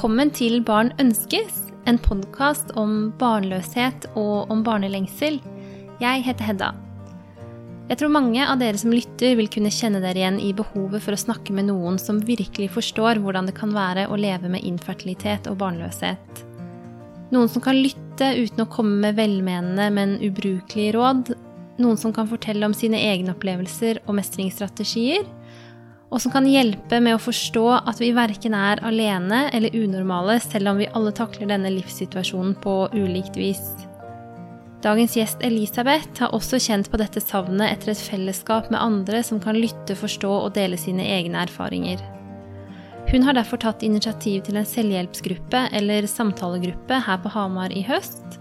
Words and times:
Velkommen 0.00 0.30
til 0.32 0.62
Barn 0.64 0.94
ønskes, 0.96 1.58
en 1.84 1.98
podkast 2.00 2.70
om 2.80 3.10
barnløshet 3.20 4.06
og 4.16 4.48
om 4.48 4.62
barnelengsel. 4.64 5.34
Jeg 6.00 6.22
heter 6.24 6.46
Hedda. 6.48 6.70
Jeg 7.90 8.00
tror 8.00 8.14
mange 8.14 8.40
av 8.40 8.62
dere 8.62 8.80
som 8.80 8.94
lytter, 8.96 9.34
vil 9.36 9.50
kunne 9.52 9.68
kjenne 9.68 10.00
dere 10.00 10.22
igjen 10.22 10.38
i 10.40 10.54
behovet 10.56 11.04
for 11.04 11.12
å 11.12 11.20
snakke 11.20 11.52
med 11.52 11.68
noen 11.68 12.00
som 12.00 12.22
virkelig 12.24 12.70
forstår 12.78 13.20
hvordan 13.20 13.50
det 13.50 13.58
kan 13.58 13.76
være 13.76 14.06
å 14.08 14.16
leve 14.16 14.48
med 14.48 14.64
infertilitet 14.64 15.50
og 15.52 15.60
barnløshet. 15.60 16.40
Noen 17.36 17.52
som 17.52 17.60
kan 17.60 17.76
lytte 17.76 18.32
uten 18.40 18.64
å 18.64 18.70
komme 18.72 19.02
med 19.04 19.20
velmenende, 19.20 19.90
men 19.92 20.16
ubrukelige 20.24 20.96
råd. 20.96 21.34
Noen 21.84 22.00
som 22.00 22.16
kan 22.16 22.32
fortelle 22.32 22.64
om 22.64 22.72
sine 22.72 23.04
egne 23.12 23.36
opplevelser 23.36 24.00
og 24.06 24.16
mestringsstrategier 24.16 25.28
og 26.10 26.18
som 26.22 26.32
kan 26.34 26.46
hjelpe 26.48 26.98
med 27.02 27.14
å 27.14 27.22
forstå 27.22 27.66
at 27.78 28.00
vi 28.02 28.10
verken 28.16 28.56
er 28.58 28.82
alene 28.86 29.44
eller 29.54 29.74
unormale, 29.78 30.40
selv 30.42 30.72
om 30.72 30.80
vi 30.82 30.90
alle 30.90 31.12
takler 31.14 31.52
denne 31.52 31.70
livssituasjonen 31.76 32.56
på 32.62 32.74
ulikt 32.96 33.38
vis. 33.38 33.62
Dagens 34.82 35.14
gjest 35.14 35.42
Elisabeth 35.44 36.22
har 36.22 36.34
også 36.34 36.58
kjent 36.58 36.88
på 36.90 36.98
dette 36.98 37.20
savnet 37.22 37.68
etter 37.68 37.92
et 37.92 38.00
fellesskap 38.00 38.70
med 38.72 38.80
andre 38.80 39.20
som 39.26 39.38
kan 39.42 39.58
lytte, 39.58 39.94
forstå 39.94 40.30
og 40.46 40.54
dele 40.56 40.78
sine 40.80 41.04
egne 41.04 41.44
erfaringer. 41.44 42.00
Hun 43.10 43.26
har 43.26 43.36
derfor 43.36 43.60
tatt 43.60 43.84
initiativ 43.84 44.44
til 44.46 44.56
en 44.56 44.66
selvhjelpsgruppe 44.66 45.66
eller 45.76 46.08
samtalegruppe 46.10 47.00
her 47.06 47.20
på 47.22 47.32
Hamar 47.36 47.74
i 47.76 47.84
høst, 47.86 48.39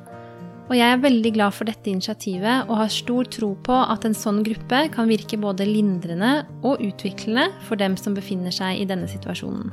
og 0.70 0.78
jeg 0.78 0.86
er 0.94 1.02
veldig 1.02 1.32
glad 1.34 1.56
for 1.58 1.66
dette 1.66 1.90
initiativet 1.90 2.70
og 2.70 2.78
har 2.84 2.92
stor 2.94 3.30
tro 3.34 3.56
på 3.66 3.74
at 3.74 4.06
en 4.06 4.16
sånn 4.18 4.44
gruppe 4.46 4.84
kan 4.94 5.10
virke 5.10 5.40
både 5.42 5.66
lindrende 5.66 6.44
og 6.62 6.84
utviklende 6.86 7.48
for 7.66 7.82
dem 7.82 7.98
som 7.98 8.14
befinner 8.18 8.54
seg 8.54 8.78
i 8.78 8.90
denne 8.90 9.10
situasjonen. 9.10 9.72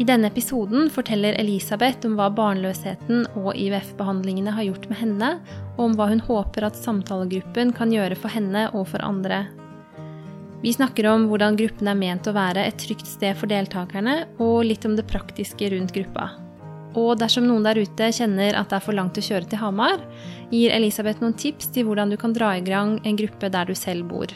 I 0.00 0.06
denne 0.08 0.30
episoden 0.32 0.88
forteller 0.90 1.36
Elisabeth 1.38 2.08
om 2.08 2.16
hva 2.18 2.30
barnløsheten 2.32 3.26
og 3.38 3.52
IVF-behandlingene 3.52 4.54
har 4.56 4.64
gjort 4.66 4.88
med 4.90 4.98
henne, 4.98 5.28
og 5.76 5.82
om 5.84 5.96
hva 5.98 6.08
hun 6.10 6.22
håper 6.24 6.66
at 6.66 6.78
samtalegruppen 6.80 7.74
kan 7.76 7.92
gjøre 7.92 8.16
for 8.18 8.32
henne 8.32 8.64
og 8.72 8.88
for 8.90 9.04
andre. 9.04 9.44
Vi 10.62 10.72
snakker 10.72 11.06
om 11.10 11.28
hvordan 11.28 11.58
gruppen 11.60 11.90
er 11.90 11.98
ment 11.98 12.26
å 12.26 12.34
være 12.34 12.64
et 12.64 12.80
trygt 12.80 13.06
sted 13.10 13.36
for 13.38 13.52
deltakerne, 13.52 14.22
og 14.40 14.64
litt 14.66 14.88
om 14.88 14.96
det 14.98 15.06
praktiske 15.10 15.70
rundt 15.74 15.94
gruppa. 15.94 16.30
Og 16.98 17.16
dersom 17.20 17.46
noen 17.48 17.64
der 17.64 17.80
ute 17.80 18.10
kjenner 18.12 18.56
at 18.58 18.70
det 18.70 18.78
er 18.78 18.84
for 18.84 18.96
langt 18.96 19.18
å 19.18 19.24
kjøre 19.24 19.48
til 19.48 19.60
Hamar, 19.62 20.02
gir 20.52 20.74
Elisabeth 20.74 21.22
noen 21.24 21.36
tips 21.38 21.70
til 21.72 21.86
hvordan 21.88 22.12
du 22.12 22.18
kan 22.20 22.34
dra 22.36 22.52
i 22.58 22.64
gang 22.64 22.98
en 23.04 23.18
gruppe 23.18 23.48
der 23.52 23.70
du 23.70 23.74
selv 23.78 24.10
bor. 24.10 24.32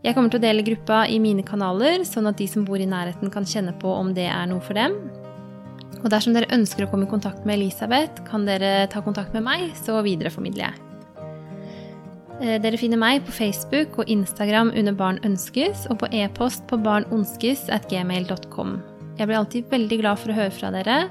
Jeg 0.00 0.16
kommer 0.16 0.32
til 0.32 0.40
å 0.40 0.46
dele 0.46 0.64
gruppa 0.64 1.02
i 1.12 1.18
mine 1.20 1.42
kanaler, 1.44 2.06
sånn 2.08 2.30
at 2.30 2.38
de 2.40 2.46
som 2.48 2.64
bor 2.64 2.80
i 2.80 2.88
nærheten 2.88 3.32
kan 3.32 3.44
kjenne 3.44 3.74
på 3.82 3.90
om 3.92 4.14
det 4.16 4.30
er 4.32 4.46
noe 4.48 4.62
for 4.64 4.78
dem. 4.78 4.94
Og 6.00 6.08
dersom 6.08 6.32
dere 6.32 6.48
ønsker 6.54 6.86
å 6.86 6.90
komme 6.92 7.04
i 7.04 7.10
kontakt 7.10 7.44
med 7.44 7.58
Elisabeth, 7.58 8.22
kan 8.24 8.46
dere 8.48 8.86
ta 8.92 9.02
kontakt 9.04 9.34
med 9.36 9.44
meg, 9.44 9.66
så 9.76 9.98
videreformidler 10.06 10.70
jeg. 10.70 10.86
Eh, 12.40 12.56
dere 12.62 12.80
finner 12.80 12.96
meg 13.00 13.26
på 13.26 13.34
Facebook 13.36 13.98
og 14.00 14.08
Instagram 14.08 14.72
under 14.72 14.96
Barn 14.96 15.20
ønskes, 15.28 15.84
og 15.92 16.00
på 16.00 16.08
e-post 16.22 16.64
på 16.70 16.80
barnonskes.gmail.com. 16.80 18.78
Jeg 19.20 19.28
blir 19.28 19.36
alltid 19.36 19.68
veldig 19.68 19.98
glad 20.00 20.16
for 20.22 20.32
å 20.32 20.38
høre 20.38 20.54
fra 20.54 20.72
dere, 20.72 21.02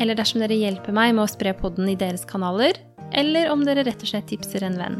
eller 0.00 0.18
dersom 0.18 0.42
dere 0.42 0.56
hjelper 0.58 0.94
meg 0.94 1.14
med 1.14 1.24
å 1.24 1.30
spre 1.30 1.54
podden 1.56 1.88
i 1.90 1.98
deres 1.98 2.24
kanaler, 2.28 2.78
eller 3.14 3.50
om 3.52 3.62
dere 3.66 3.84
rett 3.86 4.02
og 4.02 4.10
slett 4.10 4.26
tipser 4.30 4.64
en 4.66 4.78
venn. 4.80 4.98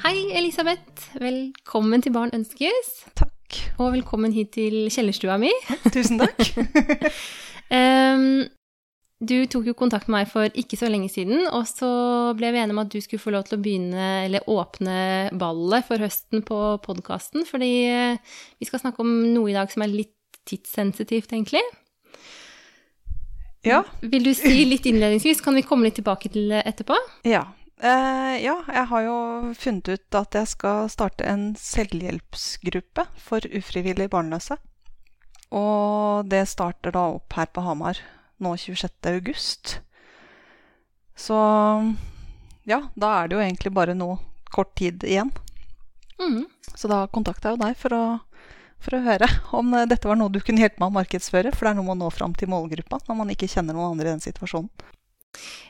Hei, 0.00 0.30
Elisabeth. 0.38 1.10
Velkommen 1.20 2.02
til 2.02 2.14
Barn 2.16 2.32
ønskes. 2.34 2.94
Takk. 3.18 3.58
Og 3.80 3.92
velkommen 3.94 4.32
hit 4.32 4.54
til 4.56 4.88
kjellerstua 4.92 5.36
mi. 5.40 5.52
Tusen 5.92 6.20
takk. 6.22 6.40
um, 7.78 8.48
Du 9.20 9.34
tok 9.52 9.66
jo 9.68 9.74
kontakt 9.76 10.08
med 10.08 10.22
meg 10.22 10.28
for 10.30 10.48
ikke 10.56 10.78
så 10.80 10.88
lenge 10.88 11.10
siden, 11.12 11.42
og 11.52 11.66
så 11.68 11.88
ble 12.38 12.54
vi 12.54 12.60
enige 12.62 12.72
om 12.72 12.80
at 12.80 12.88
du 12.88 13.02
skulle 13.04 13.20
få 13.20 13.34
lov 13.34 13.44
til 13.44 13.58
å 13.58 13.60
begynne, 13.60 14.04
eller 14.24 14.46
åpne 14.48 14.94
ballet 15.36 15.84
for 15.84 16.00
høsten 16.00 16.40
på 16.46 16.60
podkasten, 16.86 17.44
fordi 17.44 17.74
eh, 17.84 18.38
vi 18.56 18.68
skal 18.68 18.80
snakke 18.80 19.04
om 19.04 19.10
noe 19.34 19.50
i 19.52 19.56
dag 19.58 19.68
som 19.68 19.84
er 19.84 19.92
litt 19.92 20.38
tidssensitivt, 20.48 21.34
egentlig. 21.36 21.60
Ja. 23.68 23.82
Vil 24.00 24.24
du 24.24 24.32
si 24.32 24.62
litt 24.64 24.88
innledningsvis, 24.88 25.42
kan 25.44 25.58
vi 25.58 25.66
komme 25.68 25.90
litt 25.90 25.98
tilbake 26.00 26.30
til 26.32 26.54
etterpå? 26.56 26.96
Ja. 27.28 27.42
Uh, 27.80 28.36
ja, 28.40 28.54
jeg 28.72 28.86
har 28.88 29.04
jo 29.04 29.18
funnet 29.56 29.88
ut 29.88 30.16
at 30.16 30.36
jeg 30.36 30.48
skal 30.48 30.88
starte 30.92 31.28
en 31.28 31.44
selvhjelpsgruppe 31.60 33.04
for 33.20 33.44
ufrivillig 33.44 34.08
barnløse. 34.12 34.56
Og 35.52 36.24
det 36.32 36.46
starter 36.48 36.96
da 36.96 37.04
opp 37.18 37.36
her 37.36 37.52
på 37.52 37.64
Hamar 37.68 38.00
nå 38.40 38.56
26. 38.56 38.92
august. 39.12 39.78
Så 41.16 41.36
ja, 42.68 42.82
da 42.94 43.12
er 43.18 43.28
det 43.28 43.36
jo 43.36 43.44
egentlig 43.44 43.72
bare 43.76 43.96
noe 43.96 44.18
kort 44.50 44.72
tid 44.78 45.04
igjen. 45.04 45.32
Mm. 46.20 46.44
Så 46.74 46.88
da 46.90 47.04
kontakta 47.12 47.50
jeg 47.50 47.58
jo 47.58 47.64
deg 47.64 47.76
for 47.80 47.96
å, 47.96 48.04
for 48.80 48.96
å 48.96 49.02
høre 49.04 49.28
om 49.56 49.74
dette 49.88 50.08
var 50.08 50.18
noe 50.20 50.32
du 50.32 50.40
kunne 50.44 50.64
hjelpe 50.64 50.82
meg 50.82 50.92
å 50.92 50.98
markedsføre. 51.00 51.52
For 51.54 51.66
det 51.66 51.74
er 51.74 51.80
noe 51.80 51.88
med 51.90 51.98
å 51.98 52.06
nå 52.06 52.14
fram 52.14 52.36
til 52.36 52.52
målgruppa 52.52 53.02
når 53.06 53.20
man 53.20 53.34
ikke 53.34 53.50
kjenner 53.50 53.76
noen 53.76 53.94
andre 53.94 54.08
i 54.08 54.14
den 54.14 54.24
situasjonen. 54.24 54.72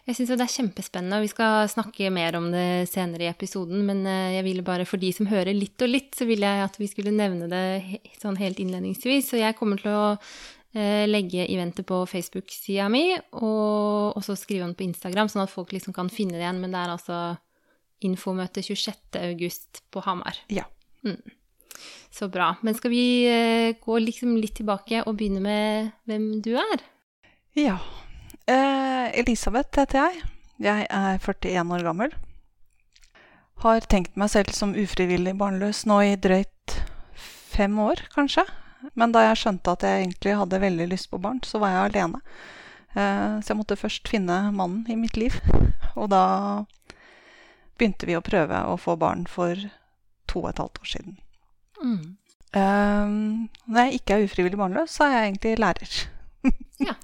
Jeg 0.06 0.16
syns 0.16 0.30
det 0.32 0.40
er 0.40 0.52
kjempespennende, 0.54 1.18
og 1.18 1.26
vi 1.26 1.30
skal 1.34 1.66
snakke 1.68 2.08
mer 2.14 2.38
om 2.38 2.46
det 2.48 2.88
senere 2.88 3.26
i 3.26 3.28
episoden. 3.28 3.82
Men 3.86 4.00
eh, 4.08 4.36
jeg 4.38 4.46
ville 4.46 4.64
bare, 4.64 4.86
for 4.88 5.02
de 5.02 5.10
som 5.12 5.28
hører 5.28 5.52
litt 5.52 5.82
og 5.84 5.92
litt, 5.92 6.14
så 6.16 6.24
ville 6.30 6.48
jeg 6.48 6.64
at 6.64 6.78
vi 6.80 6.88
skulle 6.88 7.12
nevne 7.12 7.50
det 7.50 8.00
sånn 8.22 8.40
helt 8.40 8.62
innledningsvis. 8.62 9.28
Så 9.28 9.42
jeg 9.42 9.58
kommer 9.58 9.82
til 9.82 9.92
å 9.92 10.06
Eh, 10.14 10.59
legge 10.72 11.42
eventet 11.50 11.82
på 11.88 11.96
Facebook-sida 12.06 12.84
mi, 12.92 13.16
og 13.34 14.18
også 14.20 14.36
skrive 14.38 14.62
den 14.62 14.76
på 14.78 14.84
Instagram, 14.86 15.26
sånn 15.32 15.42
at 15.42 15.50
folk 15.50 15.72
liksom 15.74 15.96
kan 15.96 16.10
finne 16.12 16.36
det 16.36 16.44
igjen. 16.44 16.60
Men 16.62 16.76
det 16.76 16.82
er 16.82 16.92
altså 16.92 17.18
infomøte 18.06 18.62
26.8 18.64 19.82
på 19.90 20.02
Hamar. 20.06 20.38
Ja. 20.52 20.68
Mm. 21.02 21.20
Så 22.10 22.28
bra. 22.28 22.54
Men 22.60 22.74
skal 22.74 22.92
vi 22.92 23.04
eh, 23.30 23.76
gå 23.80 23.98
liksom 24.02 24.34
litt 24.40 24.56
tilbake 24.58 25.04
og 25.06 25.16
begynne 25.18 25.42
med 25.44 25.92
hvem 26.10 26.32
du 26.44 26.54
er? 26.58 26.82
Ja. 27.56 27.78
Eh, 28.50 29.10
Elisabeth 29.20 29.78
heter 29.78 30.06
jeg. 30.06 30.24
Jeg 30.60 30.88
er 30.90 31.20
41 31.22 31.76
år 31.76 31.86
gammel. 31.86 32.16
Har 33.64 33.84
tenkt 33.92 34.16
meg 34.16 34.32
selv 34.32 34.52
som 34.56 34.74
ufrivillig 34.76 35.36
barnløs 35.40 35.84
nå 35.88 36.00
i 36.08 36.16
drøyt 36.20 36.76
fem 37.50 37.76
år, 37.82 38.02
kanskje. 38.14 38.46
Men 38.98 39.12
da 39.12 39.26
jeg 39.26 39.40
skjønte 39.42 39.74
at 39.76 39.84
jeg 39.86 40.04
egentlig 40.04 40.36
hadde 40.40 40.62
veldig 40.62 40.88
lyst 40.92 41.10
på 41.10 41.20
barn, 41.22 41.40
så 41.44 41.60
var 41.62 41.74
jeg 41.74 41.90
alene. 41.90 42.20
Eh, 42.94 43.34
så 43.40 43.52
jeg 43.52 43.58
måtte 43.58 43.78
først 43.78 44.08
finne 44.10 44.42
mannen 44.56 44.86
i 44.90 44.96
mitt 44.98 45.18
liv. 45.20 45.36
Og 45.94 46.10
da 46.12 46.22
begynte 47.78 48.08
vi 48.08 48.16
å 48.18 48.24
prøve 48.24 48.64
å 48.68 48.78
få 48.80 48.96
barn 49.00 49.26
for 49.30 49.58
to 50.30 50.44
og 50.44 50.50
et 50.52 50.62
halvt 50.62 50.80
år 50.82 50.90
siden. 50.94 51.20
Mm. 51.80 52.16
Um, 52.50 53.46
når 53.70 53.86
jeg 53.86 54.00
ikke 54.00 54.16
er 54.16 54.24
ufrivillig 54.26 54.58
barnløs, 54.58 54.96
så 54.96 55.06
er 55.06 55.14
jeg 55.14 55.28
egentlig 55.28 55.54
lærer. 55.62 55.94
ja. 56.88 56.96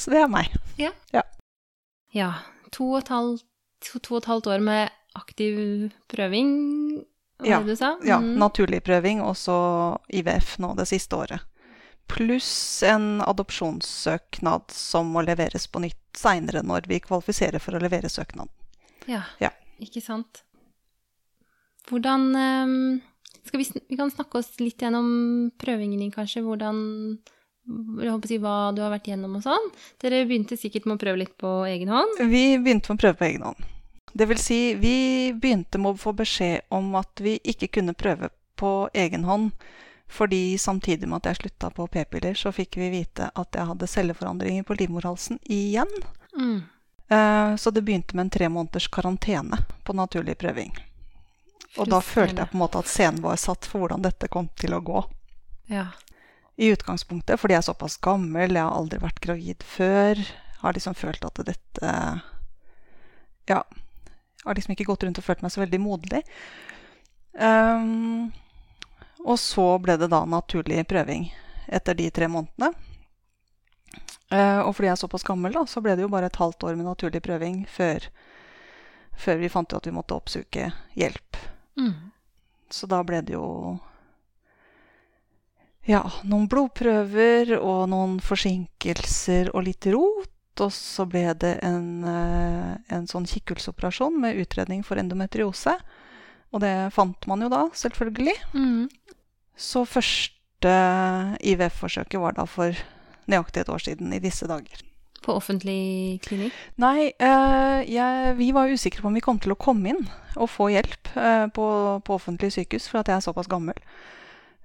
så 0.00 0.14
det 0.14 0.22
er 0.22 0.32
meg. 0.32 0.54
Ja. 0.80 0.92
ja. 1.12 1.24
ja 2.16 2.30
to, 2.72 2.88
og 2.96 3.12
halvt, 3.12 3.44
to, 3.84 3.98
to 3.98 4.16
og 4.16 4.22
et 4.22 4.30
halvt 4.30 4.50
år 4.54 4.64
med 4.64 4.96
aktiv 5.18 5.90
prøving 6.08 6.50
ja? 7.46 7.60
Mm. 7.60 8.06
ja, 8.08 8.18
naturlig 8.20 8.82
prøving 8.86 9.22
og 9.24 9.36
så 9.38 9.56
IVF 10.08 10.58
nå 10.62 10.74
det 10.78 10.88
siste 10.90 11.16
året. 11.16 11.46
Pluss 12.10 12.82
en 12.82 13.20
adopsjonssøknad 13.22 14.72
som 14.74 15.12
må 15.14 15.22
leveres 15.22 15.68
på 15.70 15.82
nytt 15.84 16.18
seinere 16.18 16.64
når 16.66 16.88
vi 16.90 16.98
kvalifiserer 17.04 17.62
for 17.62 17.78
å 17.78 17.82
levere 17.82 18.10
søknaden. 18.10 18.50
Ja, 19.06 19.22
ja. 19.40 19.52
ikke 19.78 20.02
sant. 20.02 20.42
Hvordan 21.88 22.26
skal 23.44 23.60
vi, 23.62 23.66
vi, 23.88 23.96
kan 23.96 24.10
snakke 24.10 24.38
oss 24.38 24.52
litt 24.60 24.82
gjennom 24.82 25.50
prøvingen 25.58 26.00
din, 26.02 26.12
kanskje. 26.14 26.42
Hvordan 26.44 26.78
si 28.26 28.38
hva 28.40 28.70
du 28.74 28.82
har 28.84 28.92
vært 28.92 29.10
gjennom 29.10 29.38
og 29.38 29.44
sånn. 29.44 29.70
Dere 30.02 30.24
begynte 30.28 30.58
sikkert 30.58 30.88
med 30.88 30.98
å 30.98 31.02
prøve 31.02 31.22
litt 31.22 31.36
på 31.40 31.50
egen 31.68 31.92
hånd? 31.92 32.22
Vi 32.30 32.44
begynte 32.58 32.90
med 32.92 32.98
å 32.98 33.02
prøve 33.04 33.20
på 33.20 33.28
egen 33.30 33.46
hånd. 33.48 33.68
Det 34.12 34.26
vil 34.26 34.38
si, 34.38 34.74
vi 34.74 35.32
begynte 35.32 35.78
med 35.78 35.94
å 35.94 36.00
få 36.00 36.12
beskjed 36.18 36.66
om 36.68 36.94
at 36.98 37.22
vi 37.22 37.38
ikke 37.44 37.70
kunne 37.78 37.94
prøve 37.94 38.30
på 38.58 38.90
egen 38.92 39.24
hånd. 39.24 39.50
Fordi 40.10 40.58
samtidig 40.58 41.06
med 41.08 41.20
at 41.20 41.30
jeg 41.30 41.40
slutta 41.40 41.70
på 41.70 41.86
p-piller, 41.86 42.34
så 42.34 42.50
fikk 42.52 42.80
vi 42.80 42.90
vite 42.90 43.30
at 43.38 43.54
jeg 43.54 43.68
hadde 43.68 43.86
celleforandringer 43.86 44.66
på 44.66 44.74
livmorhalsen 44.80 45.38
igjen. 45.46 45.92
Mm. 46.34 46.62
Uh, 47.10 47.56
så 47.56 47.70
det 47.70 47.84
begynte 47.86 48.16
med 48.16 48.26
en 48.26 48.32
tre 48.34 48.48
måneders 48.50 48.88
karantene 48.90 49.62
på 49.86 49.94
naturlig 49.94 50.34
prøving. 50.38 50.74
Og 51.78 51.86
da 51.90 52.00
følte 52.02 52.42
jeg 52.42 52.50
på 52.50 52.58
en 52.58 52.64
måte 52.64 52.82
at 52.82 52.90
scenen 52.90 53.22
var 53.22 53.38
satt 53.38 53.68
for 53.70 53.84
hvordan 53.84 54.02
dette 54.02 54.28
kom 54.30 54.48
til 54.58 54.74
å 54.74 54.82
gå. 54.82 55.04
Ja. 55.70 55.86
I 56.58 56.72
utgangspunktet, 56.74 57.38
fordi 57.38 57.54
jeg 57.54 57.62
er 57.62 57.68
såpass 57.70 57.96
gammel, 58.02 58.56
jeg 58.58 58.66
har 58.66 58.74
aldri 58.74 58.98
vært 59.02 59.22
gravid 59.22 59.62
før. 59.62 60.18
Har 60.64 60.74
liksom 60.74 60.98
følt 60.98 61.22
at 61.24 61.38
dette 61.46 61.92
ja, 63.46 63.62
har 64.44 64.56
liksom 64.56 64.74
ikke 64.74 64.88
gått 64.88 65.04
rundt 65.04 65.20
og 65.20 65.26
følt 65.26 65.42
meg 65.44 65.52
så 65.52 65.62
veldig 65.62 65.80
moderlig. 65.82 66.22
Um, 67.34 68.30
og 69.24 69.36
så 69.38 69.66
ble 69.82 69.98
det 70.00 70.10
da 70.12 70.22
naturlig 70.28 70.84
prøving 70.88 71.28
etter 71.70 71.98
de 71.98 72.08
tre 72.10 72.28
månedene. 72.30 72.72
Uh, 74.30 74.62
og 74.62 74.74
fordi 74.76 74.88
jeg 74.88 74.94
er 74.94 75.02
såpass 75.02 75.26
gammel, 75.26 75.52
da, 75.54 75.64
så 75.66 75.82
ble 75.82 75.96
det 75.98 76.04
jo 76.04 76.12
bare 76.12 76.30
et 76.30 76.38
halvt 76.38 76.68
år 76.68 76.76
med 76.78 76.86
naturlig 76.86 77.22
prøving 77.24 77.64
før, 77.68 78.06
før 79.18 79.40
vi 79.42 79.50
fant 79.50 79.72
ut 79.72 79.78
at 79.80 79.88
vi 79.90 79.94
måtte 79.94 80.16
oppsuke 80.16 80.70
hjelp. 80.98 81.38
Mm. 81.80 82.10
Så 82.70 82.86
da 82.90 83.02
ble 83.06 83.20
det 83.26 83.34
jo 83.34 83.46
ja, 85.88 86.04
noen 86.28 86.46
blodprøver 86.50 87.56
og 87.58 87.88
noen 87.90 88.18
forsinkelser 88.22 89.50
og 89.54 89.64
litt 89.66 89.88
rot. 89.90 90.30
Og 90.60 90.72
så 90.74 91.06
ble 91.08 91.24
det 91.40 91.56
en, 91.66 92.04
eh, 92.04 92.76
en 92.92 93.08
sånn 93.10 93.28
kikkhullsoperasjon 93.28 94.20
med 94.20 94.40
utredning 94.42 94.84
for 94.86 95.00
endometriose. 95.00 95.76
Og 96.50 96.62
det 96.64 96.74
fant 96.94 97.26
man 97.30 97.44
jo 97.44 97.50
da, 97.52 97.64
selvfølgelig. 97.76 98.36
Mm. 98.54 98.88
Så 99.56 99.84
første 99.86 100.76
IVF-forsøket 101.46 102.20
var 102.20 102.36
da 102.36 102.46
for 102.48 102.76
nøyaktig 103.30 103.62
et 103.62 103.72
år 103.72 103.84
siden 103.84 104.12
i 104.12 104.22
disse 104.22 104.48
dager. 104.50 104.82
På 105.20 105.36
offentlig 105.36 106.20
klinikk? 106.24 106.54
Nei, 106.80 107.12
eh, 107.12 107.80
jeg, 107.92 108.36
vi 108.38 108.50
var 108.56 108.72
usikre 108.72 109.04
på 109.04 109.10
om 109.10 109.18
vi 109.18 109.24
kom 109.24 109.38
til 109.38 109.52
å 109.52 109.58
komme 109.60 109.92
inn 109.92 110.06
og 110.40 110.48
få 110.48 110.70
hjelp 110.72 111.12
eh, 111.12 111.46
på, 111.52 111.66
på 112.06 112.16
offentlig 112.16 112.54
sykehus, 112.56 112.88
for 112.88 113.02
at 113.02 113.10
jeg 113.12 113.20
er 113.20 113.26
såpass 113.26 113.50
gammel. 113.50 113.76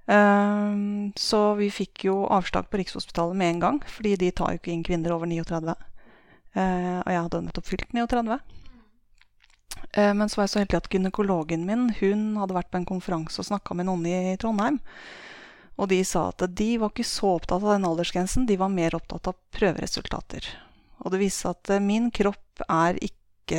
Eh, 0.06 0.76
så 1.16 1.40
vi 1.58 1.70
fikk 1.74 2.06
jo 2.08 2.20
avslag 2.32 2.70
på 2.70 2.80
Rikshospitalet 2.80 3.36
med 3.36 3.54
en 3.54 3.62
gang, 3.64 3.80
fordi 3.90 4.16
de 4.20 4.30
tar 4.30 4.54
jo 4.54 4.60
ikke 4.60 4.74
inn 4.74 4.86
kvinner 4.86 5.16
over 5.16 5.30
39. 5.30 5.74
Eh, 6.56 6.98
og 7.02 7.10
jeg 7.12 7.24
hadde 7.26 7.42
nettopp 7.48 7.68
fylt 7.68 7.92
39. 7.92 8.38
Eh, 9.92 10.12
men 10.14 10.28
så 10.28 10.40
var 10.40 10.46
jeg 10.46 10.54
så 10.54 10.62
heldig 10.62 10.78
at 10.80 10.90
gynekologen 10.92 11.66
min 11.68 11.88
hun 12.00 12.28
hadde 12.40 12.56
vært 12.56 12.70
på 12.72 12.80
en 12.80 12.88
konferanse 12.88 13.40
og 13.42 13.48
snakka 13.48 13.76
med 13.76 13.88
noen 13.88 14.06
i 14.08 14.36
Trondheim. 14.40 14.80
Og 15.76 15.90
de 15.92 16.00
sa 16.08 16.30
at 16.30 16.46
de 16.56 16.70
var 16.80 16.92
ikke 16.92 17.04
så 17.04 17.34
opptatt 17.36 17.60
av 17.60 17.74
den 17.74 17.84
aldersgrensen, 17.88 18.46
de 18.48 18.56
var 18.60 18.72
mer 18.72 18.96
opptatt 18.96 19.28
av 19.28 19.36
prøveresultater. 19.56 20.48
Og 21.04 21.12
det 21.12 21.20
viste 21.20 21.44
seg 21.44 21.58
at 21.58 21.76
eh, 21.76 21.84
min 21.84 22.10
kropp 22.14 22.64
er 22.68 23.00
ikke 23.00 23.14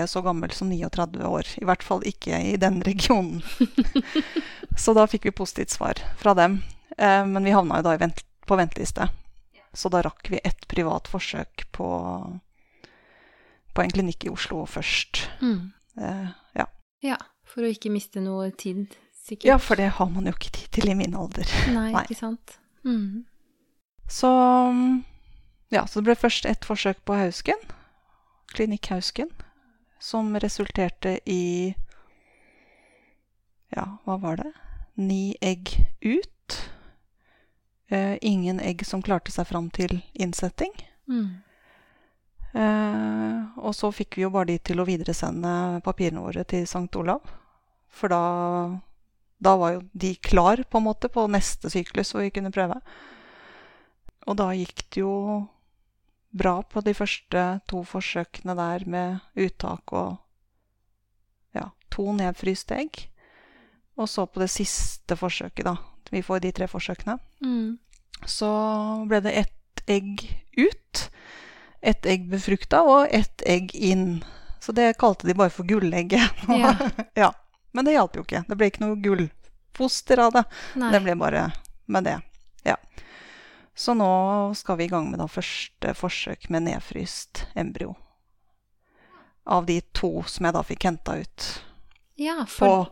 så 0.08 0.22
gammel 0.22 0.52
som 0.52 0.70
39 0.70 1.24
år. 1.26 1.48
I 1.62 1.66
hvert 1.68 1.84
fall 1.86 2.04
ikke 2.08 2.40
i 2.52 2.56
den 2.60 2.82
regionen. 2.90 3.40
så 4.78 4.94
da 4.98 5.06
fikk 5.08 5.26
vi 5.30 5.32
positivt 5.32 5.76
svar 5.76 6.02
fra 6.20 6.34
dem. 6.38 6.60
Eh, 6.98 7.24
men 7.26 7.44
vi 7.48 7.56
havna 7.56 7.80
jo 7.80 7.88
da 7.88 7.96
vent 8.02 8.24
på 8.48 8.58
venteliste. 8.60 9.08
Så 9.74 9.90
da 9.94 10.02
rakk 10.02 10.30
vi 10.32 10.40
et 10.44 10.68
privat 10.68 11.08
forsøk 11.12 11.68
på, 11.76 11.88
på 13.74 13.84
en 13.84 13.92
klinikk 13.94 14.26
i 14.26 14.32
Oslo 14.34 14.66
først. 14.66 15.28
Mm. 15.42 15.72
Eh, 16.02 16.30
ja. 16.58 16.68
Ja, 17.06 17.18
for 17.48 17.64
å 17.64 17.72
ikke 17.72 17.92
miste 17.94 18.24
noe 18.24 18.50
tid, 18.58 18.96
sikkert. 19.14 19.48
ja, 19.52 19.58
for 19.62 19.78
det 19.80 19.92
har 20.00 20.10
man 20.12 20.26
jo 20.28 20.34
ikke 20.34 20.52
tid 20.56 20.72
til 20.80 20.90
i 20.92 20.98
min 20.98 21.16
alder. 21.16 21.48
Nei, 21.76 21.92
Nei. 21.96 22.04
ikke 22.08 22.18
sant. 22.20 22.58
Mm. 22.88 23.26
Så 24.10 24.30
ja, 25.70 25.84
så 25.86 26.00
det 26.00 26.08
ble 26.08 26.16
først 26.16 26.48
ett 26.48 26.66
forsøk 26.66 27.04
på 27.06 27.18
Hausken, 27.20 27.60
Klinikk 28.56 28.88
Hausken, 28.94 29.30
som 30.00 30.36
resulterte 30.40 31.20
i 31.26 31.76
Ja, 33.74 33.98
hva 34.06 34.18
var 34.18 34.38
det? 34.38 34.52
Ni 34.96 35.36
egg 35.42 35.74
ut. 36.02 36.72
Eh, 37.88 38.18
ingen 38.22 38.60
egg 38.60 38.86
som 38.86 39.04
klarte 39.04 39.32
seg 39.32 39.48
fram 39.48 39.70
til 39.70 40.00
innsetting. 40.14 40.74
Mm. 41.08 41.44
Eh, 42.58 43.60
og 43.60 43.76
så 43.76 43.92
fikk 43.92 44.18
vi 44.18 44.24
jo 44.26 44.32
bare 44.34 44.50
de 44.54 44.58
til 44.64 44.80
å 44.80 44.88
videresende 44.88 45.82
papirene 45.86 46.24
våre 46.24 46.46
til 46.48 46.64
St. 46.64 46.90
Olav. 47.00 47.28
For 47.92 48.12
da, 48.12 48.22
da 49.40 49.56
var 49.60 49.76
jo 49.76 49.84
de 49.94 50.16
klar 50.16 50.64
på 50.64 50.80
en 50.80 50.88
måte 50.88 51.12
på 51.12 51.28
neste 51.32 51.72
syklus 51.74 52.14
hvor 52.14 52.26
vi 52.26 52.34
kunne 52.34 52.54
prøve. 52.56 52.80
Og 54.28 54.40
da 54.40 54.50
gikk 54.56 54.88
det 54.92 55.04
jo 55.04 55.14
bra 56.38 56.62
på 56.64 56.82
de 56.86 56.94
første 56.98 57.44
to 57.70 57.84
forsøkene 57.88 58.56
der 58.58 58.86
med 58.90 59.44
uttak 59.48 59.94
og 59.96 60.18
ja, 61.58 61.70
to 61.94 62.12
nedfryste 62.16 62.78
egg. 62.78 63.04
Og 63.98 64.10
så 64.10 64.28
på 64.30 64.42
det 64.44 64.52
siste 64.54 65.18
forsøket, 65.18 65.66
da. 65.66 65.76
Vi 66.14 66.22
får 66.24 66.44
de 66.44 66.52
tre 66.56 66.68
forsøkene. 66.70 67.18
Mm. 67.44 67.78
Så 68.26 68.50
ble 69.10 69.22
det 69.26 69.34
ett 69.42 69.82
egg 69.90 70.24
ut. 70.58 71.10
Ett 71.82 72.06
egg 72.06 72.30
befrukta 72.30 72.84
og 72.86 73.08
ett 73.12 73.42
egg 73.46 73.74
inn. 73.76 74.24
Så 74.62 74.72
det 74.72 74.98
kalte 75.02 75.28
de 75.28 75.36
bare 75.38 75.54
for 75.54 75.68
gullegget. 75.68 76.46
Ja. 76.48 76.76
ja. 77.14 77.34
Men 77.72 77.86
det 77.86 77.98
hjalp 77.98 78.16
jo 78.18 78.24
ikke. 78.26 78.44
Det 78.48 78.58
ble 78.58 78.70
ikke 78.72 78.86
noe 78.86 78.98
gullfoster 79.02 80.22
av 80.24 80.34
det. 80.38 80.44
Nei. 80.80 80.92
Det 80.94 81.02
ble 81.06 81.18
bare 81.20 81.44
med 81.86 82.08
det. 82.08 82.16
Ja. 82.66 82.78
Så 83.78 83.94
nå 83.94 84.10
skal 84.58 84.80
vi 84.80 84.88
i 84.88 84.92
gang 84.92 85.12
med 85.12 85.22
da 85.22 85.28
første 85.30 85.94
forsøk 85.94 86.50
med 86.50 86.66
nedfryst 86.66 87.46
embryo. 87.54 87.94
Av 89.46 89.68
de 89.68 89.80
to 89.96 90.24
som 90.28 90.48
jeg 90.50 90.58
da 90.58 90.64
fikk 90.66 90.88
henta 90.90 91.20
ut 91.22 91.50
Ja, 92.18 92.42
på, 92.42 92.50
for 92.58 92.88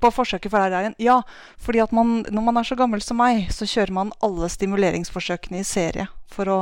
på 0.00 0.10
forsøket 0.12 0.52
for 0.52 0.60
RR-en. 0.60 0.94
Ja, 0.98 1.22
fordi 1.58 1.80
at 1.80 1.92
man, 1.92 2.20
når 2.30 2.42
man 2.42 2.56
er 2.60 2.68
så 2.68 2.76
gammel 2.76 3.02
som 3.02 3.20
meg, 3.20 3.48
så 3.52 3.68
kjører 3.68 3.94
man 3.96 4.12
alle 4.24 4.48
stimuleringsforsøkene 4.52 5.62
i 5.62 5.66
serie 5.66 6.08
for 6.32 6.50
å, 6.52 6.58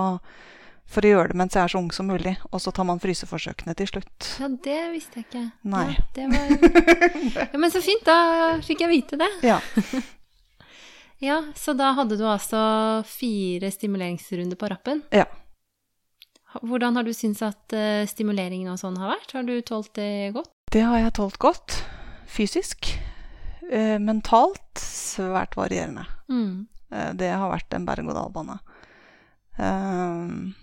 for 0.87 1.05
å 1.05 1.13
gjøre 1.15 1.33
det 1.33 1.41
mens 1.41 1.57
jeg 1.57 1.65
er 1.65 1.75
så 1.75 1.83
ung 1.83 1.91
som 1.95 2.09
mulig. 2.11 2.37
Og 2.53 2.63
så 2.63 2.73
tar 2.75 2.87
man 2.89 3.03
fryseforsøkene 3.03 3.75
til 3.79 3.91
slutt. 3.91 4.31
Ja, 4.41 4.51
det 4.69 4.81
visste 4.95 5.21
jeg 5.21 5.29
ikke. 5.29 5.47
Nei. 5.75 5.87
Ja, 5.97 6.07
det 6.15 6.29
var... 6.31 6.45
ja, 7.55 7.59
men 7.59 7.75
så 7.75 7.83
fint, 7.85 8.07
da 8.07 8.61
fikk 8.65 8.87
jeg 8.87 8.95
vite 8.95 9.21
det. 9.25 9.33
Ja. 9.47 9.59
Ja, 11.23 11.43
så 11.57 11.73
da 11.79 11.93
hadde 11.95 12.17
du 12.19 12.25
altså 12.29 13.03
fire 13.07 13.71
stimuleringsrunder 13.71 14.57
på 14.61 14.69
rappen. 14.73 15.03
ja. 15.13 15.25
Hvordan 16.63 16.95
har 16.95 17.03
du 17.03 17.11
syntes 17.13 17.43
at 17.43 17.73
eh, 17.75 18.05
stimuleringen 18.07 18.69
og 18.71 18.79
sånn 18.79 18.95
har 19.01 19.09
vært? 19.17 19.33
Har 19.35 19.43
du 19.43 19.57
tålt 19.67 19.91
det 19.99 20.31
godt? 20.37 20.53
Det 20.71 20.85
har 20.87 21.01
jeg 21.03 21.13
tålt 21.17 21.39
godt. 21.43 21.81
Fysisk. 22.31 22.93
Eh, 23.73 23.99
mentalt 23.99 24.79
svært 24.79 25.57
varierende. 25.59 26.05
Mm. 26.31 26.69
Eh, 26.95 27.11
det 27.19 27.33
har 27.35 27.51
vært 27.51 27.75
en 27.75 27.85
berg-og-dal-bane. 27.89 28.59
Eh, 29.59 30.55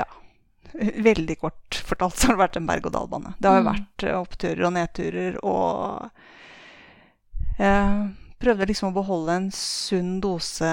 ja. 0.00 0.04
Veldig 1.08 1.38
kort 1.38 1.78
fortalt 1.86 2.18
så 2.18 2.26
har 2.32 2.34
det 2.34 2.42
vært 2.42 2.58
en 2.58 2.66
berg-og-dal-bane. 2.72 3.36
Det 3.38 3.46
har 3.52 3.60
jo 3.62 3.68
Mm. 3.68 3.72
vært 3.76 4.08
oppturer 4.18 4.66
og 4.66 4.74
nedturer 4.74 5.38
og 5.44 6.10
prøvde 8.42 8.68
liksom 8.70 8.92
å 8.92 8.96
beholde 8.96 9.34
en 9.34 9.48
sunn 9.54 10.18
dose 10.22 10.70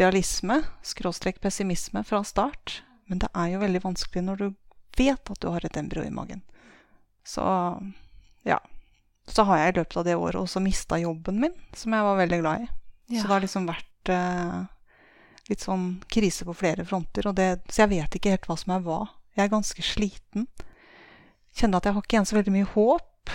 realisme, 0.00 0.60
skråstrek 0.84 1.40
pessimisme, 1.40 2.02
fra 2.04 2.22
start. 2.24 2.80
Men 3.06 3.22
det 3.22 3.30
er 3.32 3.54
jo 3.54 3.62
veldig 3.62 3.82
vanskelig 3.84 4.24
når 4.26 4.42
du 4.42 4.46
vet 4.98 5.32
at 5.32 5.42
du 5.42 5.48
har 5.52 5.64
et 5.64 5.78
embryo 5.80 6.04
i 6.04 6.12
magen. 6.12 6.42
Så 7.26 7.42
ja. 8.46 8.60
Så 9.26 9.42
har 9.42 9.58
jeg 9.58 9.72
i 9.72 9.78
løpet 9.80 9.98
av 9.98 10.06
det 10.06 10.14
året 10.14 10.38
også 10.38 10.62
mista 10.62 10.98
jobben 11.02 11.40
min, 11.42 11.54
som 11.74 11.94
jeg 11.96 12.06
var 12.06 12.20
veldig 12.20 12.40
glad 12.44 12.62
i. 12.62 12.68
Ja. 13.08 13.20
Så 13.20 13.26
det 13.26 13.34
har 13.34 13.42
liksom 13.42 13.66
vært 13.66 14.12
eh, 14.14 14.60
litt 15.50 15.62
sånn 15.62 15.86
krise 16.12 16.46
på 16.46 16.54
flere 16.54 16.86
fronter. 16.86 17.26
Og 17.30 17.34
det, 17.38 17.48
så 17.70 17.84
jeg 17.84 17.94
vet 17.96 18.18
ikke 18.18 18.36
helt 18.36 18.46
hva 18.50 18.58
som 18.60 18.76
er 18.76 18.86
hva. 18.86 19.00
Jeg 19.34 19.46
er 19.46 19.52
ganske 19.52 19.84
sliten. 19.84 20.46
Kjenner 21.56 21.80
at 21.80 21.88
jeg 21.88 21.96
har 21.96 22.04
ikke 22.04 22.18
igjen 22.18 22.28
så 22.28 22.38
veldig 22.38 22.54
mye 22.54 22.70
håp. 22.76 23.34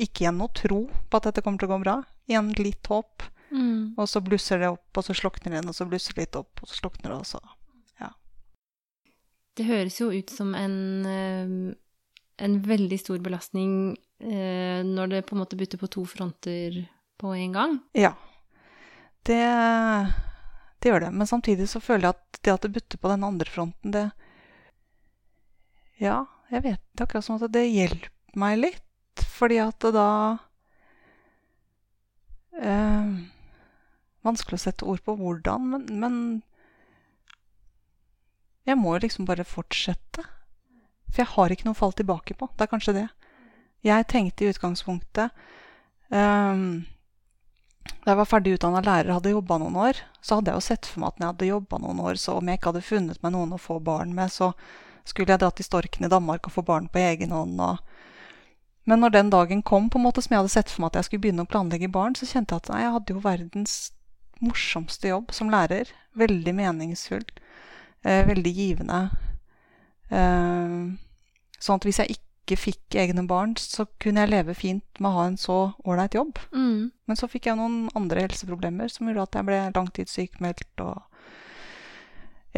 Ikke 0.00 0.24
igjen 0.24 0.38
noe 0.40 0.54
tro 0.56 0.84
på 0.86 1.18
at 1.18 1.28
dette 1.28 1.44
kommer 1.44 1.60
til 1.60 1.70
å 1.70 1.74
gå 1.74 1.82
bra. 1.82 1.98
Igjen 2.30 2.52
litt 2.58 2.86
håp. 2.90 3.26
Mm. 3.50 3.96
Og 3.98 4.06
så 4.08 4.22
blusser 4.22 4.62
det 4.62 4.70
opp, 4.70 4.88
og 4.94 5.04
så 5.04 5.16
slukner 5.16 5.50
det 5.50 5.58
igjen, 5.58 5.72
og 5.72 5.76
så 5.76 5.86
blusser 5.90 6.14
det 6.14 6.28
litt 6.28 6.38
opp, 6.38 6.62
og 6.62 6.70
så 6.70 6.78
slukner 6.78 7.10
det, 7.10 7.18
og 7.18 7.26
så 7.26 7.40
Det 9.58 9.66
høres 9.66 9.98
jo 10.00 10.08
ut 10.08 10.30
som 10.30 10.54
en, 10.54 10.76
eh, 11.04 11.74
en 12.44 12.56
veldig 12.64 12.98
stor 13.00 13.18
belastning 13.20 13.96
eh, 14.22 14.80
når 14.86 15.10
det 15.12 15.26
på 15.28 15.34
en 15.36 15.42
måte 15.42 15.58
butter 15.58 15.80
på 15.80 15.90
to 15.90 16.04
fronter 16.08 16.78
på 17.20 17.34
en 17.36 17.52
gang. 17.52 17.78
Ja. 17.92 18.14
Det, 19.26 19.42
det 20.80 20.88
gjør 20.88 21.04
det. 21.04 21.10
Men 21.12 21.28
samtidig 21.28 21.68
så 21.68 21.82
føler 21.82 22.08
jeg 22.08 22.16
at 22.16 22.40
det 22.40 22.54
at 22.54 22.64
det 22.64 22.72
butter 22.78 23.02
på 23.02 23.10
den 23.12 23.26
andre 23.26 23.50
fronten, 23.50 23.92
det 23.92 24.08
Ja, 26.00 26.24
jeg 26.48 26.64
vet 26.64 26.80
det 26.96 27.04
akkurat 27.04 27.26
som 27.26 27.36
at 27.36 27.52
det 27.52 27.66
hjelper 27.68 28.38
meg 28.40 28.62
litt. 28.62 28.86
Fordi 29.36 29.58
at 29.60 29.76
det 29.84 29.92
da 29.98 30.08
eh, 32.60 33.12
Vanskelig 34.20 34.58
å 34.58 34.64
sette 34.66 34.84
ord 34.84 35.00
på 35.00 35.14
hvordan, 35.16 35.70
men, 35.72 35.84
men 35.96 36.16
jeg 38.68 38.76
må 38.76 38.92
jo 38.92 39.04
liksom 39.06 39.24
bare 39.24 39.46
fortsette. 39.48 40.26
For 41.08 41.22
jeg 41.22 41.32
har 41.32 41.54
ikke 41.54 41.64
noe 41.66 41.72
å 41.72 41.80
falle 41.80 41.96
tilbake 41.96 42.36
på. 42.36 42.50
Det 42.52 42.66
er 42.66 42.70
kanskje 42.70 42.96
det. 42.98 43.06
Jeg 43.86 44.08
tenkte 44.12 44.44
i 44.44 44.50
utgangspunktet 44.52 45.32
um, 46.12 46.82
Da 48.04 48.12
jeg 48.12 48.18
var 48.18 48.28
ferdig 48.28 48.58
utdanna 48.58 48.82
lærer 48.84 49.14
hadde 49.14 49.32
jobba 49.32 49.56
noen 49.62 49.78
år, 49.80 50.02
så 50.20 50.36
hadde 50.36 50.52
jeg 50.52 50.60
jo 50.60 50.66
sett 50.68 50.90
for 50.90 51.00
meg 51.00 51.14
at 51.14 51.16
når 51.16 51.24
jeg 51.24 51.32
hadde 51.32 51.50
jobba 51.54 51.80
noen 51.80 52.04
år, 52.04 52.20
så 52.20 52.36
om 52.36 52.50
jeg 52.50 52.60
ikke 52.60 52.74
hadde 52.74 52.88
funnet 52.90 53.22
meg 53.24 53.34
noen 53.34 53.56
å 53.56 53.62
få 53.62 53.78
barn 53.80 54.12
med, 54.16 54.28
så, 54.36 54.52
skulle 55.08 55.32
jeg 55.32 55.40
dra 55.42 55.50
til 55.50 55.66
Storken 55.66 56.06
i 56.06 56.12
Danmark 56.12 56.46
og 56.46 56.54
få 56.54 56.64
barn 56.66 56.88
på 56.92 57.00
egen 57.02 57.32
hånd. 57.34 57.60
Og... 57.64 57.89
Men 58.90 59.04
når 59.04 59.14
den 59.14 59.30
dagen 59.30 59.62
kom, 59.62 59.86
på 59.90 60.00
en 60.00 60.06
måte 60.08 60.22
som 60.24 60.34
jeg 60.34 60.42
hadde 60.42 60.52
sett 60.52 60.70
for 60.72 60.82
meg 60.82 60.90
at 60.90 60.98
jeg 60.98 61.08
skulle 61.08 61.24
begynne 61.28 61.44
å 61.46 61.50
planlegge 61.50 61.90
barn, 61.94 62.16
så 62.18 62.26
kjente 62.26 62.56
jeg 62.56 62.64
at 62.64 62.72
nei, 62.72 62.80
jeg 62.82 62.94
hadde 62.96 63.14
jo 63.14 63.22
verdens 63.22 63.76
morsomste 64.42 65.12
jobb 65.12 65.30
som 65.36 65.52
lærer. 65.52 65.92
Veldig 66.18 66.54
meningsfull. 66.58 67.22
Eh, 68.02 68.24
veldig 68.26 68.52
givende. 68.56 68.98
Eh, 70.10 70.74
sånn 71.60 71.78
at 71.78 71.86
hvis 71.86 72.02
jeg 72.02 72.16
ikke 72.16 72.58
fikk 72.58 72.98
egne 72.98 73.22
barn, 73.30 73.54
så 73.60 73.86
kunne 74.02 74.24
jeg 74.24 74.32
leve 74.32 74.58
fint 74.58 74.98
med 74.98 75.12
å 75.12 75.16
ha 75.20 75.30
en 75.30 75.38
så 75.38 75.60
ålreit 75.86 76.18
jobb. 76.18 76.40
Mm. 76.50 76.90
Men 76.90 77.20
så 77.20 77.30
fikk 77.30 77.46
jeg 77.46 77.60
noen 77.60 77.84
andre 77.94 78.26
helseproblemer 78.26 78.90
som 78.90 79.06
gjorde 79.06 79.28
at 79.28 79.38
jeg 79.38 79.50
ble 79.52 79.64
langtidssykmeldt 79.76 80.82
og 80.82 81.04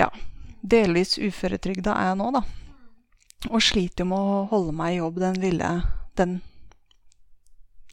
ja, 0.01 0.09
delvis 0.65 1.19
uføretrygda 1.21 1.93
er 1.93 2.15
jeg 2.15 2.23
nå, 2.23 2.31
da. 2.39 2.47
Og 3.51 3.61
sliter 3.61 4.07
jo 4.07 4.15
med 4.15 4.31
å 4.33 4.47
holde 4.49 4.73
meg 4.79 4.95
i 4.95 5.03
jobb 5.03 5.19
den 5.21 5.43
lille 5.43 5.73
den 6.21 6.41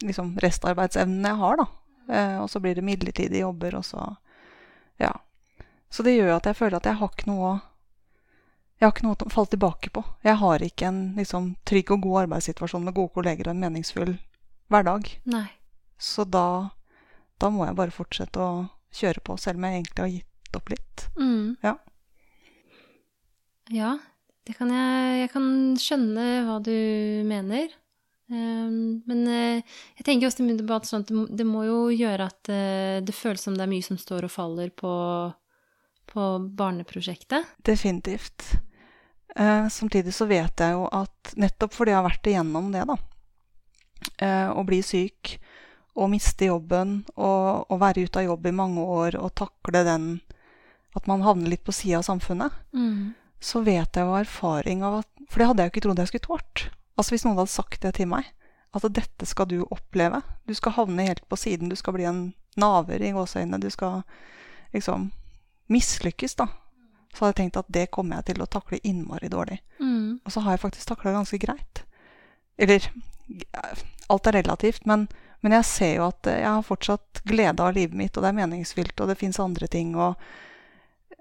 liksom 0.02 0.38
restarbeidsevnen 0.40 1.26
jeg 1.28 1.40
har, 1.42 1.60
da. 1.60 1.66
Eh, 2.10 2.38
og 2.42 2.50
så 2.50 2.60
blir 2.64 2.76
det 2.76 2.86
midlertidige 2.86 3.46
jobber, 3.46 3.76
og 3.76 3.86
så 3.86 4.16
Ja. 5.00 5.14
Så 5.90 6.04
det 6.04 6.18
gjør 6.18 6.36
at 6.36 6.46
jeg 6.46 6.56
føler 6.56 6.78
at 6.78 6.86
jeg 6.86 7.00
har 7.00 7.10
ikke 7.10 7.32
noe 7.32 7.62
jeg 8.80 8.88
har 8.88 8.94
ikke 8.94 9.04
noe 9.08 9.16
å 9.20 9.32
falle 9.32 9.52
tilbake 9.52 9.90
på. 9.92 10.04
Jeg 10.24 10.40
har 10.40 10.64
ikke 10.64 10.88
en 10.88 11.00
liksom, 11.18 11.56
trygg 11.68 11.92
og 11.92 12.02
god 12.02 12.22
arbeidssituasjon 12.22 12.86
med 12.86 12.96
gode 12.96 13.12
kolleger 13.12 13.50
og 13.50 13.52
en 13.52 13.60
meningsfull 13.60 14.14
hverdag. 14.72 15.10
Nei. 15.28 15.50
Så 16.00 16.24
da, 16.24 16.72
da 17.44 17.50
må 17.52 17.66
jeg 17.68 17.76
bare 17.76 17.92
fortsette 17.92 18.40
å 18.40 18.70
kjøre 18.96 19.20
på, 19.20 19.36
selv 19.36 19.60
om 19.60 19.68
jeg 19.68 19.82
egentlig 19.82 20.06
har 20.06 20.14
gitt 20.14 20.60
opp 20.62 20.72
litt. 20.72 21.06
Mm. 21.20 21.58
Ja. 21.66 21.76
Ja, 23.70 23.92
det 24.48 24.56
kan 24.58 24.72
jeg 24.74 25.20
Jeg 25.20 25.30
kan 25.36 25.50
skjønne 25.78 26.30
hva 26.48 26.58
du 26.64 26.74
mener. 27.28 27.76
Um, 28.30 29.02
men 29.10 29.24
eh, 29.28 29.62
jeg 29.98 30.06
tenker 30.06 30.28
også 30.30 30.44
på 30.46 30.46
sånn 30.86 31.02
at 31.02 31.08
det, 31.10 31.16
må- 31.18 31.30
jo 31.66 31.80
gjøre 31.90 32.28
at 32.30 32.50
eh, 32.54 33.00
det 33.02 33.16
føles 33.18 33.42
som 33.42 33.56
det 33.58 33.64
er 33.66 33.72
mye 33.72 33.82
som 33.86 33.98
står 33.98 34.28
og 34.28 34.32
faller 34.34 34.70
på, 34.70 34.92
på 36.14 36.28
barneprosjektet. 36.60 37.48
Definitivt. 37.66 38.52
Eh, 39.36 39.66
samtidig 39.74 40.14
så 40.14 40.28
vet 40.30 40.62
jeg 40.62 40.78
jo 40.78 40.86
at 40.94 41.34
nettopp 41.42 41.74
fordi 41.74 41.92
jeg 41.96 41.98
har 42.02 42.08
vært 42.10 42.30
igjennom 42.30 42.70
det, 42.74 42.86
da, 42.90 42.98
å 44.54 44.64
bli 44.66 44.80
syk 44.86 45.36
og 46.00 46.10
miste 46.14 46.48
jobben 46.48 47.00
og, 47.18 47.66
og 47.70 47.80
være 47.82 48.06
ute 48.08 48.22
av 48.22 48.26
jobb 48.30 48.46
i 48.48 48.54
mange 48.56 48.80
år 48.86 49.18
og 49.20 49.34
takle 49.36 49.82
den 49.84 50.06
At 50.96 51.06
man 51.10 51.22
havner 51.22 51.52
litt 51.52 51.64
på 51.68 51.74
sida 51.76 52.00
av 52.00 52.06
samfunnet, 52.08 52.52
Mm. 52.74 53.14
så 53.42 53.62
vet 53.64 53.94
jeg 53.96 54.06
jo 54.08 54.16
erfaring 54.18 54.82
av 54.84 55.00
at 55.04 55.08
For 55.30 55.40
det 55.40 55.48
hadde 55.48 55.62
jeg 55.64 55.70
jo 55.70 55.74
ikke 55.76 55.84
trodd 55.86 56.00
jeg 56.02 56.08
skulle 56.14 56.28
tålt. 56.30 56.64
Altså 57.00 57.16
hvis 57.16 57.24
noen 57.26 57.40
hadde 57.40 57.54
sagt 57.54 57.82
det 57.86 57.96
til 57.98 58.10
meg. 58.12 58.28
At 58.76 58.86
dette 58.94 59.26
skal 59.26 59.48
du 59.50 59.64
oppleve. 59.72 60.22
Du 60.46 60.54
skal 60.58 60.76
havne 60.76 61.08
helt 61.08 61.24
på 61.32 61.40
siden. 61.40 61.72
Du 61.72 61.78
skal 61.80 61.96
bli 61.96 62.06
en 62.06 62.24
naver 62.60 63.02
i 63.02 63.14
gåseøynene. 63.16 63.62
Du 63.64 63.70
skal 63.74 64.04
liksom 64.76 65.10
mislykkes, 65.72 66.36
da. 66.38 66.50
Så 67.14 67.24
hadde 67.24 67.32
jeg 67.32 67.40
tenkt 67.40 67.62
at 67.64 67.72
det 67.74 67.88
kommer 67.96 68.20
jeg 68.20 68.34
til 68.34 68.44
å 68.44 68.50
takle 68.52 68.82
innmari 68.86 69.32
dårlig. 69.32 69.58
Mm. 69.80 70.20
Og 70.22 70.34
så 70.34 70.44
har 70.46 70.54
jeg 70.54 70.66
faktisk 70.68 70.92
takla 70.92 71.10
det 71.10 71.22
ganske 71.22 71.42
greit. 71.42 71.84
Eller 72.60 72.92
Alt 74.10 74.26
er 74.26 74.40
relativt, 74.40 74.88
men, 74.90 75.04
men 75.46 75.54
jeg 75.54 75.66
ser 75.70 75.92
jo 76.00 76.08
at 76.08 76.26
jeg 76.26 76.48
har 76.48 76.66
fortsatt 76.66 77.20
glede 77.30 77.62
av 77.62 77.76
livet 77.76 77.94
mitt, 77.94 78.16
og 78.18 78.26
det 78.26 78.32
er 78.32 78.40
meningsfylt, 78.40 78.96
og 78.98 79.12
det 79.12 79.20
fins 79.20 79.38
andre 79.42 79.68
ting. 79.70 79.92
og 79.94 80.18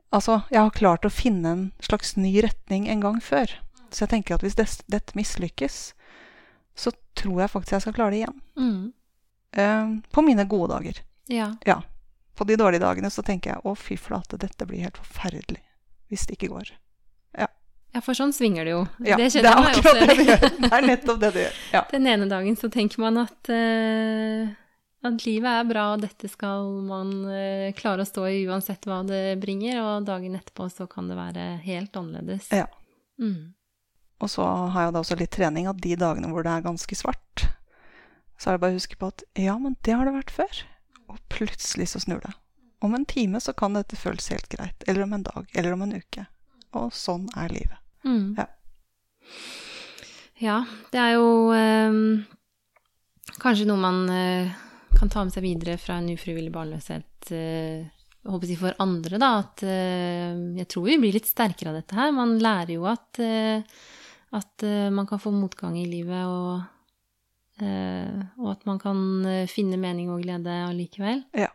Altså, 0.08 0.38
jeg 0.48 0.62
har 0.62 0.72
klart 0.72 1.04
å 1.04 1.12
finne 1.12 1.50
en 1.52 1.64
slags 1.84 2.14
ny 2.16 2.32
retning 2.40 2.86
en 2.88 3.02
gang 3.04 3.18
før. 3.20 3.52
Så 3.90 4.04
jeg 4.04 4.12
tenker 4.14 4.36
at 4.36 4.44
hvis 4.44 4.58
dette 4.58 5.16
mislykkes, 5.18 5.78
så 6.78 6.92
tror 7.18 7.42
jeg 7.42 7.52
faktisk 7.52 7.76
jeg 7.78 7.86
skal 7.86 7.96
klare 7.96 8.14
det 8.14 8.22
igjen. 8.22 8.40
Mm. 8.58 8.82
Uh, 9.58 9.94
på 10.14 10.22
mine 10.22 10.44
gode 10.48 10.74
dager. 10.74 11.00
Ja. 11.32 11.52
Ja. 11.66 11.80
På 12.38 12.46
de 12.46 12.56
dårlige 12.56 12.84
dagene 12.84 13.10
så 13.10 13.24
tenker 13.26 13.56
jeg 13.56 13.64
å, 13.66 13.74
fy 13.74 13.96
flate, 13.98 14.38
dette 14.38 14.68
blir 14.68 14.84
helt 14.86 15.00
forferdelig 15.00 15.64
hvis 16.08 16.24
det 16.28 16.38
ikke 16.38 16.52
går. 16.54 16.70
ja, 17.92 18.02
for 18.04 18.16
sånn 18.16 18.32
svinger 18.36 18.68
det 18.68 18.72
jo. 18.72 18.84
Ja, 19.04 19.16
det 19.18 19.26
det 19.26 19.32
kjenner 19.34 19.50
er 19.50 19.58
jeg 19.58 19.64
meg 19.64 19.78
også 19.80 19.92
det 19.98 20.06
det. 20.28 20.52
Det 20.62 20.70
er 20.70 20.86
nettopp 20.86 21.20
det 21.20 21.30
det 21.34 21.44
gjør. 21.44 21.58
Ja. 21.74 21.82
Den 21.90 22.08
ene 22.12 22.30
dagen 22.30 22.56
så 22.60 22.70
tenker 22.72 23.02
man 23.02 23.20
at, 23.24 23.50
uh, 23.52 24.50
at 25.08 25.26
livet 25.26 25.50
er 25.50 25.68
bra, 25.68 25.84
og 25.96 26.04
dette 26.04 26.30
skal 26.30 26.68
man 26.88 27.12
uh, 27.26 27.68
klare 27.78 28.04
å 28.04 28.08
stå 28.08 28.26
i 28.30 28.42
uansett 28.48 28.88
hva 28.88 29.00
det 29.08 29.38
bringer, 29.42 29.80
og 29.82 30.08
dagen 30.08 30.36
etterpå 30.38 30.68
så 30.72 30.88
kan 30.90 31.10
det 31.10 31.18
være 31.18 31.46
helt 31.64 31.96
annerledes. 31.98 32.52
Ja. 32.54 32.68
Mm. 33.20 33.54
Og 34.18 34.30
så 34.32 34.44
har 34.74 34.88
jeg 34.88 34.94
da 34.94 35.02
også 35.02 35.18
litt 35.18 35.34
trening 35.34 35.68
at 35.70 35.80
de 35.82 35.94
dagene 35.98 36.30
hvor 36.32 36.46
det 36.46 36.52
er 36.52 36.66
ganske 36.66 36.98
svart, 36.98 37.46
så 38.38 38.50
er 38.50 38.56
det 38.56 38.62
bare 38.64 38.74
å 38.74 38.78
huske 38.78 38.98
på 38.98 39.10
at 39.10 39.24
ja, 39.38 39.56
men 39.58 39.76
det 39.86 39.94
har 39.98 40.06
det 40.06 40.14
vært 40.14 40.34
før. 40.34 40.60
Og 41.10 41.18
plutselig 41.32 41.88
så 41.92 42.02
snur 42.02 42.20
det. 42.22 42.34
Om 42.84 42.94
en 42.94 43.06
time 43.10 43.40
så 43.42 43.54
kan 43.58 43.74
dette 43.74 43.98
føles 43.98 44.28
helt 44.30 44.46
greit. 44.52 44.84
Eller 44.86 45.02
om 45.02 45.14
en 45.16 45.24
dag. 45.26 45.48
Eller 45.58 45.74
om 45.74 45.82
en 45.82 45.96
uke. 45.98 46.26
Og 46.78 46.92
sånn 46.94 47.26
er 47.38 47.50
livet. 47.50 47.80
Mm. 48.06 48.36
Ja. 48.38 48.46
Ja, 50.38 50.58
det 50.92 51.00
er 51.02 51.16
jo 51.16 51.30
eh, 51.50 51.96
kanskje 53.42 53.66
noe 53.66 53.82
man 53.82 54.04
eh, 54.14 54.52
kan 54.94 55.10
ta 55.10 55.24
med 55.26 55.34
seg 55.34 55.42
videre 55.42 55.74
fra 55.82 55.96
en 55.98 56.12
ufrivillig 56.12 56.52
barnløshet 56.54 57.32
eh, 57.34 57.88
jeg 58.28 58.34
håper 58.34 58.50
si 58.50 58.56
for 58.60 58.82
andre, 58.82 59.18
da. 59.20 59.28
At 59.40 59.62
eh, 59.64 60.34
jeg 60.58 60.68
tror 60.68 60.84
vi 60.88 60.98
blir 61.00 61.14
litt 61.16 61.28
sterkere 61.30 61.72
av 61.72 61.78
dette 61.80 61.96
her. 61.96 62.10
Man 62.12 62.36
lærer 62.42 62.74
jo 62.74 62.84
at, 62.90 63.20
eh, 63.24 63.62
at 64.36 64.62
eh, 64.62 64.90
man 64.90 65.06
kan 65.06 65.20
få 65.20 65.32
motgang 65.32 65.78
i 65.80 65.86
livet, 65.88 66.26
og, 66.26 66.60
eh, 67.64 68.20
og 68.36 68.52
at 68.52 68.66
man 68.68 68.80
kan 68.82 69.00
eh, 69.26 69.48
finne 69.50 69.78
mening 69.80 70.10
og 70.12 70.22
glede 70.24 70.52
allikevel. 70.66 71.24
Ja. 71.32 71.50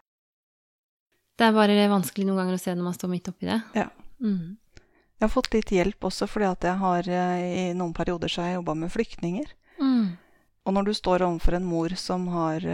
Det 1.38 1.48
er 1.48 1.56
bare 1.56 1.88
vanskelig 1.90 2.28
noen 2.28 2.44
ganger 2.44 2.58
å 2.58 2.62
se 2.62 2.76
når 2.76 2.88
man 2.90 2.98
står 2.98 3.14
midt 3.14 3.30
oppi 3.32 3.50
det. 3.50 3.60
Ja. 3.78 3.88
Mm. 4.22 4.58
Jeg 5.18 5.26
har 5.28 5.32
fått 5.34 5.54
litt 5.54 5.72
hjelp 5.72 6.06
også 6.10 6.28
fordi 6.28 6.50
at 6.50 6.66
jeg 6.68 6.80
har 6.82 7.08
i 7.08 7.66
noen 7.78 7.94
perioder 7.96 8.32
så 8.32 8.42
har 8.42 8.52
jeg 8.52 8.60
jobba 8.60 8.76
med 8.76 8.92
flyktninger. 8.92 9.54
Mm. 9.80 10.18
Og 10.68 10.76
når 10.76 10.88
du 10.90 10.94
står 10.98 11.24
overfor 11.26 11.58
en 11.58 11.68
mor 11.68 11.96
som 12.00 12.28
har 12.34 12.66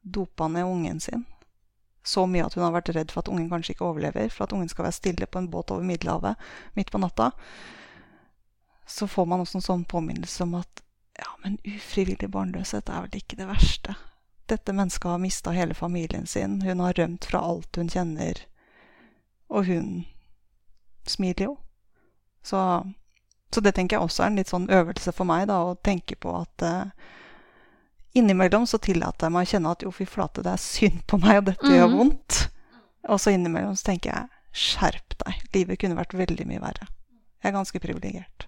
dopa 0.00 0.48
ned 0.52 0.68
ungen 0.68 1.00
sin 1.00 1.24
så 2.02 2.24
mye 2.26 2.44
at 2.46 2.56
hun 2.56 2.64
har 2.64 2.74
vært 2.74 2.92
redd 2.96 3.12
for 3.12 3.22
at 3.22 3.30
ungen 3.32 3.50
kanskje 3.50 3.74
ikke 3.74 3.88
overlever, 3.88 4.30
for 4.32 4.46
at 4.46 4.54
ungen 4.56 4.70
skal 4.72 4.86
være 4.86 4.96
stille 4.96 5.28
på 5.28 5.40
en 5.40 5.50
båt 5.52 5.72
over 5.74 5.84
Middelhavet 5.86 6.40
midt 6.78 6.92
på 6.92 7.00
natta, 7.02 7.30
så 8.90 9.06
får 9.08 9.26
man 9.30 9.40
også 9.44 9.58
en 9.60 9.66
sånn 9.66 9.84
påminnelse 9.88 10.42
om 10.44 10.54
at 10.58 10.82
ja, 11.20 11.28
men 11.44 11.58
ufrivillig 11.68 12.30
barnløshet 12.32 12.88
er 12.90 13.04
vel 13.06 13.18
ikke 13.20 13.36
det 13.38 13.46
verste. 13.48 13.94
Dette 14.50 14.72
mennesket 14.74 15.10
har 15.10 15.20
mista 15.22 15.52
hele 15.54 15.74
familien 15.78 16.26
sin, 16.26 16.60
hun 16.64 16.80
har 16.82 16.96
rømt 16.98 17.24
fra 17.30 17.42
alt 17.44 17.76
hun 17.78 17.90
kjenner, 17.92 18.40
og 19.50 19.66
hun 19.68 19.90
smiler 21.06 21.44
jo. 21.50 21.56
Så, 22.42 22.58
så 23.54 23.60
det 23.62 23.74
tenker 23.76 23.96
jeg 23.98 24.06
også 24.08 24.24
er 24.24 24.30
en 24.32 24.40
litt 24.40 24.50
sånn 24.50 24.68
øvelse 24.72 25.12
for 25.14 25.28
meg, 25.28 25.46
da, 25.50 25.60
å 25.70 25.76
tenke 25.84 26.16
på 26.16 26.32
at 26.40 26.64
eh, 26.66 26.90
innimellom 28.18 28.66
så 28.66 28.78
tillater 28.82 29.28
jeg 29.28 29.34
meg 29.36 29.46
å 29.46 29.50
kjenne 29.52 29.74
at 29.76 29.84
jo, 29.86 29.92
fy 29.94 30.06
flate, 30.08 30.42
det 30.46 30.54
er 30.56 30.62
synd 30.64 31.02
på 31.10 31.20
meg, 31.22 31.42
og 31.42 31.50
dette 31.52 31.70
gjør 31.70 31.88
Mhm. 31.92 31.98
vondt. 32.00 32.40
Og 33.08 33.20
så 33.20 33.32
innimellom 33.36 33.76
så 33.76 33.92
tenker 33.92 34.10
jeg 34.12 34.28
skjerp 34.52 35.14
deg, 35.24 35.42
livet 35.54 35.78
kunne 35.80 35.96
vært 36.00 36.16
veldig 36.18 36.46
mye 36.48 36.60
verre. 36.60 36.88
Jeg 37.42 37.52
er 37.52 37.56
ganske 37.56 37.80
privilegert. 37.80 38.46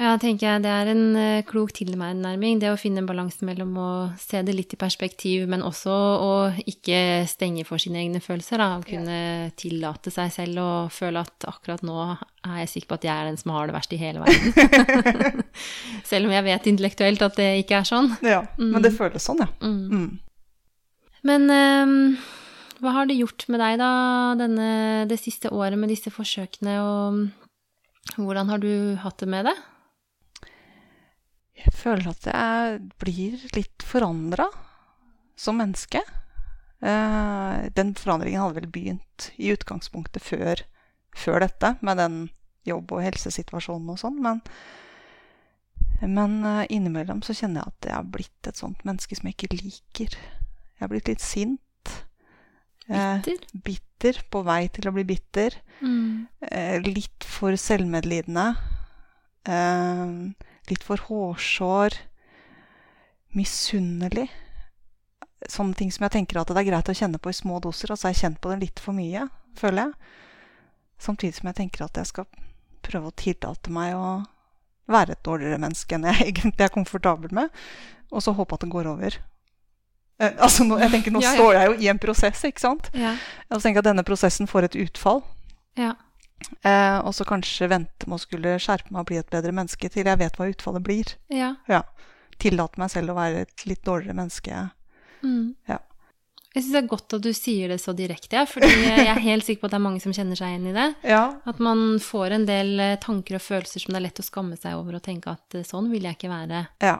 Ja, 0.00 0.14
tenker 0.16 0.46
jeg 0.46 0.62
det 0.64 0.70
er 0.72 0.88
en 0.88 1.16
eh, 1.18 1.42
klok 1.44 1.74
tilnærming. 1.76 2.56
Det 2.62 2.70
å 2.72 2.78
finne 2.80 3.02
en 3.02 3.08
balanse 3.08 3.44
mellom 3.44 3.74
å 3.76 3.88
se 4.16 4.40
det 4.46 4.54
litt 4.56 4.72
i 4.72 4.78
perspektiv, 4.80 5.44
men 5.50 5.60
også 5.60 5.92
å 5.92 6.30
ikke 6.64 7.26
stenge 7.28 7.66
for 7.68 7.82
sine 7.82 8.00
egne 8.00 8.22
følelser. 8.24 8.62
Da. 8.62 8.78
Å 8.78 8.86
kunne 8.86 9.18
tillate 9.60 10.12
seg 10.14 10.32
selv 10.32 10.62
å 10.62 10.70
føle 10.88 11.20
at 11.20 11.44
akkurat 11.50 11.84
nå 11.84 11.98
er 12.06 12.62
jeg 12.62 12.70
sikker 12.72 12.88
på 12.88 12.96
at 12.96 13.04
jeg 13.04 13.12
er 13.12 13.28
den 13.28 13.36
som 13.42 13.52
har 13.52 13.68
det 13.68 13.74
verst 13.76 13.92
i 13.92 13.98
hele 14.00 14.24
verden. 14.24 15.44
selv 16.10 16.30
om 16.30 16.32
jeg 16.32 16.46
vet 16.48 16.68
intellektuelt 16.72 17.24
at 17.26 17.36
det 17.36 17.50
ikke 17.60 17.82
er 17.82 17.90
sånn. 17.90 18.08
Ja, 18.24 18.40
Mm. 18.56 18.70
Men 18.72 18.84
det 18.84 18.92
føles 18.96 19.24
sånn, 19.24 19.42
ja. 19.44 19.48
Mm. 19.60 20.00
Mm. 20.00 20.08
Men 21.28 21.52
ehm, 21.52 21.92
hva 22.80 22.94
har 22.96 23.08
det 23.08 23.18
gjort 23.18 23.44
med 23.52 23.60
deg, 23.60 23.76
da, 23.80 23.90
denne, 24.40 24.70
det 25.10 25.20
siste 25.20 25.52
året 25.52 25.76
med 25.80 25.92
disse 25.92 26.12
forsøkene, 26.12 26.78
og 26.80 28.16
hvordan 28.16 28.48
har 28.52 28.64
du 28.64 28.96
hatt 29.04 29.20
det 29.20 29.28
med 29.28 29.48
det? 29.48 29.54
Jeg 31.60 31.76
føler 31.76 32.10
at 32.10 32.26
jeg 32.30 32.80
blir 33.02 33.38
litt 33.56 33.84
forandra 33.84 34.46
som 35.40 35.58
menneske. 35.60 36.02
Eh, 36.80 37.56
den 37.76 37.94
forandringen 37.98 38.40
hadde 38.40 38.60
vel 38.60 38.70
begynt 38.72 39.30
i 39.36 39.52
utgangspunktet 39.52 40.24
før, 40.24 40.62
før 41.16 41.44
dette, 41.44 41.74
med 41.84 42.00
den 42.00 42.20
jobb- 42.68 42.92
og 42.96 43.04
helsesituasjonen 43.04 43.92
og 43.92 44.00
sånn, 44.00 44.18
men, 44.24 44.40
men 46.04 46.38
eh, 46.48 46.66
innimellom 46.72 47.20
så 47.24 47.36
kjenner 47.36 47.62
jeg 47.62 47.72
at 47.74 47.88
jeg 47.90 47.96
har 47.98 48.12
blitt 48.16 48.50
et 48.50 48.60
sånt 48.60 48.84
menneske 48.88 49.16
som 49.18 49.28
jeg 49.28 49.36
ikke 49.36 49.60
liker. 49.60 50.16
Jeg 50.16 50.84
har 50.84 50.92
blitt 50.92 51.12
litt 51.12 51.24
sint. 51.24 51.96
Eh, 52.88 53.16
Bitter. 53.20 53.44
bitter, 53.68 54.22
på 54.32 54.40
vei 54.46 54.62
til 54.72 54.88
å 54.88 54.94
bli 54.96 55.04
bitter. 55.08 55.56
Mm. 55.84 56.26
Eh, 56.48 56.78
litt 56.88 57.28
for 57.28 57.56
selvmedlidende. 57.60 58.46
Eh, 59.44 60.16
litt 60.72 60.84
for 60.86 61.02
hårsår. 61.08 61.96
Misunnelig. 63.36 64.28
Sånne 65.48 65.76
ting 65.78 65.92
som 65.94 66.04
jeg 66.04 66.14
tenker 66.18 66.40
at 66.40 66.50
det 66.50 66.60
er 66.60 66.68
greit 66.68 66.90
å 66.90 66.96
kjenne 66.96 67.20
på 67.22 67.30
i 67.32 67.36
små 67.36 67.60
doser. 67.64 67.92
Og 67.94 67.98
så 68.00 68.08
har 68.08 68.14
jeg 68.14 68.22
kjent 68.24 68.40
på 68.42 68.50
det 68.52 68.58
litt 68.64 68.82
for 68.82 68.96
mye, 68.96 69.28
føler 69.58 69.86
jeg. 69.86 70.18
Samtidig 71.00 71.38
som 71.38 71.48
jeg 71.48 71.58
tenker 71.62 71.86
at 71.86 71.96
jeg 71.96 72.10
skal 72.10 72.28
prøve 72.84 73.08
å 73.08 73.16
tillate 73.16 73.72
meg 73.72 73.94
å 73.96 74.10
være 74.90 75.14
et 75.14 75.24
dårligere 75.24 75.60
menneske 75.62 75.96
enn 75.96 76.08
jeg 76.10 76.26
egentlig 76.32 76.66
er 76.66 76.74
komfortabel 76.74 77.32
med. 77.36 77.54
Og 78.10 78.24
så 78.24 78.34
håpe 78.36 78.56
at 78.58 78.64
det 78.66 78.72
går 78.74 78.90
over. 78.90 79.16
Eh, 80.20 80.34
altså, 80.42 80.66
nå, 80.66 80.76
jeg 80.82 80.92
tenker, 80.92 81.14
nå 81.14 81.22
Ja, 81.24 81.30
ja. 81.30 81.38
står 81.38 81.56
jeg 81.56 81.70
jo 81.70 81.76
i 81.86 81.90
en 81.94 82.00
prosess, 82.02 82.42
ikke 82.44 82.60
sant? 82.66 82.90
Ja. 82.98 83.14
Og 83.48 83.60
så 83.60 83.62
tenker 83.64 83.78
jeg 83.78 83.86
at 83.86 83.90
denne 83.94 84.04
prosessen 84.04 84.50
får 84.50 84.68
et 84.68 84.76
utfall. 84.82 85.22
Ja. 85.78 85.94
Eh, 86.62 86.98
og 87.04 87.12
så 87.16 87.24
kanskje 87.28 87.68
vente 87.70 88.08
med 88.08 88.16
å 88.16 88.22
skulle 88.22 88.56
skjerpe 88.62 88.92
meg 88.92 89.02
og 89.02 89.10
bli 89.10 89.18
et 89.20 89.30
bedre 89.32 89.52
menneske 89.56 89.90
til 89.92 90.08
jeg 90.08 90.20
vet 90.20 90.36
hva 90.40 90.48
utfallet 90.50 90.86
blir. 90.86 91.16
ja. 91.32 91.54
Ja. 91.70 91.84
Tillate 92.40 92.80
meg 92.80 92.88
selv 92.88 93.12
å 93.12 93.14
være 93.18 93.42
et 93.44 93.66
litt 93.68 93.82
dårligere 93.84 94.16
menneske. 94.16 94.62
Mm. 95.20 95.50
Ja. 95.68 95.76
Jeg 96.54 96.62
syns 96.64 96.72
det 96.72 96.78
er 96.80 96.86
godt 96.88 97.14
at 97.18 97.22
du 97.26 97.28
sier 97.36 97.68
det 97.68 97.76
så 97.82 97.92
direkte, 97.92 98.46
fordi 98.48 98.70
jeg 98.86 99.10
er 99.12 99.20
helt 99.20 99.44
sikker 99.44 99.60
på 99.60 99.68
at 99.68 99.74
det 99.74 99.78
er 99.78 99.84
mange 99.84 100.00
som 100.00 100.14
kjenner 100.16 100.40
seg 100.40 100.54
igjen 100.54 100.70
i 100.70 100.72
det. 100.72 100.86
Ja. 101.12 101.20
At 101.44 101.60
man 101.60 102.00
får 102.00 102.32
en 102.38 102.46
del 102.48 102.72
eh, 102.80 102.96
tanker 103.04 103.36
og 103.36 103.44
følelser 103.44 103.84
som 103.84 103.92
det 103.92 104.00
er 104.00 104.06
lett 104.08 104.22
å 104.22 104.24
skamme 104.24 104.56
seg 104.56 104.78
over 104.80 104.96
og 104.96 105.04
tenke 105.04 105.36
at 105.36 105.58
eh, 105.60 105.66
sånn 105.68 105.92
vil 105.92 106.08
jeg 106.08 106.16
ikke 106.16 106.32
være. 106.32 106.64
ja. 106.80 106.96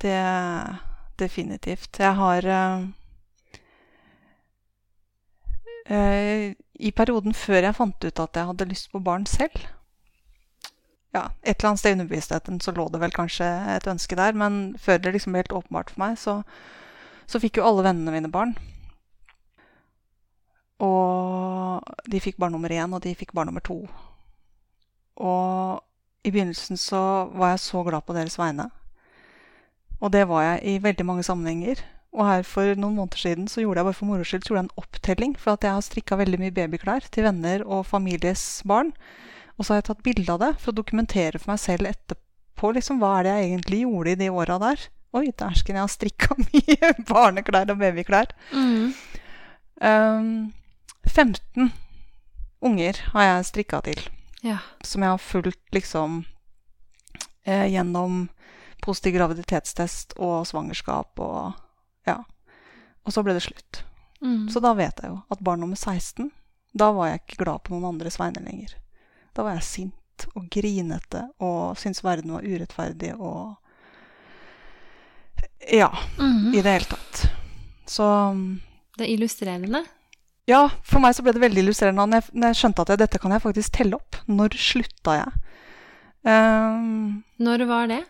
Det 0.00 0.16
definitivt. 1.16 2.00
Jeg 2.02 2.16
har 2.18 2.44
eh, 2.50 2.86
I 5.84 6.90
perioden 6.96 7.34
før 7.36 7.60
jeg 7.60 7.76
fant 7.76 8.04
ut 8.04 8.20
at 8.22 8.38
jeg 8.38 8.48
hadde 8.48 8.66
lyst 8.70 8.86
på 8.92 9.02
barn 9.04 9.26
selv 9.28 9.66
ja, 11.14 11.28
Et 11.42 11.58
eller 11.58 11.68
annet 11.68 11.80
sted 11.80 11.90
i 11.90 11.98
underbevisstheten 11.98 12.60
så 12.60 12.72
lå 12.74 12.88
det 12.90 13.00
vel 13.02 13.12
kanskje 13.14 13.46
et 13.76 13.86
ønske 13.86 14.16
der, 14.18 14.34
men 14.34 14.74
før 14.78 14.98
det 14.98 15.12
liksom 15.14 15.34
ble 15.34 15.44
helt 15.44 15.52
åpenbart 15.54 15.92
for 15.94 16.02
meg, 16.02 16.16
så, 16.18 16.40
så 17.30 17.40
fikk 17.42 17.60
jo 17.60 17.66
alle 17.68 17.84
vennene 17.86 18.14
mine 18.16 18.30
barn. 18.32 18.56
Og 20.82 22.10
de 22.10 22.20
fikk 22.20 22.40
barn 22.42 22.56
nummer 22.56 22.72
én, 22.74 22.90
og 22.90 23.04
de 23.04 23.14
fikk 23.14 23.30
barn 23.36 23.46
nummer 23.46 23.62
to. 23.62 23.84
Og 25.22 25.84
i 26.26 26.32
begynnelsen 26.34 26.80
så 26.80 27.30
var 27.30 27.54
jeg 27.54 27.62
så 27.68 27.84
glad 27.86 28.02
på 28.02 28.16
deres 28.16 28.38
vegne. 28.38 28.66
Og 30.00 30.12
det 30.12 30.26
var 30.28 30.42
jeg 30.42 30.60
i 30.64 30.82
veldig 30.82 31.06
mange 31.06 31.22
sammenhenger. 31.22 31.78
Og 32.14 32.26
her 32.28 32.44
for 32.46 32.76
noen 32.78 32.94
måneder 32.94 33.18
siden 33.18 33.46
så 33.50 33.62
gjorde 33.64 33.80
jeg 33.82 33.88
bare 33.88 33.98
for 33.98 34.06
moro 34.06 34.24
skyld 34.26 34.58
en 34.60 34.70
opptelling. 34.78 35.32
For 35.40 35.56
at 35.56 35.64
jeg 35.66 35.74
har 35.74 35.82
strikka 35.82 36.18
veldig 36.20 36.38
mye 36.44 36.54
babyklær 36.54 37.08
til 37.10 37.26
venner 37.26 37.64
og 37.66 37.86
families 37.90 38.62
barn. 38.68 38.92
Og 39.58 39.64
så 39.66 39.74
har 39.74 39.80
jeg 39.82 39.88
tatt 39.90 40.04
bilde 40.06 40.30
av 40.34 40.42
det 40.42 40.52
for 40.62 40.70
å 40.72 40.78
dokumentere 40.78 41.40
for 41.42 41.52
meg 41.52 41.62
selv 41.62 41.90
etterpå 41.90 42.70
liksom, 42.76 43.00
hva 43.02 43.16
er 43.18 43.26
det 43.26 43.34
jeg 43.34 43.48
egentlig 43.50 43.80
gjorde 43.84 44.12
i 44.14 44.20
de 44.22 44.28
åra 44.30 44.58
der. 44.62 44.84
Oi, 45.14 45.28
dæsken, 45.30 45.76
jeg 45.78 45.82
har 45.84 45.90
strikka 45.92 46.38
mye 46.46 46.92
barneklær 47.06 47.70
og 47.74 47.78
babyklær. 47.82 48.30
Mm. 48.54 48.94
Um, 49.82 50.52
15 51.06 51.72
unger 52.64 53.00
har 53.12 53.26
jeg 53.28 53.48
strikka 53.50 53.80
til 53.84 54.00
Ja. 54.44 54.58
som 54.84 55.02
jeg 55.02 55.10
har 55.10 55.18
fulgt 55.18 55.74
liksom 55.74 56.22
eh, 57.46 57.66
gjennom 57.72 58.28
positiv 58.84 59.14
graviditetstest 59.18 60.14
og 60.16 60.46
svangerskap 60.48 61.20
og 61.20 61.54
ja. 62.06 62.18
Og 63.04 63.12
så 63.12 63.22
ble 63.24 63.34
det 63.36 63.42
slutt. 63.44 63.82
Mm. 64.24 64.46
Så 64.48 64.60
da 64.64 64.72
vet 64.74 65.00
jeg 65.02 65.10
jo 65.10 65.18
at 65.30 65.42
barn 65.44 65.60
nummer 65.60 65.76
16, 65.76 66.30
da 66.74 66.90
var 66.96 67.08
jeg 67.10 67.20
ikke 67.22 67.44
glad 67.44 67.62
på 67.64 67.74
noen 67.74 67.90
andres 67.92 68.16
vegne 68.18 68.40
lenger. 68.44 68.72
Da 69.36 69.42
var 69.44 69.54
jeg 69.58 69.66
sint 69.68 70.26
og 70.34 70.46
grinete 70.50 71.24
og 71.42 71.76
syntes 71.76 72.02
verden 72.06 72.32
var 72.32 72.42
urettferdig 72.46 73.12
og 73.18 73.56
Ja, 75.72 75.90
Mm. 76.18 76.54
i 76.54 76.60
det 76.62 76.72
hele 76.72 76.84
tatt. 76.84 77.30
Så 77.86 78.04
Det 78.98 79.06
er 79.08 79.12
illustrerende. 79.16 79.84
ja, 80.46 80.68
for 80.82 81.00
meg 81.00 81.14
så 81.14 81.22
ble 81.22 81.32
det 81.32 81.40
veldig 81.42 81.62
illustrerende 81.64 82.04
når 82.06 82.20
jeg, 82.22 82.30
når 82.34 82.46
jeg 82.48 82.56
skjønte 82.56 82.80
at 82.82 82.88
jeg, 82.88 82.98
dette 82.98 83.18
kan 83.20 83.30
jeg 83.32 83.42
faktisk 83.42 83.72
telle 83.72 83.94
opp. 83.96 84.16
Når 84.28 84.48
slutta 84.56 85.16
jeg? 85.24 85.32
Um, 86.24 87.24
Når 87.40 87.66
var 87.66 87.86
det? 87.88 88.04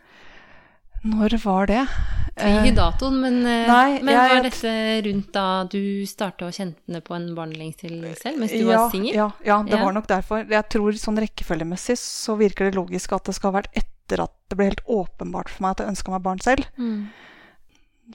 når 1.05 1.38
var 1.45 1.66
det? 1.66 1.88
Ikke 2.35 2.66
Eh, 2.66 2.75
datoen, 2.75 3.20
men, 3.20 3.35
eh, 3.47 3.66
nei, 3.68 4.01
men 4.03 4.14
jeg- 4.14 4.31
var 4.35 4.42
dette 4.42 5.03
rundt 5.07 5.33
da 5.33 5.64
du 5.70 6.03
starta 6.05 6.47
å 6.49 6.51
kjenne 6.53 7.01
på 7.01 7.14
en 7.14 7.29
barnelengsel 7.37 8.16
selv, 8.18 8.38
mens 8.40 8.51
du 8.51 8.59
ja, 8.59 8.79
var 8.79 8.90
singel? 8.90 9.14
Ja, 9.14 9.31
ja, 9.44 9.62
det 9.62 9.70
Ja. 9.79 9.85
var 9.85 9.92
nok 9.92 10.07
derfor. 10.09 10.44
Jeg 10.49 10.68
tror 10.68 10.92
sånn 10.99 11.16
rekkefølgemessig 11.18 11.97
så 11.97 12.37
virker 12.37 12.70
det 12.70 12.75
logisk 12.75 13.12
at 13.14 13.23
det 13.25 13.35
skal 13.37 13.53
ha 13.53 13.61
vært 13.61 13.70
etter 13.77 14.25
at 14.25 14.33
det 14.49 14.57
ble 14.59 14.64
helt 14.66 14.85
åpenbart 14.87 15.49
for 15.49 15.62
meg 15.62 15.70
at 15.70 15.79
jeg 15.87 15.94
ønska 15.94 16.11
meg 16.11 16.23
barn 16.25 16.40
selv. 16.40 16.66
Mm. 16.77 17.09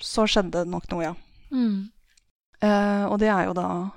Så 0.02 0.28
skjedde 0.28 0.52
det 0.52 0.68
nok 0.68 0.92
noe, 0.92 1.02
ja. 1.02 1.16
Mm. 1.52 1.90
Uh, 2.62 3.06
og 3.10 3.20
det 3.20 3.30
er 3.30 3.46
jo 3.46 3.54
da 3.54 3.92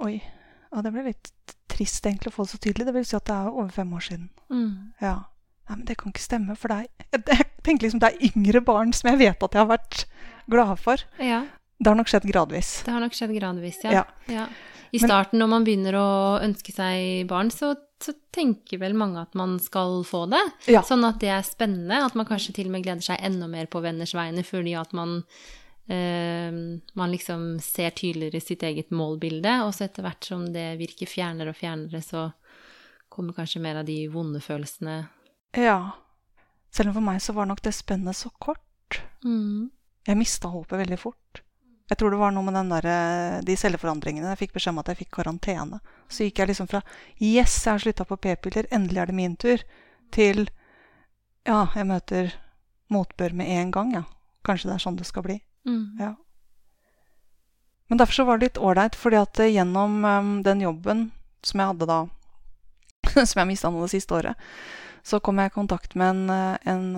Oi. 0.00 0.22
Ja, 0.72 0.80
det 0.82 0.92
ble 0.92 1.02
litt 1.04 1.30
trist 1.68 2.02
egentlig 2.06 2.32
å 2.32 2.34
få 2.34 2.44
det 2.46 2.50
så 2.54 2.58
tydelig. 2.58 2.86
Det 2.86 2.94
vil 2.94 3.04
si 3.04 3.16
at 3.16 3.24
det 3.26 3.34
er 3.34 3.48
over 3.50 3.68
fem 3.74 3.90
år 3.92 4.00
siden. 4.00 4.28
Mm. 4.50 4.92
Ja. 5.00 5.16
Nei, 5.70 5.76
men 5.78 5.86
det 5.86 5.96
kan 6.00 6.10
ikke 6.10 6.24
stemme, 6.24 6.56
for 6.58 6.72
det 6.72 6.80
er, 6.82 7.22
jeg, 7.38 7.46
tenker 7.62 7.86
liksom 7.86 8.02
det 8.02 8.10
er 8.10 8.32
yngre 8.32 8.62
barn 8.66 8.90
som 8.96 9.12
jeg 9.12 9.20
vet 9.20 9.44
at 9.46 9.54
jeg 9.54 9.62
har 9.62 9.70
vært 9.70 10.04
glad 10.50 10.74
for. 10.82 11.04
Ja, 11.22 11.44
Det 11.78 11.88
har 11.88 11.96
nok 11.96 12.10
skjedd 12.10 12.26
gradvis. 12.28 12.82
det 12.84 12.92
har 12.92 13.00
nok 13.00 13.14
skjedd 13.16 13.30
gradvis, 13.38 13.78
ja. 13.86 14.00
Ja. 14.00 14.04
ja. 14.28 14.48
I 14.90 14.98
Men- 14.98 15.06
starten, 15.06 15.38
når 15.38 15.48
man 15.52 15.64
begynner 15.64 15.94
å 15.94 16.08
ønske 16.42 16.74
seg 16.74 17.28
barn, 17.30 17.52
så, 17.54 17.76
så 18.02 18.12
tenker 18.34 18.80
vel 18.82 18.96
mange 18.98 19.22
at 19.22 19.36
man 19.38 19.54
skal 19.62 20.02
få 20.02 20.24
det. 20.32 20.42
Ja. 20.66 20.82
Sånn 20.82 21.06
at 21.06 21.20
det 21.22 21.30
er 21.30 21.46
spennende, 21.46 22.00
at 22.02 22.16
man 22.18 22.26
kanskje 22.26 22.56
til 22.56 22.66
og 22.66 22.74
med 22.74 22.82
gleder 22.82 23.06
seg 23.06 23.22
enda 23.22 23.46
mer 23.46 23.70
på 23.70 23.80
venners 23.84 24.16
vegne, 24.18 24.42
fordi 24.42 24.74
at 24.74 24.90
man, 24.92 25.20
eh, 25.86 26.50
man 26.98 27.14
liksom 27.14 27.60
ser 27.62 27.94
tydeligere 27.94 28.42
sitt 28.42 28.66
eget 28.66 28.90
målbilde, 28.90 29.60
og 29.62 29.70
så 29.78 29.86
etter 29.86 30.02
hvert 30.08 30.26
som 30.26 30.48
det 30.52 30.72
virker 30.82 31.06
fjernere 31.06 31.54
og 31.54 31.60
fjernere, 31.62 32.02
så 32.02 32.32
kommer 33.08 33.38
kanskje 33.38 33.62
mer 33.62 33.78
av 33.80 33.86
de 33.86 34.02
vonde 34.10 34.42
følelsene. 34.42 35.04
Ja. 35.56 35.90
Selv 36.70 36.90
om 36.90 36.98
for 36.98 37.04
meg 37.04 37.20
så 37.22 37.34
var 37.34 37.48
nok 37.50 37.62
det 37.64 37.74
spennet 37.74 38.16
så 38.16 38.30
kort. 38.38 39.02
Mm. 39.24 39.70
Jeg 40.06 40.18
mista 40.18 40.50
håpet 40.50 40.78
veldig 40.84 40.98
fort. 40.98 41.42
Jeg 41.90 41.98
tror 41.98 42.14
det 42.14 42.20
var 42.20 42.30
noe 42.30 42.46
med 42.46 42.54
den 42.54 42.70
der, 42.70 42.86
eh, 42.86 43.40
de 43.42 43.56
celleforandringene. 43.58 44.28
Jeg 44.30 44.38
fikk 44.44 44.52
beskjed 44.54 44.76
om 44.76 44.78
at 44.78 44.92
jeg 44.92 45.00
fikk 45.02 45.10
karantene. 45.16 45.80
Så 46.08 46.22
gikk 46.22 46.38
jeg 46.38 46.52
liksom 46.52 46.68
fra 46.70 46.82
Yes, 47.18 47.64
jeg 47.64 47.72
har 47.72 47.82
slutta 47.82 48.06
på 48.06 48.16
p-piller, 48.16 48.68
endelig 48.70 49.02
er 49.02 49.06
det 49.06 49.14
min 49.14 49.36
tur, 49.36 49.62
til 50.12 50.48
Ja, 51.46 51.66
jeg 51.74 51.86
møter 51.86 52.34
motbør 52.90 53.32
med 53.32 53.48
en 53.48 53.70
gang, 53.70 53.92
ja. 53.94 54.04
Kanskje 54.44 54.68
det 54.68 54.74
er 54.74 54.84
sånn 54.84 54.96
det 54.96 55.06
skal 55.06 55.22
bli. 55.22 55.40
Mm. 55.66 55.98
Ja. 55.98 56.14
Men 57.88 57.98
derfor 57.98 58.12
så 58.14 58.24
var 58.24 58.38
det 58.38 58.50
litt 58.50 58.62
ålreit, 58.62 58.94
fordi 58.94 59.16
at 59.16 59.40
eh, 59.40 59.50
gjennom 59.56 60.04
um, 60.04 60.42
den 60.46 60.60
jobben 60.60 61.10
som 61.42 61.60
jeg 61.60 61.72
hadde 61.72 61.88
da, 61.90 61.98
som 63.26 63.40
jeg 63.40 63.48
mista 63.48 63.70
nå 63.70 63.82
det 63.82 63.90
siste 63.96 64.14
året, 64.14 64.36
så 65.02 65.20
kom 65.20 65.38
jeg 65.38 65.50
i 65.50 65.54
kontakt 65.54 65.94
med 65.94 66.10
en, 66.10 66.30
eh, 66.30 66.58
en, 66.72 66.96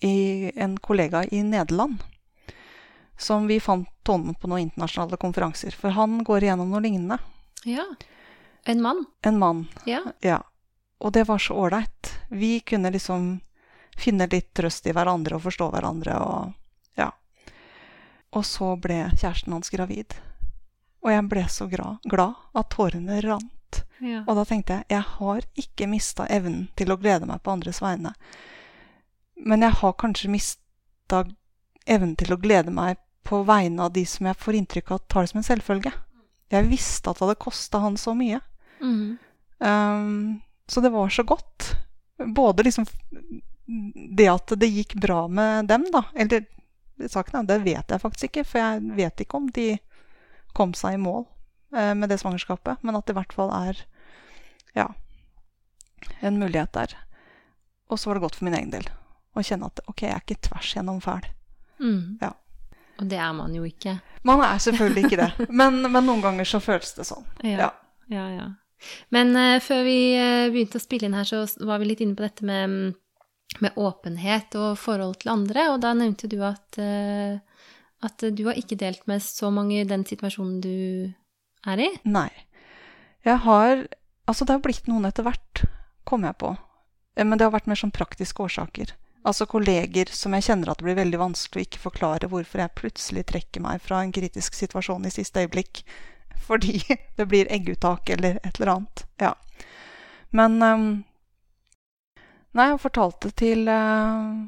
eh, 0.00 0.50
en 0.56 0.78
kollega 0.78 1.24
i 1.24 1.42
Nederland. 1.42 2.02
Som 3.16 3.46
vi 3.46 3.60
fant 3.60 3.88
tonen 4.02 4.34
på 4.34 4.48
noen 4.48 4.60
internasjonale 4.60 5.16
konferanser. 5.16 5.76
For 5.76 5.92
han 5.92 6.24
går 6.24 6.46
igjennom 6.46 6.70
noe 6.70 6.80
lignende. 6.80 7.18
Ja. 7.64 7.84
En 8.64 8.82
mann. 8.82 9.04
En 9.22 9.38
mann. 9.38 9.68
Ja. 9.84 10.00
Ja. 10.20 10.42
Og 10.98 11.12
det 11.12 11.26
var 11.28 11.38
så 11.38 11.54
ålreit. 11.54 12.14
Vi 12.28 12.60
kunne 12.60 12.90
liksom 12.90 13.40
finne 13.96 14.26
litt 14.30 14.54
trøst 14.54 14.86
i 14.86 14.92
hverandre 14.96 15.36
og 15.36 15.44
forstå 15.44 15.70
hverandre 15.72 16.16
og 16.24 16.52
ja. 16.96 17.10
Og 18.32 18.44
så 18.44 18.74
ble 18.80 19.10
kjæresten 19.12 19.52
hans 19.52 19.72
gravid. 19.72 20.16
Og 21.04 21.12
jeg 21.12 21.28
ble 21.28 21.46
så 21.48 21.68
glad 21.68 22.34
at 22.54 22.70
tårene 22.72 23.20
rant. 23.24 23.52
Ja. 24.00 24.22
Og 24.26 24.36
da 24.38 24.44
tenkte 24.48 24.78
jeg 24.78 24.96
jeg 24.96 25.06
har 25.16 25.46
ikke 25.60 25.88
mista 25.90 26.26
evnen 26.32 26.68
til 26.78 26.92
å 26.92 26.98
glede 27.00 27.28
meg 27.28 27.42
på 27.44 27.52
andres 27.52 27.82
vegne. 27.84 28.14
Men 29.36 29.64
jeg 29.64 29.76
har 29.80 29.96
kanskje 30.00 30.32
mista 30.32 31.24
evnen 31.86 32.16
til 32.20 32.34
å 32.34 32.40
glede 32.40 32.72
meg 32.74 33.00
på 33.28 33.42
vegne 33.48 33.86
av 33.86 33.92
de 33.94 34.04
som 34.08 34.28
jeg 34.28 34.40
får 34.40 34.58
inntrykk 34.58 34.94
av 34.94 35.02
tar 35.06 35.24
det 35.24 35.32
som 35.32 35.40
en 35.42 35.48
selvfølge. 35.50 35.92
Jeg 36.50 36.68
visste 36.70 37.10
at 37.10 37.20
det 37.20 37.26
hadde 37.26 37.42
kosta 37.44 37.80
han 37.84 37.98
så 38.00 38.14
mye. 38.16 38.40
Mm. 38.80 39.18
Um, 39.60 40.40
så 40.66 40.80
det 40.80 40.92
var 40.94 41.12
så 41.12 41.24
godt. 41.28 41.74
Både 42.16 42.64
liksom 42.66 42.88
det 44.16 44.28
at 44.32 44.56
det 44.60 44.70
gikk 44.72 44.96
bra 45.00 45.26
med 45.28 45.68
dem, 45.70 45.84
da. 45.92 46.02
Eller 46.16 46.48
saken 47.08 47.42
er, 47.42 47.48
det 47.52 47.60
vet 47.68 47.92
jeg 47.92 48.02
faktisk 48.02 48.30
ikke, 48.30 48.48
for 48.48 48.64
jeg 48.64 48.96
vet 48.96 49.22
ikke 49.22 49.38
om 49.38 49.46
de 49.54 49.68
kom 50.56 50.72
seg 50.74 50.96
i 50.96 51.00
mål 51.00 51.28
med 51.70 52.10
det 52.10 52.18
svangerskapet. 52.18 52.82
Men 52.82 52.98
at 52.98 53.06
det 53.06 53.14
i 53.14 53.18
hvert 53.18 53.34
fall 53.36 53.52
er 53.54 53.78
ja, 54.74 54.88
en 56.20 56.38
mulighet 56.40 56.72
der. 56.74 56.96
Og 57.90 57.98
så 57.98 58.10
var 58.10 58.18
det 58.18 58.24
godt 58.24 58.38
for 58.38 58.48
min 58.48 58.56
egen 58.58 58.72
del 58.74 58.88
å 59.36 59.44
kjenne 59.46 59.68
at 59.70 59.82
ok, 59.86 60.04
jeg 60.06 60.14
er 60.14 60.24
ikke 60.24 60.42
tvers 60.48 60.70
gjennom 60.74 61.02
fæl. 61.04 61.26
Mm. 61.80 62.18
Ja. 62.22 62.32
Og 63.00 63.08
det 63.08 63.20
er 63.22 63.34
man 63.36 63.54
jo 63.56 63.64
ikke. 63.64 63.96
Man 64.26 64.42
er 64.44 64.58
selvfølgelig 64.60 65.04
ikke 65.06 65.20
det, 65.22 65.30
men, 65.60 65.82
men 65.86 66.06
noen 66.06 66.24
ganger 66.24 66.48
så 66.48 66.60
føles 66.62 66.92
det 66.98 67.06
sånn. 67.08 67.26
Ja, 67.46 67.70
ja. 68.12 68.26
ja. 68.34 68.48
Men 69.14 69.32
uh, 69.36 69.60
før 69.64 69.84
vi 69.86 70.00
uh, 70.16 70.48
begynte 70.52 70.80
å 70.80 70.82
spille 70.82 71.08
inn 71.08 71.16
her, 71.16 71.28
så 71.28 71.44
var 71.66 71.80
vi 71.80 71.90
litt 71.90 72.02
inne 72.04 72.18
på 72.18 72.26
dette 72.26 72.46
med, 72.46 72.98
med 73.60 73.78
åpenhet 73.80 74.56
og 74.60 74.74
forhold 74.80 75.20
til 75.22 75.32
andre, 75.34 75.70
og 75.72 75.80
da 75.84 75.94
nevnte 75.96 76.30
du 76.32 76.38
at, 76.46 76.80
uh, 76.80 77.38
at 78.04 78.28
du 78.34 78.44
har 78.48 78.58
ikke 78.60 78.80
delt 78.80 79.06
med 79.10 79.22
så 79.24 79.52
mange 79.54 79.86
den 79.88 80.04
situasjonen 80.08 80.60
du 80.64 80.76
er 81.66 81.82
i? 81.82 81.90
Nei. 82.04 82.30
Jeg 83.26 83.42
har 83.46 83.86
Altså, 84.30 84.44
det 84.46 84.54
har 84.54 84.62
blitt 84.62 84.86
noen 84.86 85.08
etter 85.08 85.24
hvert, 85.26 85.64
kom 86.06 86.22
jeg 86.22 86.36
på. 86.38 86.52
Men 87.18 87.34
det 87.34 87.48
har 87.48 87.50
vært 87.50 87.66
mer 87.66 87.78
sånn 87.80 87.90
praktiske 87.90 88.44
årsaker. 88.44 88.92
Altså 89.26 89.44
kolleger 89.50 90.08
som 90.14 90.36
jeg 90.36 90.46
kjenner 90.46 90.70
at 90.70 90.78
det 90.78 90.86
blir 90.86 90.96
veldig 91.00 91.18
vanskelig 91.20 91.64
å 91.64 91.66
ikke 91.66 91.82
forklare 91.82 92.28
hvorfor 92.30 92.62
jeg 92.62 92.76
plutselig 92.78 93.24
trekker 93.28 93.64
meg 93.64 93.82
fra 93.84 94.04
en 94.04 94.12
kritisk 94.14 94.54
situasjon 94.54 95.08
i 95.08 95.12
siste 95.12 95.42
øyeblikk. 95.42 95.82
Fordi 96.46 96.78
det 97.18 97.26
blir 97.26 97.50
egguttak 97.52 98.12
eller 98.14 98.38
et 98.38 98.60
eller 98.60 98.72
annet. 98.76 99.04
Ja. 99.20 99.34
Men 100.30 100.62
um, 100.62 100.88
Nei, 102.50 102.64
jeg 102.66 102.80
fortalte 102.82 103.30
til, 103.38 103.68
uh, 103.70 104.46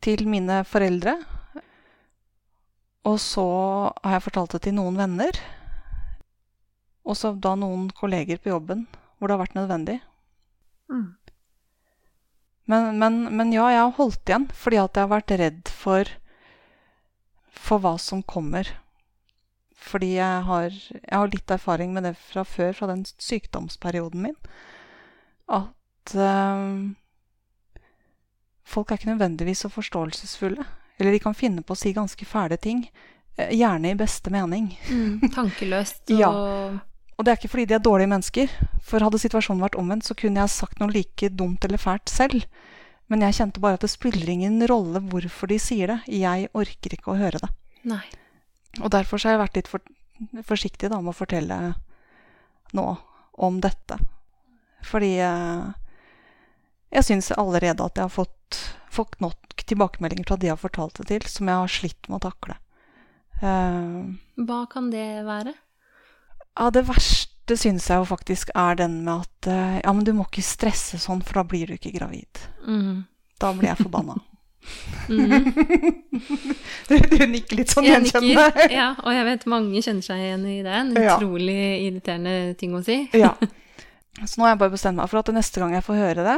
til 0.00 0.22
mine 0.28 0.62
foreldre. 0.64 1.18
Og 3.08 3.18
så 3.20 3.44
har 4.04 4.14
jeg 4.16 4.24
fortalt 4.28 4.56
det 4.56 4.62
til 4.68 4.78
noen 4.78 4.96
venner. 4.96 5.40
Og 7.02 7.18
så 7.18 7.32
da 7.34 7.54
noen 7.58 7.88
kolleger 7.96 8.38
på 8.38 8.52
jobben 8.52 8.86
hvor 9.18 9.28
det 9.28 9.36
har 9.36 9.42
vært 9.44 9.58
nødvendig. 9.58 9.98
Mm. 10.90 11.08
Men, 12.70 12.98
men, 12.98 13.18
men, 13.36 13.52
ja, 13.54 13.66
jeg 13.72 13.82
har 13.82 13.96
holdt 13.98 14.30
igjen 14.30 14.46
fordi 14.54 14.78
at 14.82 14.96
jeg 14.96 15.06
har 15.06 15.12
vært 15.12 15.34
redd 15.40 15.70
for, 15.70 16.10
for 17.50 17.82
hva 17.82 17.96
som 18.02 18.22
kommer. 18.22 18.70
Fordi 19.82 20.14
jeg 20.14 20.42
har, 20.46 20.70
jeg 20.70 21.14
har, 21.16 21.30
litt 21.32 21.50
erfaring 21.50 21.94
med 21.94 22.06
det 22.06 22.14
fra 22.20 22.44
før, 22.46 22.74
fra 22.76 22.90
den 22.92 23.02
sykdomsperioden 23.06 24.22
min. 24.28 24.36
At 25.50 26.14
øh, 26.14 26.92
folk 28.62 28.90
er 28.90 29.00
ikke 29.00 29.10
nødvendigvis 29.10 29.64
så 29.66 29.72
forståelsesfulle. 29.72 30.64
Eller 30.98 31.16
de 31.16 31.22
kan 31.24 31.34
finne 31.34 31.64
på 31.66 31.74
å 31.74 31.80
si 31.80 31.90
ganske 31.96 32.26
fæle 32.28 32.60
ting. 32.62 32.84
Eh, 33.36 33.50
gjerne 33.58 33.90
i 33.90 33.98
beste 33.98 34.30
mening. 34.30 34.70
Mm, 34.86 35.30
tankeløst 35.34 36.10
og 36.14 36.20
ja. 36.20 36.32
Og 37.16 37.24
det 37.24 37.32
er 37.32 37.38
ikke 37.38 37.52
fordi 37.52 37.66
de 37.70 37.76
er 37.76 37.84
dårlige 37.84 38.10
mennesker, 38.10 38.52
for 38.82 39.04
hadde 39.04 39.20
situasjonen 39.20 39.62
vært 39.62 39.78
omvendt, 39.78 40.06
så 40.08 40.16
kunne 40.18 40.42
jeg 40.42 40.54
sagt 40.54 40.80
noe 40.80 40.92
like 40.92 41.28
dumt 41.36 41.64
eller 41.66 41.80
fælt 41.80 42.10
selv. 42.10 42.46
Men 43.12 43.24
jeg 43.26 43.36
kjente 43.36 43.60
bare 43.60 43.76
at 43.76 43.84
det 43.84 43.92
spiller 43.92 44.30
ingen 44.32 44.62
rolle 44.70 45.02
hvorfor 45.12 45.50
de 45.50 45.58
sier 45.60 45.92
det. 45.92 45.98
Jeg 46.08 46.48
orker 46.56 46.96
ikke 46.96 47.12
å 47.12 47.18
høre 47.20 47.42
det. 47.42 47.50
Nei. 47.90 48.04
Og 48.80 48.88
derfor 48.94 49.20
har 49.20 49.36
jeg 49.36 49.42
vært 49.42 49.58
litt 49.58 49.68
for, 49.68 49.84
forsiktig 50.48 50.88
da, 50.88 51.00
med 51.02 51.12
å 51.12 51.18
fortelle 51.18 51.58
nå 52.72 52.86
om 53.44 53.60
dette. 53.62 53.98
Fordi 54.86 55.12
jeg, 55.18 55.72
jeg 56.96 57.08
syns 57.10 57.30
allerede 57.36 57.84
at 57.84 58.00
jeg 58.00 58.08
har 58.08 58.14
fått, 58.14 58.60
fått 58.92 59.18
nok 59.22 59.66
tilbakemeldinger 59.68 60.26
fra 60.28 60.38
de 60.40 60.48
jeg 60.48 60.56
har 60.56 60.62
fortalt 60.62 61.02
det 61.02 61.10
til, 61.12 61.28
som 61.30 61.50
jeg 61.50 61.60
har 61.60 61.76
slitt 61.76 62.08
med 62.08 62.18
å 62.18 62.24
takle. 62.30 62.56
Uh, 63.42 64.14
Hva 64.40 64.64
kan 64.70 64.88
det 64.92 65.06
være? 65.26 65.54
Ja, 66.58 66.68
det 66.72 66.84
verste 66.88 67.56
syns 67.58 67.88
jeg 67.90 68.00
jo 68.00 68.08
faktisk 68.08 68.52
er 68.56 68.76
den 68.78 69.00
med 69.06 69.24
at 69.24 69.48
uh, 69.48 69.78
Ja, 69.80 69.92
men 69.92 70.04
du 70.06 70.12
må 70.16 70.26
ikke 70.28 70.44
stresse 70.44 71.00
sånn, 71.00 71.24
for 71.24 71.40
da 71.40 71.46
blir 71.48 71.70
du 71.70 71.76
ikke 71.78 71.94
gravid. 71.94 72.42
Mm. 72.66 73.02
Da 73.42 73.52
blir 73.56 73.72
jeg 73.72 73.80
forbanna. 73.82 74.18
Mm. 75.10 75.30
du, 76.88 76.94
du, 76.94 77.22
nikker 77.26 77.58
litt 77.58 77.72
sånn 77.72 77.88
gjenkjennende. 77.88 78.68
Ja, 78.78 78.92
og 79.02 79.16
jeg 79.16 79.26
vet 79.26 79.48
mange 79.50 79.82
kjenner 79.82 80.06
seg 80.06 80.22
igjen 80.22 80.46
i 80.46 80.60
det. 80.62 80.76
En 80.76 80.92
utrolig 80.94 81.58
ja. 81.58 81.78
irriterende 81.88 82.36
ting 82.60 82.76
å 82.78 82.84
si. 82.86 83.04
ja. 83.16 83.34
Så 84.12 84.36
nå 84.36 84.44
har 84.44 84.50
jeg 84.52 84.58
bare 84.60 84.74
bestemt 84.74 84.98
meg 85.00 85.08
for 85.08 85.22
at 85.22 85.30
neste 85.32 85.56
gang 85.56 85.70
jeg 85.72 85.84
får 85.86 85.96
høre 85.96 86.24
det, 86.26 86.34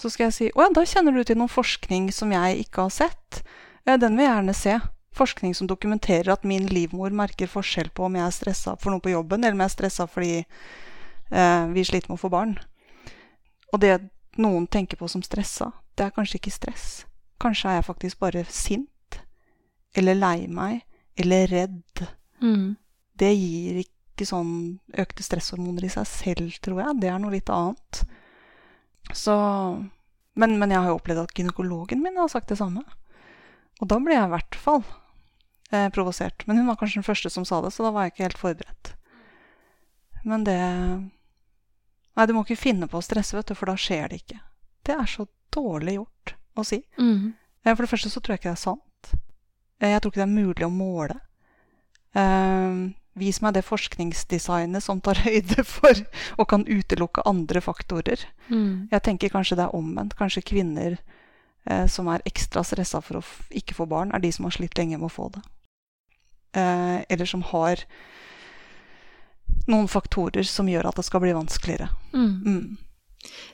så 0.00 0.08
skal 0.08 0.30
jeg 0.30 0.32
si 0.32 0.46
å 0.56 0.62
ja, 0.64 0.70
da 0.72 0.86
kjenner 0.88 1.12
du 1.12 1.20
til 1.28 1.36
noen 1.36 1.52
forskning 1.52 2.06
som 2.16 2.30
jeg 2.32 2.62
ikke 2.62 2.86
har 2.86 2.94
sett. 2.94 3.42
Den 3.84 4.16
vil 4.16 4.24
jeg 4.24 4.30
gjerne 4.30 4.54
se 4.56 4.78
forskning 5.20 5.54
som 5.56 5.68
dokumenterer 5.70 6.32
at 6.32 6.46
min 6.48 6.66
livmor 6.70 7.12
merker 7.14 7.50
forskjell 7.50 7.92
på 7.94 8.06
om 8.08 8.16
jeg 8.18 8.26
er 8.26 8.36
stressa 8.36 8.76
for 8.80 8.94
noe 8.94 9.04
på 9.04 9.12
jobben, 9.12 9.44
eller 9.44 9.56
om 9.56 9.62
jeg 9.64 9.70
er 9.70 9.76
stressa 9.76 10.06
fordi 10.10 10.32
eh, 10.40 11.64
vi 11.74 11.84
sliter 11.86 12.10
med 12.10 12.18
å 12.18 12.22
få 12.24 12.32
barn. 12.32 12.56
Og 13.70 13.82
det 13.84 13.98
noen 14.40 14.66
tenker 14.70 14.98
på 15.00 15.08
som 15.10 15.22
stressa, 15.26 15.72
det 15.98 16.06
er 16.06 16.16
kanskje 16.16 16.40
ikke 16.40 16.54
stress. 16.54 16.88
Kanskje 17.40 17.70
er 17.70 17.80
jeg 17.80 17.88
faktisk 17.88 18.20
bare 18.22 18.44
sint, 18.48 19.20
eller 19.96 20.18
lei 20.18 20.48
meg, 20.48 20.84
eller 21.20 21.48
redd. 21.50 22.04
Mm. 22.40 22.76
Det 23.20 23.30
gir 23.34 23.82
ikke 23.82 24.28
sånn 24.28 24.52
økte 25.00 25.24
stresshormoner 25.24 25.86
i 25.86 25.92
seg 25.92 26.08
selv, 26.08 26.58
tror 26.64 26.84
jeg. 26.84 27.00
Det 27.02 27.10
er 27.10 27.20
noe 27.20 27.34
litt 27.34 27.50
annet. 27.52 28.04
Så 29.16 29.34
men, 30.38 30.56
men 30.60 30.72
jeg 30.72 30.78
har 30.78 30.92
jo 30.92 30.98
opplevd 31.00 31.24
at 31.24 31.36
gynekologen 31.36 32.02
min 32.04 32.18
har 32.20 32.30
sagt 32.32 32.52
det 32.52 32.60
samme. 32.60 32.84
Og 33.80 33.88
da 33.90 33.98
ble 34.00 34.14
jeg 34.14 34.28
i 34.28 34.34
hvert 34.34 34.58
fall 34.60 34.84
eh, 35.70 35.88
provosert. 35.94 36.46
Men 36.46 36.60
hun 36.60 36.68
var 36.70 36.78
kanskje 36.80 37.00
den 37.00 37.06
første 37.06 37.30
som 37.30 37.46
sa 37.48 37.60
det, 37.64 37.72
så 37.74 37.86
da 37.86 37.94
var 37.94 38.06
jeg 38.06 38.14
ikke 38.14 38.28
helt 38.28 38.44
forberedt. 38.44 38.94
Men 40.24 40.44
det 40.44 40.60
Nei, 42.18 42.26
du 42.26 42.34
må 42.34 42.42
ikke 42.42 42.58
finne 42.58 42.88
på 42.90 42.98
å 42.98 43.04
stresse, 43.04 43.36
vet 43.38 43.48
du, 43.48 43.54
for 43.56 43.70
da 43.70 43.76
skjer 43.78 44.10
det 44.10 44.18
ikke. 44.20 44.40
Det 44.84 44.92
er 44.92 45.06
så 45.08 45.24
dårlig 45.54 45.94
gjort 45.94 46.32
å 46.58 46.64
si. 46.66 46.80
Mm. 46.98 47.30
Eh, 47.64 47.74
for 47.74 47.86
det 47.86 47.90
første 47.92 48.10
så 48.12 48.20
tror 48.20 48.34
jeg 48.34 48.42
ikke 48.42 48.50
det 48.50 48.58
er 48.58 48.64
sant. 48.66 49.12
Eh, 49.80 49.92
jeg 49.94 50.02
tror 50.02 50.12
ikke 50.12 50.20
det 50.20 50.26
er 50.26 50.34
mulig 50.34 50.66
å 50.66 50.72
måle. 50.74 51.16
Eh, 52.18 52.80
vis 53.20 53.40
meg 53.44 53.54
det 53.56 53.64
forskningsdesignet 53.66 54.84
som 54.84 55.00
tar 55.00 55.22
høyde 55.24 55.64
for 55.76 56.02
og 56.36 56.50
kan 56.50 56.66
utelukke 56.68 57.24
andre 57.28 57.62
faktorer. 57.64 58.26
Mm. 58.48 58.90
Jeg 58.92 59.06
tenker 59.06 59.32
kanskje 59.32 59.60
det 59.60 59.68
er 59.68 59.78
omvendt. 59.78 60.18
Kanskje 60.18 60.44
kvinner 60.52 60.98
eh, 60.98 61.86
som 61.86 62.10
er 62.12 62.26
ekstra 62.28 62.64
stressa 62.66 63.02
for 63.04 63.20
å 63.20 63.24
ikke 63.54 63.78
få 63.78 63.88
barn, 63.90 64.12
er 64.14 64.22
de 64.22 64.32
som 64.34 64.48
har 64.48 64.56
slitt 64.56 64.78
lenge 64.78 64.98
med 64.98 65.10
å 65.10 65.14
få 65.14 65.30
det. 65.34 65.42
Eh, 66.52 66.98
eller 67.08 67.28
som 67.28 67.42
har 67.52 67.84
noen 69.70 69.88
faktorer 69.90 70.46
som 70.46 70.68
gjør 70.70 70.88
at 70.90 70.98
det 70.98 71.06
skal 71.06 71.22
bli 71.22 71.34
vanskeligere. 71.36 71.90
Mm. 72.14 72.32
Mm. 72.46 72.78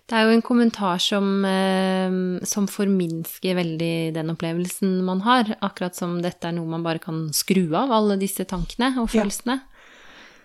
Det 0.07 0.15
er 0.15 0.29
jo 0.29 0.35
en 0.37 0.45
kommentar 0.47 1.01
som, 1.03 1.45
eh, 1.45 2.17
som, 2.47 2.69
forminsker 2.71 3.57
veldig 3.59 4.15
den 4.15 4.31
opplevelsen 4.33 5.01
man 5.05 5.25
har. 5.27 5.57
Akkurat 5.61 5.99
som 5.99 6.21
dette 6.23 6.49
er 6.49 6.55
noe 6.57 6.71
man 6.71 6.87
bare 6.87 7.03
kan 7.03 7.27
skru 7.35 7.75
av, 7.75 7.93
alle 7.93 8.17
disse 8.21 8.47
tankene 8.47 8.95
og 9.03 9.11
følelsene. 9.11 9.59
Ja. 9.61 9.73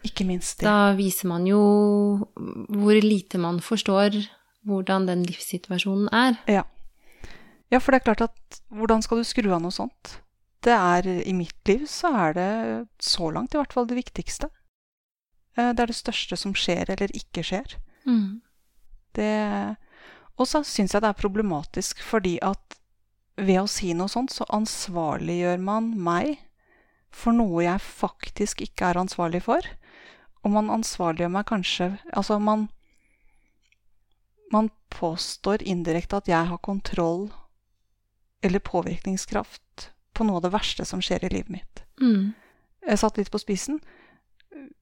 Ikke 0.10 0.26
minst 0.26 0.60
det. 0.60 0.66
Da 0.66 0.96
viser 0.98 1.30
man 1.30 1.46
jo 1.46 1.62
hvor 2.34 2.98
lite 2.98 3.38
man 3.38 3.62
forstår 3.62 4.18
hvordan 4.66 5.06
den 5.06 5.22
livssituasjonen 5.30 6.10
er. 6.10 6.40
Ja. 6.50 6.66
Ja, 7.72 7.80
for 7.80 7.94
det 7.94 8.02
er 8.02 8.10
klart 8.10 8.26
at 8.26 8.62
hvordan 8.74 9.06
skal 9.06 9.22
du 9.22 9.28
skru 9.30 9.52
av 9.54 9.62
noe 9.62 9.74
sånt? 9.74 10.18
Det 10.62 10.74
er, 10.74 11.08
I 11.26 11.34
mitt 11.34 11.68
liv 11.68 11.88
så 11.90 12.12
er 12.28 12.36
det 12.38 12.50
så 13.02 13.32
langt 13.34 13.56
i 13.56 13.60
hvert 13.60 13.74
fall 13.74 13.88
det 13.90 13.98
viktigste. 13.98 14.52
Eh, 15.58 15.72
det 15.74 15.84
er 15.84 15.90
det 15.90 15.98
største 15.98 16.38
som 16.38 16.54
skjer 16.58 16.92
eller 16.94 17.14
ikke 17.18 17.44
skjer. 17.46 17.78
Mm. 18.06 18.42
Det 19.16 19.32
Og 20.40 20.48
så 20.48 20.64
syns 20.66 20.94
jeg 20.94 21.04
det 21.04 21.10
er 21.10 21.20
problematisk 21.20 22.02
fordi 22.02 22.38
at 22.42 22.78
ved 23.42 23.62
å 23.62 23.70
si 23.70 23.92
noe 23.98 24.12
sånt, 24.12 24.32
så 24.34 24.46
ansvarliggjør 24.54 25.60
man 25.62 25.92
meg 25.98 26.40
for 27.12 27.36
noe 27.36 27.64
jeg 27.66 27.82
faktisk 27.84 28.62
ikke 28.62 28.92
er 28.92 29.02
ansvarlig 29.02 29.44
for. 29.46 29.66
Og 30.44 30.54
man 30.54 30.72
ansvarliggjør 30.74 31.34
meg 31.34 31.50
kanskje 31.50 31.98
Altså, 32.14 32.40
man 32.40 32.70
Man 34.52 34.70
påstår 34.90 35.64
indirekte 35.64 36.18
at 36.18 36.28
jeg 36.28 36.48
har 36.48 36.58
kontroll 36.58 37.32
eller 38.44 38.60
påvirkningskraft 38.60 39.94
på 40.22 40.28
noe 40.28 40.38
av 40.38 40.46
det 40.46 40.54
verste 40.54 40.86
som 40.86 41.02
skjer 41.02 41.26
i 41.26 41.34
livet 41.34 41.50
mitt. 41.50 41.82
Mm. 42.02 42.34
Jeg 42.86 43.02
satt 43.02 43.18
litt 43.18 43.32
på 43.34 43.42
spissen. 43.42 43.80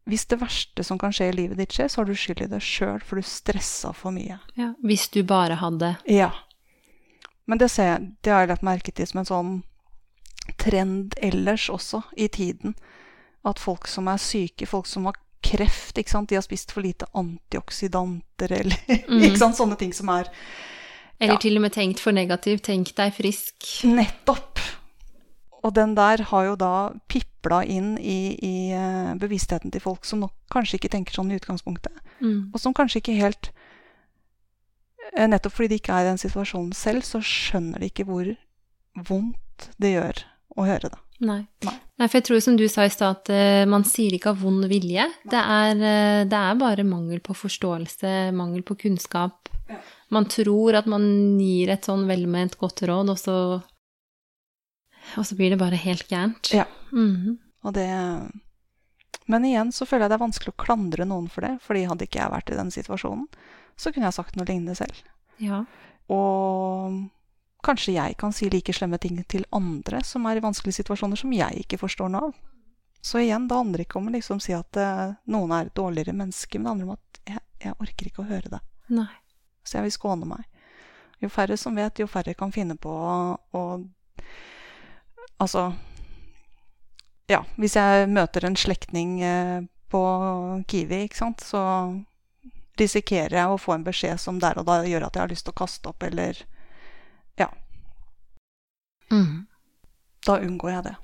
Hvis 0.10 0.26
det 0.28 0.40
verste 0.42 0.84
som 0.84 1.00
kan 1.00 1.14
skje 1.16 1.30
i 1.30 1.36
livet 1.38 1.60
ditt, 1.62 1.72
skjer, 1.76 1.88
så 1.88 2.02
har 2.02 2.10
du 2.10 2.18
skyld 2.18 2.44
i 2.44 2.50
det 2.52 2.60
sjøl, 2.66 3.00
for 3.06 3.20
du 3.20 3.26
stressa 3.26 3.94
for 3.96 4.16
mye. 4.16 4.40
Ja, 4.60 4.74
Hvis 4.84 5.08
du 5.14 5.22
bare 5.24 5.60
hadde 5.62 5.96
Ja. 6.10 6.32
Men 7.50 7.58
det, 7.58 7.72
jeg, 7.78 8.12
det 8.22 8.30
har 8.34 8.44
jeg 8.44 8.52
lagt 8.52 8.66
merke 8.68 8.92
til 8.94 9.08
som 9.10 9.24
en 9.24 9.30
sånn 9.30 9.54
trend 10.60 11.16
ellers 11.18 11.70
også 11.70 12.04
i 12.18 12.28
tiden. 12.28 12.76
At 13.48 13.62
folk 13.62 13.88
som 13.88 14.10
er 14.12 14.20
syke, 14.22 14.68
folk 14.70 14.90
som 14.90 15.08
har 15.10 15.18
kreft, 15.46 15.98
ikke 15.98 16.12
sant? 16.12 16.30
de 16.30 16.38
har 16.38 16.44
spist 16.44 16.74
for 16.76 16.84
lite 16.84 17.08
antioksidanter 17.18 18.52
eller 18.60 18.84
mm. 19.10 19.24
ikke 19.24 19.40
sant? 19.40 19.58
sånne 19.58 19.80
ting 19.80 19.96
som 19.96 20.12
er 20.14 20.30
eller 21.20 21.36
ja. 21.36 21.42
til 21.44 21.60
og 21.60 21.66
med 21.66 21.74
tenkt 21.76 22.00
for 22.00 22.16
negativt. 22.16 22.64
Tenk 22.70 22.94
deg 22.96 23.12
frisk. 23.12 23.66
Nettopp. 23.92 24.49
Og 25.64 25.74
den 25.76 25.96
der 25.98 26.24
har 26.30 26.46
jo 26.48 26.56
da 26.60 26.74
pipla 27.12 27.62
inn 27.68 27.98
i, 28.00 28.36
i 28.40 28.56
uh, 28.72 29.16
bevisstheten 29.20 29.74
til 29.74 29.84
folk 29.84 30.08
som 30.08 30.24
nok 30.24 30.36
kanskje 30.54 30.80
ikke 30.80 30.94
tenker 30.96 31.18
sånn 31.18 31.34
i 31.34 31.40
utgangspunktet. 31.40 31.96
Mm. 32.24 32.52
Og 32.54 32.62
som 32.64 32.76
kanskje 32.76 33.02
ikke 33.02 33.18
helt 33.20 33.52
uh, 35.12 35.28
Nettopp 35.28 35.58
fordi 35.58 35.74
de 35.74 35.82
ikke 35.82 35.98
er 35.98 36.08
i 36.08 36.12
den 36.14 36.22
situasjonen 36.22 36.72
selv, 36.78 37.04
så 37.08 37.20
skjønner 37.24 37.84
de 37.84 37.92
ikke 37.92 38.08
hvor 38.08 38.32
vondt 39.10 39.70
det 39.82 39.98
gjør 39.98 40.24
å 40.56 40.66
høre 40.68 40.92
det. 40.94 41.00
Nei. 41.20 41.42
Nei. 41.68 41.76
Nei, 42.00 42.08
for 42.08 42.20
jeg 42.20 42.28
tror 42.30 42.44
som 42.44 42.56
du 42.56 42.64
sa 42.72 42.86
i 42.88 42.92
stad, 42.94 43.18
at 43.20 43.32
eh, 43.34 43.66
man 43.68 43.84
sier 43.88 44.14
ikke 44.16 44.32
av 44.32 44.40
vond 44.40 44.64
vilje. 44.72 45.04
Det 45.28 45.40
er, 45.40 45.74
eh, 45.76 46.22
det 46.32 46.40
er 46.40 46.60
bare 46.62 46.86
mangel 46.88 47.20
på 47.24 47.36
forståelse, 47.36 48.32
mangel 48.36 48.64
på 48.68 48.78
kunnskap. 48.86 49.52
Man 50.16 50.26
tror 50.32 50.80
at 50.80 50.88
man 50.90 51.04
gir 51.38 51.74
et 51.74 51.86
sånn 51.86 52.08
velment 52.10 52.56
godt 52.62 52.86
råd, 52.88 53.12
og 53.12 53.20
så 53.20 53.36
Og 55.18 55.26
så 55.26 55.36
blir 55.36 55.50
det 55.54 55.60
bare 55.62 55.80
helt 55.80 56.08
gærent. 56.10 56.52
Ja. 56.54 56.66
Mhm. 56.92 57.38
Og 57.64 57.74
det 57.76 57.88
Men 59.28 59.46
igjen 59.46 59.72
så 59.72 59.86
føler 59.86 60.06
jeg 60.08 60.10
det 60.10 60.18
er 60.18 60.26
vanskelig 60.26 60.54
å 60.54 60.64
klandre 60.64 61.06
noen 61.06 61.28
for 61.30 61.46
det, 61.46 61.60
fordi 61.62 61.86
hadde 61.86 62.06
ikke 62.08 62.20
jeg 62.20 62.32
vært 62.34 62.50
i 62.50 62.58
den 62.58 62.72
situasjonen, 62.74 63.28
så 63.78 63.92
kunne 63.94 64.08
jeg 64.08 64.14
sagt 64.18 64.36
noe 64.36 64.46
lignende 64.46 64.76
selv. 64.76 64.96
ja. 65.40 65.66
Og 66.10 67.10
kanskje 67.62 67.94
jeg 67.94 68.16
kan 68.18 68.32
si 68.34 68.50
like 68.50 68.74
slemme 68.74 68.98
ting 68.98 69.20
til 69.30 69.46
andre 69.54 70.02
som 70.04 70.26
er 70.26 70.40
i 70.40 70.42
vanskelige 70.42 70.80
situasjoner, 70.80 71.20
som 71.20 71.32
jeg 71.32 71.62
ikke 71.62 71.78
forstår 71.78 72.10
noe 72.10 72.30
av. 72.32 72.34
Så 73.02 73.20
igjen, 73.22 73.48
det 73.48 73.56
handler 73.56 73.84
ikke 73.84 74.00
om 74.00 74.08
å 74.10 74.14
liksom 74.16 74.40
si 74.42 74.56
at 74.58 74.76
eh, 74.80 75.14
noen 75.30 75.52
er 75.52 75.68
et 75.68 75.76
dårligere 75.76 76.16
menneske, 76.16 76.58
men 76.58 76.66
det 76.66 76.70
handler 76.72 76.88
om 76.88 76.96
at 76.98 77.20
jeg, 77.30 77.44
jeg 77.64 77.76
orker 77.86 78.10
ikke 78.10 78.24
å 78.24 78.30
høre 78.32 78.50
det. 78.56 78.60
Nei. 78.90 79.12
Så 79.64 79.78
jeg 79.78 79.86
vil 79.86 79.96
skåne 80.00 80.26
meg. 80.26 80.48
Jo 81.22 81.30
færre 81.30 81.58
som 81.60 81.76
vet, 81.78 82.00
jo 82.00 82.08
færre 82.08 82.34
kan 82.34 82.52
finne 82.52 82.76
på 82.80 82.90
å 82.90 83.64
Altså 85.40 85.74
Ja, 87.30 87.44
hvis 87.62 87.76
jeg 87.78 88.08
møter 88.10 88.46
en 88.48 88.56
slektning 88.58 89.20
eh, 89.24 89.60
på 89.90 90.00
Kiwi, 90.68 91.04
ikke 91.06 91.18
sant, 91.20 91.42
så 91.46 91.62
risikerer 92.80 93.36
jeg 93.38 93.52
å 93.54 93.60
få 93.60 93.76
en 93.76 93.84
beskjed 93.86 94.18
som 94.22 94.40
der 94.42 94.58
og 94.62 94.66
da 94.70 94.80
gjør 94.88 95.06
at 95.08 95.16
jeg 95.18 95.22
har 95.26 95.32
lyst 95.32 95.46
til 95.46 95.54
å 95.54 95.60
kaste 95.62 95.92
opp, 95.92 96.04
eller 96.04 96.40
Ja, 97.40 97.50
Mm. 99.12 99.48
da 100.26 100.36
unngår 100.38 100.72
jeg 100.72 100.84
det. 100.86 100.96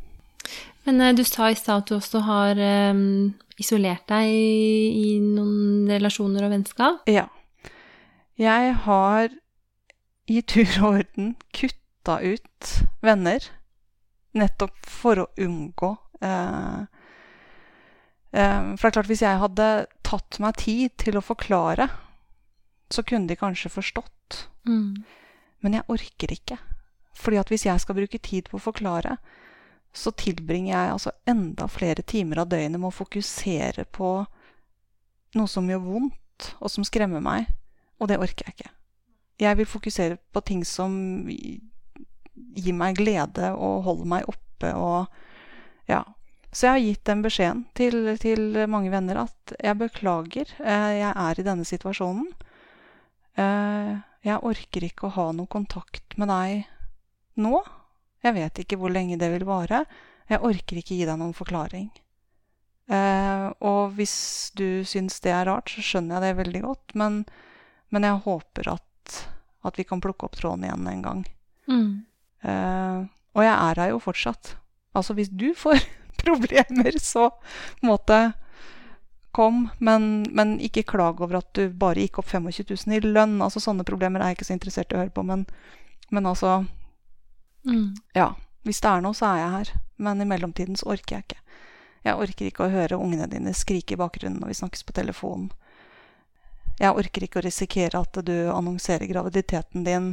Men 0.86 1.02
eh, 1.02 1.14
du 1.18 1.24
sa 1.26 1.48
i 1.50 1.56
stad 1.58 1.82
at 1.84 1.88
du 1.90 1.96
også 1.96 2.20
har 2.22 2.60
eh, 2.62 2.94
isolert 3.58 4.06
deg 4.12 4.30
i, 4.30 5.16
i 5.16 5.20
noen 5.20 5.88
relasjoner 5.90 6.46
og 6.46 6.52
vennskap. 6.54 7.02
Ja. 7.10 7.26
Jeg 8.38 8.74
har 8.86 9.30
i 10.30 10.42
tur 10.42 10.70
og 10.84 11.00
orden 11.00 11.36
kutta 11.54 12.20
ut 12.22 12.72
venner, 13.02 13.42
nettopp 14.36 14.90
for 14.90 15.24
å 15.24 15.28
unngå 15.42 15.92
eh, 16.22 16.82
eh, 18.36 18.64
For 18.76 18.84
det 18.84 18.90
er 18.90 18.96
klart, 18.98 19.12
hvis 19.12 19.24
jeg 19.26 19.42
hadde 19.42 19.70
tatt 20.06 20.40
meg 20.44 20.60
tid 20.62 20.96
til 21.02 21.20
å 21.20 21.26
forklare, 21.26 21.90
så 22.92 23.04
kunne 23.04 23.30
de 23.32 23.40
kanskje 23.40 23.74
forstått. 23.74 24.46
Mm. 24.68 25.04
Men 25.66 25.80
jeg 25.80 25.90
orker 25.92 26.36
ikke. 26.36 26.60
Fordi 27.16 27.40
at 27.40 27.50
hvis 27.50 27.66
jeg 27.66 27.82
skal 27.82 27.98
bruke 27.98 28.22
tid 28.22 28.52
på 28.52 28.60
å 28.60 28.66
forklare, 28.68 29.18
så 29.96 30.12
tilbringer 30.12 30.74
jeg 30.74 30.92
altså 30.92 31.14
enda 31.30 31.68
flere 31.72 32.04
timer 32.04 32.44
av 32.44 32.50
døgnet 32.52 32.80
med 32.80 32.92
å 32.92 32.96
fokusere 32.96 33.88
på 33.96 34.10
noe 35.36 35.52
som 35.52 35.70
gjør 35.72 35.84
vondt, 35.84 36.50
og 36.60 36.72
som 36.72 36.86
skremmer 36.88 37.24
meg. 37.24 37.48
Og 38.00 38.12
det 38.12 38.20
orker 38.20 38.50
jeg 38.50 38.58
ikke. 38.58 38.74
Jeg 39.40 39.58
vil 39.60 39.68
fokusere 39.68 40.18
på 40.32 40.44
ting 40.48 40.64
som 40.68 40.94
gir 42.56 42.74
meg 42.78 42.98
glede 43.00 43.52
og 43.56 43.84
holder 43.88 44.12
meg 44.16 44.30
oppe 44.32 44.74
og 44.76 45.08
Ja. 45.90 46.04
Så 46.56 46.66
jeg 46.70 46.72
har 46.72 46.80
gitt 46.86 47.04
den 47.10 47.22
beskjeden 47.22 47.66
til, 47.76 48.18
til 48.18 48.54
mange 48.72 48.90
venner 48.90 49.18
at 49.26 49.52
jeg 49.60 49.76
beklager, 49.78 50.48
eh, 50.64 50.94
jeg 51.02 51.12
er 51.12 51.40
i 51.42 51.44
denne 51.44 51.66
situasjonen. 51.68 52.30
Eh, 53.38 53.98
Jeg 54.26 54.40
orker 54.42 54.82
ikke 54.88 55.06
å 55.06 55.14
ha 55.14 55.26
noe 55.38 55.46
kontakt 55.52 56.16
med 56.18 56.32
deg 56.32 56.64
nå. 57.38 57.60
Jeg 58.24 58.34
vet 58.34 58.62
ikke 58.64 58.78
hvor 58.82 58.90
lenge 58.90 59.20
det 59.22 59.28
vil 59.36 59.44
vare. 59.46 59.84
Jeg 60.32 60.42
orker 60.42 60.80
ikke 60.80 60.96
gi 60.98 61.06
deg 61.06 61.20
noen 61.20 61.36
forklaring. 61.38 61.92
Eh, 62.90 63.46
og 63.62 63.94
hvis 64.00 64.16
du 64.58 64.82
syns 64.88 65.20
det 65.22 65.30
er 65.36 65.46
rart, 65.46 65.70
så 65.70 65.84
skjønner 65.86 66.18
jeg 66.18 66.24
det 66.26 66.40
veldig 66.40 66.62
godt. 66.66 66.96
Men, 66.98 67.20
men 67.94 68.08
jeg 68.08 68.24
håper 68.26 68.72
at, 68.74 69.20
at 69.68 69.78
vi 69.78 69.86
kan 69.86 70.02
plukke 70.02 70.26
opp 70.26 70.40
tråden 70.40 70.66
igjen 70.66 70.88
en 70.90 71.06
gang. 71.06 71.24
Mm. 71.70 72.06
Eh, 72.46 73.04
og 73.36 73.44
jeg 73.44 73.54
er 73.56 73.82
her 73.82 73.92
jo 73.92 74.00
fortsatt. 74.04 74.56
Altså 74.96 75.16
hvis 75.18 75.32
du 75.34 75.50
får 75.58 75.82
problemer, 76.26 76.96
så 77.02 77.30
måte 77.84 78.34
kom, 79.36 79.66
men, 79.84 80.24
men 80.32 80.56
ikke 80.64 80.86
klag 80.88 81.20
over 81.20 81.42
at 81.42 81.50
du 81.58 81.68
bare 81.76 82.06
gikk 82.06 82.22
opp 82.22 82.30
25 82.32 82.70
000 82.88 82.96
i 82.96 83.02
lønn. 83.04 83.42
Altså 83.44 83.60
Sånne 83.60 83.84
problemer 83.88 84.22
er 84.24 84.32
jeg 84.32 84.38
ikke 84.40 84.48
så 84.48 84.56
interessert 84.56 84.94
i 84.94 84.96
å 84.96 85.02
høre 85.04 85.12
på. 85.16 85.26
Men, 85.28 85.44
men 86.10 86.26
altså, 86.32 86.62
Mm. 87.66 87.96
ja. 88.14 88.36
Hvis 88.62 88.78
det 88.82 88.90
er 88.90 89.02
noe, 89.02 89.14
så 89.18 89.26
er 89.32 89.40
jeg 89.40 89.52
her. 89.56 89.70
Men 89.98 90.22
i 90.22 90.26
mellomtiden 90.30 90.78
så 90.78 90.92
orker 90.94 91.16
jeg 91.16 91.26
ikke. 91.26 91.40
Jeg 92.06 92.22
orker 92.22 92.46
ikke 92.46 92.66
å 92.68 92.70
høre 92.70 92.98
ungene 93.02 93.26
dine 93.30 93.54
skrike 93.58 93.96
i 93.96 93.98
bakgrunnen 93.98 94.38
når 94.42 94.52
vi 94.52 94.58
snakkes 94.60 94.86
på 94.86 94.94
telefonen. 94.94 95.48
Jeg 96.78 96.94
orker 96.94 97.26
ikke 97.26 97.40
å 97.42 97.46
risikere 97.46 98.02
at 98.02 98.20
du 98.28 98.34
annonserer 98.54 99.10
graviditeten 99.10 99.86
din 99.88 100.12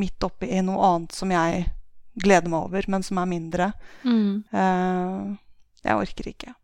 midt 0.00 0.26
oppi 0.26 0.50
noe 0.62 0.82
annet 0.88 1.14
som 1.14 1.32
jeg 1.32 1.66
gleder 2.14 2.50
meg 2.50 2.68
over, 2.68 2.86
men 2.88 3.02
som 3.02 3.18
er 3.18 3.30
mindre. 3.30 3.72
Mm. 4.04 4.44
Eh, 4.50 5.34
jeg 5.84 6.00
orker 6.00 6.30
ikke. 6.30 6.54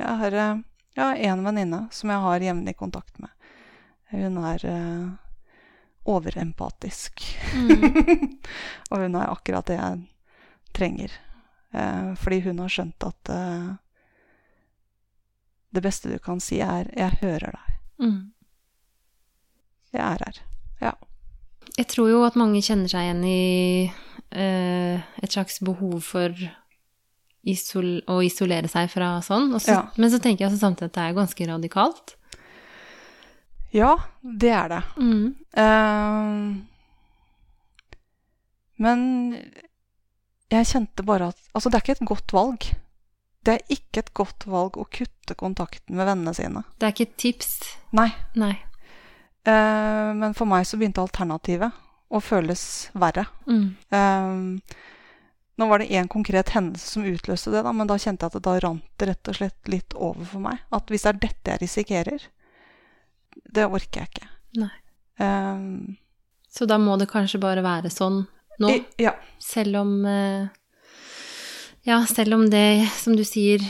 Jeg 0.00 0.18
har, 0.22 0.36
eh, 0.42 0.62
jeg 0.96 1.26
en 1.30 1.44
venninne 1.44 1.80
som 1.94 2.12
jeg 2.12 2.24
har 2.26 2.46
jevnlig 2.46 2.76
kontakt 2.76 3.18
med. 3.18 3.30
Hun 4.10 4.38
er 4.44 4.64
eh, 4.66 5.08
overempatisk. 6.10 7.24
Mm. 7.54 8.38
og 8.90 9.04
hun 9.04 9.14
er 9.14 9.30
akkurat 9.30 9.68
det 9.70 9.78
jeg 9.78 10.00
trenger. 10.76 11.14
Eh, 11.72 12.14
fordi 12.18 12.40
hun 12.48 12.58
har 12.64 12.72
skjønt 12.72 13.06
at 13.06 13.32
eh, 13.34 13.70
det 15.70 15.82
beste 15.84 16.10
du 16.10 16.18
kan 16.18 16.40
si, 16.42 16.60
er 16.60 16.90
'jeg 16.96 17.18
hører 17.20 17.54
deg'. 17.54 17.74
Mm. 18.02 18.32
Jeg 19.92 20.02
er 20.02 20.18
her. 20.24 20.42
Ja. 20.80 20.92
Jeg 21.76 21.88
tror 21.92 22.10
jo 22.10 22.22
at 22.26 22.38
mange 22.38 22.62
kjenner 22.64 22.90
seg 22.90 23.06
igjen 23.06 23.24
i 23.24 23.90
uh, 24.36 24.96
et 25.22 25.32
slags 25.32 25.60
behov 25.64 26.00
for 26.04 26.34
isol 27.48 28.00
å 28.10 28.18
isolere 28.24 28.68
seg 28.68 28.90
fra 28.92 29.14
sånn. 29.24 29.52
Og 29.54 29.62
så, 29.64 29.78
Ja. 29.78 29.82
Men 29.96 30.12
så 30.12 30.20
tenker 30.20 30.44
jeg 30.44 30.50
også 30.52 30.64
samtidig 30.66 30.90
at 30.90 30.98
det 30.98 31.04
er 31.04 31.20
ganske 31.20 31.48
radikalt. 31.52 32.16
ja, 33.72 33.96
det 34.20 34.50
er 34.50 34.68
det. 34.68 34.82
Mm. 34.98 35.34
Uh, 35.56 36.58
men 38.80 39.00
jeg 40.50 40.66
kjente 40.66 41.04
bare 41.06 41.30
at 41.30 41.38
Altså, 41.54 41.68
det 41.70 41.78
er 41.78 41.84
ikke 41.84 41.98
et 41.98 42.08
godt 42.08 42.32
valg. 42.32 42.70
Det 43.44 43.54
er 43.54 43.72
ikke 43.72 44.02
et 44.04 44.12
godt 44.14 44.46
valg 44.46 44.76
å 44.76 44.84
kutte 44.92 45.36
kontakten 45.38 45.96
med 45.96 46.06
vennene 46.08 46.34
sine. 46.36 46.64
Det 46.78 46.86
er 46.88 46.92
ikke 46.94 47.08
et 47.08 47.16
tips. 47.20 47.54
Nei. 47.96 48.10
Nei. 48.36 48.54
Eh, 49.48 50.10
men 50.20 50.34
for 50.36 50.48
meg 50.50 50.66
så 50.68 50.76
begynte 50.80 51.00
alternativet 51.02 51.72
å 52.10 52.20
føles 52.20 52.62
verre. 52.98 53.24
Mm. 53.46 53.68
Eh, 53.90 54.80
nå 55.60 55.68
var 55.68 55.78
det 55.82 55.90
én 55.92 56.08
konkret 56.08 56.52
hendelse 56.56 56.94
som 56.96 57.04
utløste 57.04 57.52
det, 57.52 57.62
da, 57.66 57.72
men 57.76 57.88
da 57.88 57.98
kjente 58.00 58.24
jeg 58.24 58.32
at 58.32 58.36
det 58.38 58.44
da 58.46 58.54
rant 58.64 58.84
det 59.00 59.08
rett 59.10 59.30
og 59.32 59.36
slett 59.36 59.68
litt 59.72 59.94
over 59.96 60.24
for 60.28 60.44
meg. 60.44 60.60
At 60.72 60.88
hvis 60.92 61.04
det 61.06 61.12
er 61.14 61.20
dette 61.26 61.54
jeg 61.54 61.62
risikerer, 61.64 62.28
det 63.54 63.66
orker 63.68 64.02
jeg 64.04 64.12
ikke. 64.14 64.30
Eh, 65.20 65.64
Så 66.50 66.66
da 66.66 66.78
må 66.82 66.96
det 66.98 67.10
kanskje 67.12 67.38
bare 67.42 67.62
være 67.62 67.90
sånn 67.92 68.24
nå, 68.60 68.70
i, 68.74 68.80
ja. 69.00 69.12
selv 69.38 69.76
om 69.84 69.92
Ja, 71.86 72.02
selv 72.04 72.34
om 72.36 72.50
det, 72.52 72.88
som 72.92 73.14
du 73.16 73.22
sier, 73.24 73.62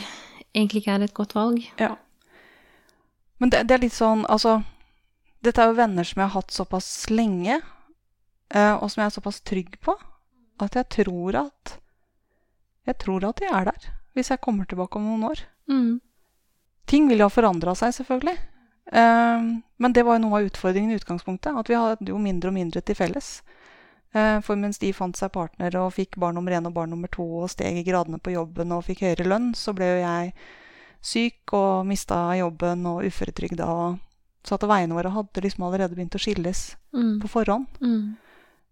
egentlig 0.53 0.81
ikke 0.81 0.95
er 0.97 1.05
et 1.05 1.13
godt 1.15 1.31
valg. 1.37 1.61
Ja. 1.79 1.93
Men 3.39 3.49
det, 3.53 3.61
det 3.69 3.75
er 3.77 3.83
litt 3.85 3.95
sånn 3.95 4.25
Altså, 4.29 4.57
dette 5.41 5.61
er 5.61 5.71
jo 5.71 5.77
venner 5.79 6.07
som 6.07 6.21
jeg 6.21 6.29
har 6.29 6.35
hatt 6.35 6.53
såpass 6.53 6.89
lenge, 7.09 7.61
eh, 8.53 8.73
og 8.75 8.91
som 8.91 9.01
jeg 9.01 9.09
er 9.09 9.15
såpass 9.17 9.41
trygg 9.41 9.79
på, 9.81 9.95
at 10.61 10.77
jeg 10.77 10.89
tror 10.89 11.39
at 11.47 11.77
Jeg 12.85 12.97
tror 12.97 13.23
at 13.27 13.37
de 13.37 13.45
er 13.45 13.65
der, 13.65 13.83
hvis 14.17 14.31
jeg 14.31 14.41
kommer 14.41 14.65
tilbake 14.65 14.97
om 14.97 15.03
noen 15.05 15.23
år. 15.29 15.43
Mm. 15.69 16.01
Ting 16.89 17.07
vil 17.07 17.21
jo 17.21 17.27
ha 17.27 17.29
forandra 17.29 17.75
seg, 17.77 17.93
selvfølgelig. 17.93 18.37
Eh, 18.91 19.43
men 19.77 19.93
det 19.93 20.03
var 20.03 20.17
jo 20.17 20.23
noe 20.23 20.39
av 20.39 20.47
utfordringen 20.49 20.89
i 20.91 20.97
utgangspunktet. 20.97 21.53
At 21.53 21.69
vi 21.69 21.77
hadde 21.77 22.09
jo 22.09 22.17
mindre 22.17 22.49
og 22.49 22.55
mindre 22.57 22.81
til 22.81 22.97
felles. 22.97 23.43
Eh, 24.13 24.39
For 24.41 24.57
mens 24.59 24.81
de 24.81 24.89
fant 24.93 25.15
seg 25.15 25.31
partner 25.31 25.77
og 25.79 25.93
fikk 25.95 26.17
barn 26.19 26.35
nummer 26.35 26.51
én 26.57 26.65
og 26.67 26.73
barn 26.73 26.89
nummer 26.91 27.07
to 27.07 27.23
og 27.43 27.51
steg 27.53 27.77
i 27.79 27.85
gradene 27.87 28.19
på 28.19 28.33
jobben 28.33 28.73
og 28.75 28.83
fikk 28.89 29.05
høyere 29.05 29.29
lønn, 29.29 29.53
så 29.55 29.75
ble 29.77 29.87
jo 29.87 30.01
jeg 30.01 30.33
syk 31.01 31.53
og 31.53 31.85
mista 31.87 32.17
jobben 32.35 32.85
og 32.89 33.05
uføretrygda. 33.07 33.69
Og, 33.71 34.01
så 34.43 34.55
at 34.57 34.65
veiene 34.67 34.95
våre 34.97 35.11
hadde 35.13 35.41
liksom 35.43 35.63
allerede 35.67 35.95
begynt 35.95 36.15
å 36.17 36.21
skilles 36.21 36.75
Mm. 36.93 37.19
på 37.21 37.29
forhånd. 37.29 37.67
Mm. 37.81 38.17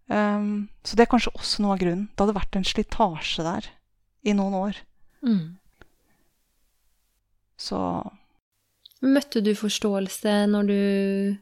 Um, 0.09 0.69
så 0.83 0.95
det 0.97 1.05
er 1.05 1.11
kanskje 1.11 1.31
også 1.37 1.61
noe 1.61 1.73
av 1.75 1.79
grunnen. 1.79 2.07
Det 2.15 2.19
hadde 2.25 2.35
vært 2.35 2.55
en 2.57 2.63
slitasje 2.65 3.43
der 3.45 3.67
i 4.25 4.33
noen 4.33 4.53
år. 4.57 4.75
Mm. 5.23 5.57
Så 7.59 7.79
Møtte 9.01 9.39
du 9.43 9.53
forståelse 9.55 10.33
når 10.51 10.67
du 10.67 11.37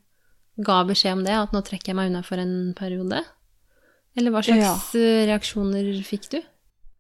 ga 0.68 0.84
beskjed 0.86 1.14
om 1.18 1.24
det, 1.26 1.34
at 1.34 1.54
nå 1.56 1.62
trekker 1.66 1.90
jeg 1.94 1.98
meg 1.98 2.12
unna 2.12 2.22
for 2.26 2.38
en 2.42 2.74
periode? 2.78 3.24
Eller 4.18 4.34
hva 4.34 4.44
slags 4.46 4.62
Ja. 4.62 4.76
eh, 5.00 5.26
reaksjoner 5.30 5.90
fikk 6.06 6.30
du? 6.30 6.38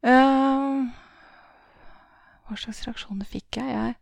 Eh, 0.01 0.87
hva 2.47 2.57
slags 2.57 2.85
reaksjoner 2.87 3.25
fikk 3.29 3.57
jeg? 3.61 3.69
jeg 3.69 3.95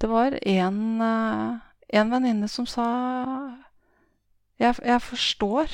det 0.00 0.10
var 0.10 0.36
en, 0.42 1.00
eh, 1.00 1.60
en 2.00 2.10
venninne 2.12 2.48
som 2.50 2.66
sa 2.66 2.86
jeg, 4.60 4.74
jeg 4.84 5.00
forstår 5.02 5.72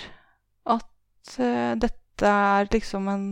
at 0.68 1.36
uh, 1.38 1.72
dette 1.80 2.26
er 2.26 2.68
liksom 2.72 3.08
en 3.12 3.28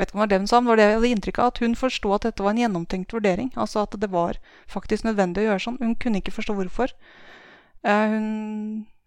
vet 0.00 0.10
ikke 0.10 0.16
om 0.16 0.20
det 0.20 0.24
var 0.24 0.30
det 0.30 0.38
hun 0.40 0.48
sa, 0.50 0.60
men 0.60 0.64
det 0.64 0.72
var 0.72 0.80
det 0.80 0.86
jeg 0.86 0.96
hadde 0.96 1.10
inntrykk 1.16 1.38
av. 1.38 1.50
At 1.52 1.60
hun 1.62 1.76
forsto 1.78 2.14
at 2.16 2.24
dette 2.26 2.44
var 2.44 2.54
en 2.54 2.62
gjennomtenkt 2.62 3.14
vurdering. 3.14 3.52
Altså 3.60 3.84
at 3.84 3.94
det 4.00 4.10
var 4.10 4.38
faktisk 4.70 5.06
nødvendig 5.06 5.44
å 5.44 5.50
gjøre 5.50 5.64
sånn. 5.66 5.78
Hun 5.82 5.94
kunne 6.00 6.22
ikke 6.22 6.34
forstå 6.34 6.56
hvorfor. 6.58 6.94
Uh, 7.86 8.08
hun, 8.14 8.26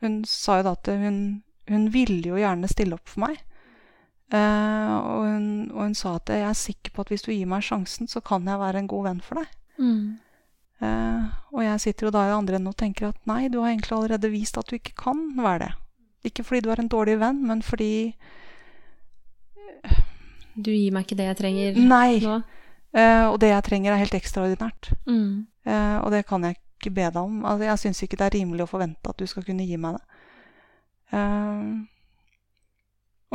hun, 0.04 0.22
sa 0.30 0.60
jo 0.60 0.68
da 0.70 0.76
at 0.78 0.92
hun, 0.92 1.20
hun, 1.72 1.90
ville 1.94 2.22
jo 2.30 2.40
gjerne 2.40 2.70
stille 2.72 2.98
opp 2.98 3.12
for 3.12 3.26
meg. 3.26 3.42
Uh, 4.34 4.94
og, 4.96 5.26
hun, 5.30 5.50
og, 5.72 5.82
hun, 5.84 5.98
sa 5.98 6.16
at 6.20 6.32
jeg 6.34 6.48
er 6.48 6.60
sikker 6.60 6.96
på 6.96 7.06
at 7.06 7.14
hvis 7.14 7.26
du 7.26 7.34
gir 7.34 7.50
meg 7.50 7.66
sjansen, 7.66 8.10
så 8.12 8.24
kan 8.26 8.48
jeg 8.48 8.62
være 8.62 8.84
en 8.84 8.92
god 8.92 9.10
venn 9.10 9.22
for 9.26 9.42
deg. 9.42 9.58
Mm. 9.82 10.16
Eh, 10.84 11.28
og 11.56 11.62
jeg 11.64 11.82
sitter 11.86 12.08
jo 12.08 12.12
da 12.12 12.26
i 12.28 12.34
andre 12.36 12.58
enden 12.58 12.74
og 12.74 12.78
tenker 12.80 13.10
at 13.10 13.20
nei, 13.30 13.48
du 13.48 13.62
har 13.62 13.72
egentlig 13.72 13.96
allerede 13.96 14.32
vist 14.34 14.58
at 14.60 14.68
du 14.68 14.76
ikke 14.78 14.96
kan 15.00 15.22
være 15.38 15.62
det. 15.64 15.72
Ikke 16.28 16.44
fordi 16.44 16.66
du 16.66 16.72
er 16.74 16.82
en 16.82 16.92
dårlig 16.92 17.20
venn, 17.22 17.44
men 17.48 17.62
fordi 17.62 18.16
Du 20.56 20.72
gir 20.72 20.94
meg 20.96 21.06
ikke 21.06 21.18
det 21.20 21.26
jeg 21.28 21.38
trenger 21.38 21.80
nei. 21.80 22.20
nå? 22.24 22.40
Uh, 22.96 23.28
og 23.28 23.42
det 23.44 23.50
jeg 23.52 23.64
trenger, 23.68 23.92
er 23.92 24.00
helt 24.00 24.16
ekstraordinært. 24.16 24.94
Mm. 25.04 25.48
Uh, 25.68 25.98
og 26.00 26.14
det 26.16 26.22
kan 26.30 26.46
jeg 26.48 26.56
ikke 26.56 26.94
be 26.96 27.10
deg 27.10 27.18
om. 27.20 27.42
Altså, 27.44 27.66
jeg 27.68 27.82
syns 27.82 28.04
ikke 28.06 28.20
det 28.22 28.28
er 28.30 28.38
rimelig 28.38 28.64
å 28.64 28.70
forvente 28.72 29.12
at 29.12 29.20
du 29.20 29.28
skal 29.28 29.44
kunne 29.44 29.66
gi 29.68 29.76
meg 29.76 29.98
det. 29.98 30.22
Uh, 31.12 31.84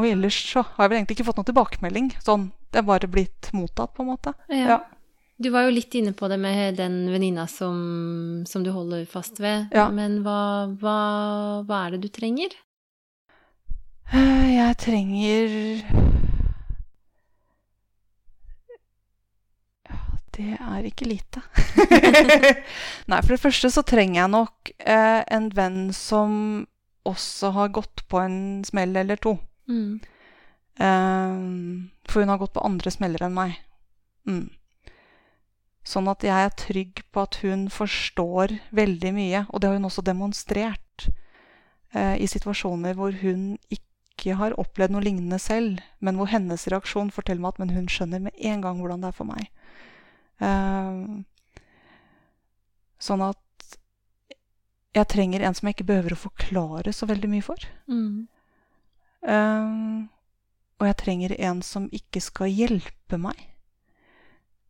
og 0.00 0.08
ellers 0.08 0.38
så 0.48 0.62
har 0.64 0.86
jeg 0.86 0.92
vel 0.92 0.98
egentlig 1.02 1.18
ikke 1.18 1.28
fått 1.28 1.42
noen 1.42 1.50
tilbakemelding. 1.50 2.08
Sånn, 2.24 2.48
Det 2.72 2.80
er 2.80 2.88
bare 2.88 3.10
blitt 3.10 3.50
mottatt, 3.52 3.92
på 3.92 4.04
en 4.06 4.12
måte. 4.14 4.32
Ja. 4.48 4.64
ja. 4.72 4.80
Du 5.40 5.48
var 5.48 5.64
jo 5.64 5.72
litt 5.72 5.94
inne 5.96 6.12
på 6.12 6.28
det 6.28 6.36
med 6.36 6.74
den 6.76 7.06
venninna 7.08 7.46
som, 7.48 7.76
som, 8.46 8.64
du 8.64 8.74
holder 8.74 9.06
fast 9.08 9.40
ved. 9.40 9.70
Ja. 9.72 9.86
Men 9.88 10.18
hva, 10.20 10.68
hva, 10.82 10.96
hva, 11.64 11.78
er 11.86 11.94
det 11.94 12.02
du 12.02 12.10
trenger? 12.12 12.52
Jeg 14.12 14.76
trenger 14.82 15.54
Ja, 19.88 20.02
det 20.36 20.50
er 20.58 20.90
ikke 20.90 21.08
lite. 21.08 21.42
Nei, 23.08 23.22
for 23.22 23.32
det 23.32 23.40
første 23.40 23.72
så 23.72 23.86
trenger 23.86 24.20
jeg 24.20 24.34
nok 24.36 24.74
eh, 24.76 25.22
en 25.24 25.48
venn 25.56 25.82
som 25.96 26.32
også 27.08 27.54
har 27.56 27.72
gått 27.80 28.04
på 28.12 28.20
en 28.20 28.38
smell 28.68 28.92
eller 28.92 29.16
to. 29.16 29.38
Mm. 29.72 30.00
Um, 30.76 31.90
for 32.04 32.20
hun 32.20 32.32
har 32.36 32.44
gått 32.44 32.58
på 32.58 32.68
andre 32.68 32.92
smeller 32.92 33.24
enn 33.24 33.36
meg. 33.40 33.56
Mm. 34.28 34.50
Sånn 35.90 36.06
at 36.10 36.22
jeg 36.22 36.46
er 36.46 36.52
trygg 36.54 37.00
på 37.10 37.22
at 37.24 37.40
hun 37.42 37.66
forstår 37.72 38.54
veldig 38.76 39.12
mye. 39.16 39.44
Og 39.50 39.60
det 39.60 39.70
har 39.70 39.78
hun 39.78 39.88
også 39.88 40.04
demonstrert 40.06 41.08
eh, 41.96 42.14
i 42.22 42.28
situasjoner 42.30 42.94
hvor 42.98 43.16
hun 43.22 43.56
ikke 43.72 44.36
har 44.38 44.54
opplevd 44.60 44.94
noe 44.94 45.02
lignende 45.02 45.40
selv, 45.42 45.80
men 45.98 46.20
hvor 46.20 46.30
hennes 46.30 46.68
reaksjon 46.70 47.10
forteller 47.14 47.42
meg 47.42 47.56
at 47.56 47.74
hun 47.74 47.90
skjønner 47.90 48.22
med 48.28 48.36
en 48.36 48.62
gang 48.62 48.78
hvordan 48.82 49.02
det 49.02 49.10
er 49.10 49.16
for 49.16 49.30
meg. 49.32 49.50
Eh, 50.44 51.00
sånn 53.00 53.26
at 53.26 53.76
jeg 54.94 55.10
trenger 55.10 55.42
en 55.46 55.56
som 55.56 55.68
jeg 55.68 55.78
ikke 55.78 55.90
behøver 55.90 56.14
å 56.14 56.22
forklare 56.28 56.94
så 56.94 57.08
veldig 57.10 57.34
mye 57.34 57.46
for. 57.46 57.66
Mm. 57.90 58.28
Eh, 59.26 59.76
og 60.80 60.86
jeg 60.86 61.02
trenger 61.02 61.38
en 61.50 61.64
som 61.66 61.90
ikke 61.92 62.22
skal 62.24 62.52
hjelpe 62.52 63.18
meg 63.20 63.49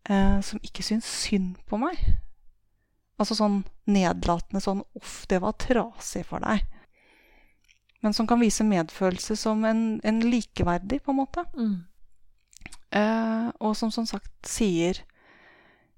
eh, 0.09 0.41
som 0.41 0.61
ikke 0.63 0.83
syns 0.83 1.05
synd 1.05 1.57
på 1.69 1.79
meg. 1.81 1.99
Altså 3.21 3.37
sånn 3.37 3.63
nedlatende 3.91 4.63
sånn 4.65 4.83
'uff, 4.97 5.27
det 5.29 5.41
var 5.43 5.59
trasig 5.61 6.25
for 6.27 6.41
deg'. 6.41 6.65
Men 8.01 8.15
som 8.17 8.27
kan 8.27 8.41
vise 8.41 8.65
medfølelse 8.65 9.37
som 9.37 9.65
en, 9.65 10.01
en 10.05 10.21
likeverdig, 10.21 11.03
på 11.05 11.13
en 11.13 11.21
måte. 11.21 11.45
Mm. 11.53 11.85
Eh, 12.97 13.49
og 13.61 13.77
som 13.77 13.91
som 13.91 14.07
sagt 14.07 14.33
sier 14.49 15.03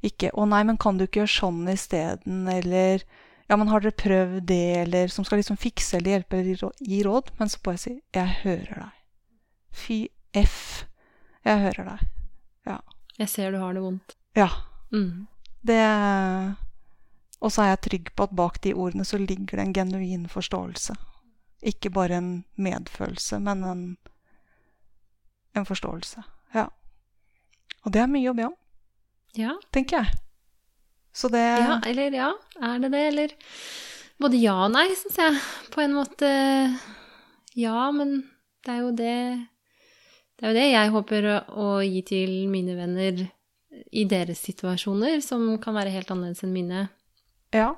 ikke 0.03 0.33
'Å 0.35 0.49
nei, 0.49 0.63
men 0.65 0.77
kan 0.77 0.99
du 0.99 1.05
ikke 1.05 1.23
gjøre 1.23 1.39
sånn 1.39 1.69
isteden?' 1.71 2.49
eller 2.49 3.05
'Ja, 3.49 3.57
men 3.57 3.69
har 3.69 3.81
dere 3.81 3.93
prøvd 3.93 4.47
det?' 4.47 4.77
eller 4.83 5.09
som 5.09 5.25
skal 5.25 5.39
liksom 5.39 5.57
fikse 5.57 5.97
eller 5.97 6.11
hjelpe 6.11 6.41
eller 6.41 6.73
gi 6.81 7.03
råd. 7.03 7.31
Men 7.39 7.49
så 7.49 7.59
bare 7.63 7.79
si 7.79 8.03
'Jeg 8.13 8.29
hører 8.43 8.75
deg'. 8.83 8.99
Fy 9.73 10.09
F. 10.35 10.87
Jeg 11.45 11.59
hører 11.59 11.85
deg. 11.85 12.09
Ja. 12.67 12.79
Jeg 13.19 13.29
ser 13.29 13.53
du 13.53 13.61
har 13.61 13.75
det 13.77 13.83
vondt. 13.85 14.17
Ja. 14.39 14.49
Mm. 14.93 15.27
Det 15.63 15.83
Og 17.43 17.53
så 17.53 17.65
er 17.65 17.73
jeg 17.73 17.83
trygg 17.87 18.11
på 18.17 18.27
at 18.29 18.37
bak 18.39 18.61
de 18.63 18.75
ordene 18.75 19.05
så 19.05 19.19
ligger 19.19 19.59
det 19.59 19.67
en 19.67 19.75
genuin 19.75 20.29
forståelse. 20.31 20.95
Ikke 21.63 21.91
bare 21.91 22.19
en 22.19 22.33
medfølelse, 22.55 23.39
men 23.39 23.65
en, 23.65 23.83
en 25.55 25.67
forståelse. 25.67 26.23
Ja. 26.55 26.69
Og 27.83 27.93
det 27.95 28.03
er 28.03 28.11
mye 28.11 28.31
å 28.31 28.37
be 28.39 28.47
om, 28.47 28.57
ja. 29.39 29.57
tenker 29.75 30.03
jeg. 30.03 30.19
Så 31.13 31.29
det 31.29 31.43
Ja, 31.43 31.81
eller 31.87 32.15
ja. 32.17 32.31
Er 32.63 32.79
det 32.79 32.93
det, 32.95 33.07
eller 33.11 33.35
Både 34.23 34.39
ja 34.39 34.55
og 34.65 34.71
nei, 34.73 34.87
syns 34.97 35.19
jeg. 35.19 35.41
På 35.75 35.83
en 35.83 35.97
måte 35.97 36.29
Ja, 37.59 37.91
men 37.93 38.23
det 38.65 38.73
er 38.73 38.81
jo 38.85 38.93
det 38.97 39.17
det 40.43 40.49
er 40.49 40.51
jo 40.51 40.59
det 40.59 40.71
jeg 40.73 40.91
håper 40.91 41.27
å 41.55 41.69
gi 41.87 42.01
til 42.03 42.31
mine 42.51 42.75
venner 42.75 43.21
i 43.95 44.03
deres 44.11 44.41
situasjoner, 44.43 45.21
som 45.23 45.45
kan 45.63 45.77
være 45.77 45.93
helt 45.95 46.11
annerledes 46.11 46.43
enn 46.43 46.51
mine. 46.57 46.81
Ja. 47.55 47.69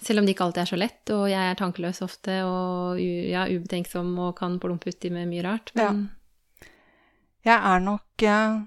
Selv 0.00 0.22
om 0.22 0.24
det 0.24 0.32
ikke 0.32 0.46
alltid 0.46 0.62
er 0.62 0.70
så 0.70 0.78
lett, 0.80 1.12
og 1.12 1.26
jeg 1.28 1.50
er 1.50 1.58
tankeløs 1.60 2.00
ofte 2.06 2.38
og 2.48 2.96
ja, 3.04 3.44
ubetenksom 3.52 4.14
og 4.16 4.32
kan 4.40 4.56
plumpe 4.62 4.96
uti 4.96 5.12
med 5.12 5.28
mye 5.28 5.44
rart. 5.44 5.74
Men 5.76 5.84
ja. 5.84 6.70
Jeg 7.44 7.60
er 7.60 7.84
nok 7.84 8.24
eh, 8.24 8.60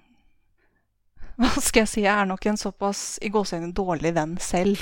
Hva 1.42 1.62
skal 1.62 1.84
jeg 1.84 1.90
si? 1.92 2.02
Jeg 2.02 2.14
er 2.18 2.26
nok 2.26 2.46
en 2.50 2.58
såpass 2.58 3.02
i 3.22 3.30
gåseøynene 3.30 3.76
dårlig 3.78 4.10
venn 4.16 4.34
selv. 4.42 4.82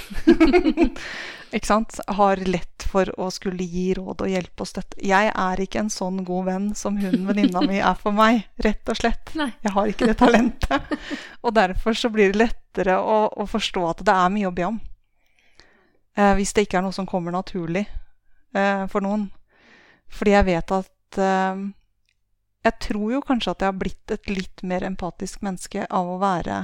ikke 1.55 1.67
sant? 1.67 1.97
Har 2.15 2.39
lett 2.47 2.85
for 2.87 3.11
å 3.19 3.27
skulle 3.33 3.67
gi 3.67 3.89
råd 3.97 4.23
og 4.23 4.31
hjelpe 4.31 4.63
og 4.63 4.69
støtte. 4.69 5.01
Jeg 5.03 5.33
er 5.33 5.63
ikke 5.65 5.81
en 5.83 5.91
sånn 5.91 6.23
god 6.27 6.47
venn 6.47 6.69
som 6.79 6.95
hun 7.01 7.27
venninna 7.27 7.63
mi 7.67 7.81
er 7.83 7.99
for 7.99 8.15
meg, 8.15 8.45
rett 8.63 8.87
og 8.87 9.01
slett. 9.01 9.35
Nei. 9.35 9.49
Jeg 9.67 9.75
har 9.75 9.91
ikke 9.91 10.07
det 10.07 10.15
talentet. 10.21 10.95
Og 11.43 11.55
derfor 11.59 11.99
så 11.99 12.11
blir 12.13 12.31
det 12.31 12.45
lettere 12.45 12.95
å, 13.03 13.25
å 13.35 13.47
forstå 13.51 13.87
at 13.91 14.05
det 14.07 14.15
er 14.15 14.35
mye 14.37 14.47
å 14.47 14.55
be 14.55 14.69
om. 14.69 14.79
Eh, 16.15 16.33
hvis 16.39 16.55
det 16.55 16.69
ikke 16.69 16.79
er 16.79 16.87
noe 16.87 16.95
som 16.95 17.07
kommer 17.09 17.35
naturlig 17.35 17.83
eh, 18.55 18.85
for 18.87 19.03
noen. 19.03 19.27
Fordi 20.07 20.37
jeg 20.37 20.47
vet 20.53 20.71
at 20.79 21.19
eh, 21.19 21.65
Jeg 22.65 22.79
tror 22.81 23.11
jo 23.13 23.21
kanskje 23.21 23.53
at 23.53 23.61
jeg 23.61 23.69
har 23.69 23.77
blitt 23.77 24.11
et 24.13 24.29
litt 24.31 24.63
mer 24.65 24.83
empatisk 24.87 25.43
menneske 25.45 25.85
av 25.85 26.07
å 26.09 26.21
være 26.21 26.63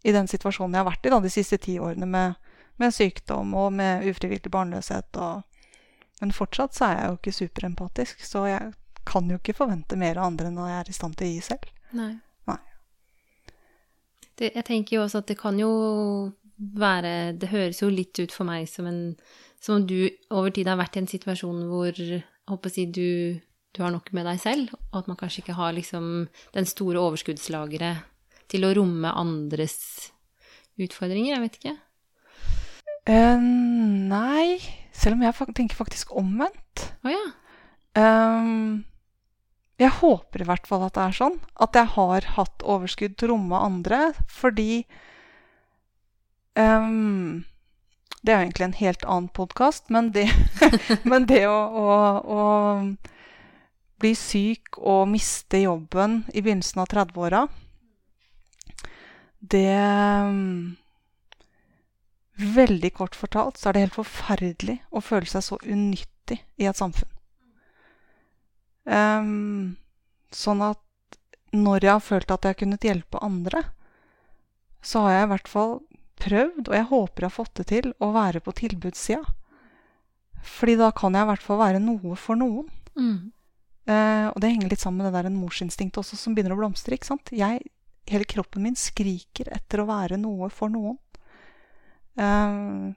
i 0.00 0.14
den 0.16 0.30
situasjonen 0.30 0.78
jeg 0.78 0.80
har 0.80 0.88
vært 0.88 1.06
i 1.06 1.12
da, 1.12 1.18
de 1.20 1.32
siste 1.32 1.58
ti 1.60 1.74
årene 1.76 2.08
med 2.08 2.38
med 2.80 2.94
sykdom 2.94 3.54
og 3.54 3.72
med 3.76 4.08
ufrivillig 4.08 4.52
barnløshet. 4.52 5.16
Og, 5.20 5.42
men 6.20 6.34
fortsatt 6.36 6.76
så 6.76 6.88
er 6.88 6.96
jeg 6.96 7.10
jo 7.10 7.18
ikke 7.18 7.36
superempatisk, 7.38 8.24
så 8.26 8.46
jeg 8.48 8.72
kan 9.08 9.30
jo 9.30 9.38
ikke 9.40 9.56
forvente 9.56 9.98
mer 10.00 10.20
av 10.20 10.30
andre 10.30 10.50
enn 10.50 10.60
jeg 10.60 10.78
er 10.78 10.90
i 10.90 10.96
stand 10.96 11.16
til 11.18 11.28
å 11.28 11.30
gi 11.34 11.44
selv. 11.50 11.70
Nei. 11.96 12.12
Nei. 12.48 12.58
Det, 14.38 14.52
jeg 14.54 14.66
tenker 14.66 14.96
jo 14.96 15.04
også 15.04 15.22
at 15.22 15.32
det 15.32 15.40
kan 15.40 15.56
jo 15.58 15.70
være 16.60 17.32
Det 17.40 17.48
høres 17.48 17.78
jo 17.80 17.86
litt 17.88 18.18
ut 18.20 18.34
for 18.36 18.44
meg 18.44 18.66
som, 18.68 18.84
en, 18.84 19.14
som 19.64 19.78
om 19.78 19.86
du 19.88 20.10
over 20.28 20.52
tid 20.52 20.68
har 20.68 20.76
vært 20.76 20.98
i 20.98 21.00
en 21.00 21.08
situasjon 21.08 21.62
hvor 21.70 21.96
håper 22.50 22.72
si, 22.72 22.84
du, 22.84 23.40
du 23.76 23.82
har 23.84 23.92
nok 23.94 24.10
med 24.16 24.26
deg 24.26 24.40
selv, 24.42 24.72
og 24.90 25.02
at 25.02 25.10
man 25.10 25.18
kanskje 25.20 25.44
ikke 25.44 25.58
har 25.58 25.74
liksom 25.76 26.06
den 26.56 26.66
store 26.68 27.02
overskuddslageret 27.02 28.06
til 28.50 28.66
å 28.66 28.72
romme 28.74 29.12
andres 29.14 29.78
utfordringer. 30.80 31.36
Jeg 31.36 31.44
vet 31.44 31.58
ikke. 31.60 31.76
Uh, 33.10 33.40
nei, 34.10 34.58
selv 34.94 35.16
om 35.16 35.24
jeg 35.24 35.54
tenker 35.56 35.78
faktisk 35.78 36.14
omvendt. 36.18 36.90
Oh, 37.04 37.12
ja. 37.12 37.26
um, 37.96 38.82
jeg 39.80 39.96
håper 39.96 40.42
i 40.42 40.48
hvert 40.48 40.66
fall 40.68 40.84
at 40.84 40.96
det 40.96 41.04
er 41.06 41.16
sånn. 41.16 41.38
At 41.56 41.78
jeg 41.78 41.88
har 41.94 42.26
hatt 42.36 42.66
overskudd 42.66 43.16
til 43.16 43.30
å 43.30 43.32
romme 43.34 43.62
andre. 43.64 44.00
Fordi 44.28 44.82
um, 46.58 47.46
Det 48.20 48.34
er 48.34 48.36
jo 48.36 48.44
egentlig 48.44 48.66
en 48.68 48.80
helt 48.82 49.06
annen 49.06 49.30
podkast, 49.32 49.88
men 49.88 50.10
det, 50.12 50.26
men 51.10 51.24
det 51.30 51.46
å, 51.48 51.56
å, 51.56 51.88
å, 52.20 52.42
bli 54.00 54.14
syk 54.18 54.78
og 54.78 55.08
miste 55.12 55.62
jobben 55.62 56.22
i 56.32 56.42
begynnelsen 56.42 56.82
av 56.82 56.90
30-åra, 56.92 57.46
det 59.40 59.66
Veldig 62.40 62.88
kort 62.96 63.16
fortalt 63.16 63.58
så 63.60 63.68
er 63.68 63.76
det 63.76 63.82
helt 63.82 63.98
forferdelig 63.98 64.78
å 64.96 65.02
føle 65.04 65.28
seg 65.28 65.42
så 65.44 65.58
unyttig 65.60 66.38
i 66.56 66.68
et 66.70 66.78
samfunn. 66.78 67.10
Um, 68.88 69.76
sånn 70.32 70.62
at 70.64 71.18
når 71.52 71.84
jeg 71.84 71.92
har 71.92 72.04
følt 72.04 72.32
at 72.32 72.46
jeg 72.46 72.54
har 72.54 72.60
kunnet 72.62 72.86
hjelpe 72.86 73.20
andre, 73.20 73.60
så 74.80 75.04
har 75.04 75.18
jeg 75.18 75.26
i 75.26 75.30
hvert 75.34 75.52
fall 75.52 75.74
prøvd, 76.20 76.70
og 76.70 76.76
jeg 76.76 76.88
håper 76.92 77.24
jeg 77.24 77.28
har 77.28 77.36
fått 77.36 77.54
det 77.60 77.66
til, 77.72 77.90
å 78.00 78.10
være 78.16 78.40
på 78.44 78.54
tilbudssida. 78.62 79.36
Fordi 80.40 80.78
da 80.80 80.88
kan 80.96 81.16
jeg 81.16 81.26
i 81.26 81.30
hvert 81.30 81.44
fall 81.44 81.60
være 81.60 81.82
noe 81.84 82.16
for 82.16 82.40
noen. 82.40 82.70
Mm. 82.96 83.32
Eh, 83.88 84.26
og 84.28 84.40
det 84.42 84.50
henger 84.52 84.72
litt 84.72 84.82
sammen 84.82 85.00
med 85.00 85.10
det 85.10 85.18
der 85.18 85.30
en 85.30 85.38
morsinstinkt 85.40 85.98
også, 86.00 86.18
som 86.18 86.34
begynner 86.34 86.56
å 86.56 86.60
blomstre. 86.60 86.96
ikke 86.96 87.10
sant? 87.12 87.32
Jeg, 87.32 87.62
hele 88.10 88.28
kroppen 88.28 88.64
min 88.66 88.78
skriker 88.78 89.50
etter 89.54 89.82
å 89.82 89.88
være 89.88 90.18
noe 90.20 90.50
for 90.52 90.72
noen. 90.72 90.98
Eh, 92.20 92.90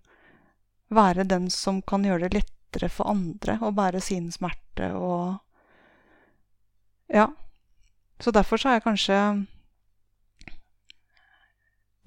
være 0.94 1.24
den 1.30 1.50
som 1.54 1.82
kan 1.82 2.04
gjøre 2.06 2.28
det 2.28 2.42
lettere 2.42 2.90
for 2.92 3.10
andre 3.10 3.58
å 3.62 3.72
bære 3.76 4.02
sin 4.02 4.32
smerte 4.32 4.94
og 4.98 5.40
Ja. 7.14 7.28
Så 8.20 8.32
derfor 8.32 8.58
så 8.58 8.70
har 8.70 8.78
jeg 8.78 8.84
kanskje 8.86 9.18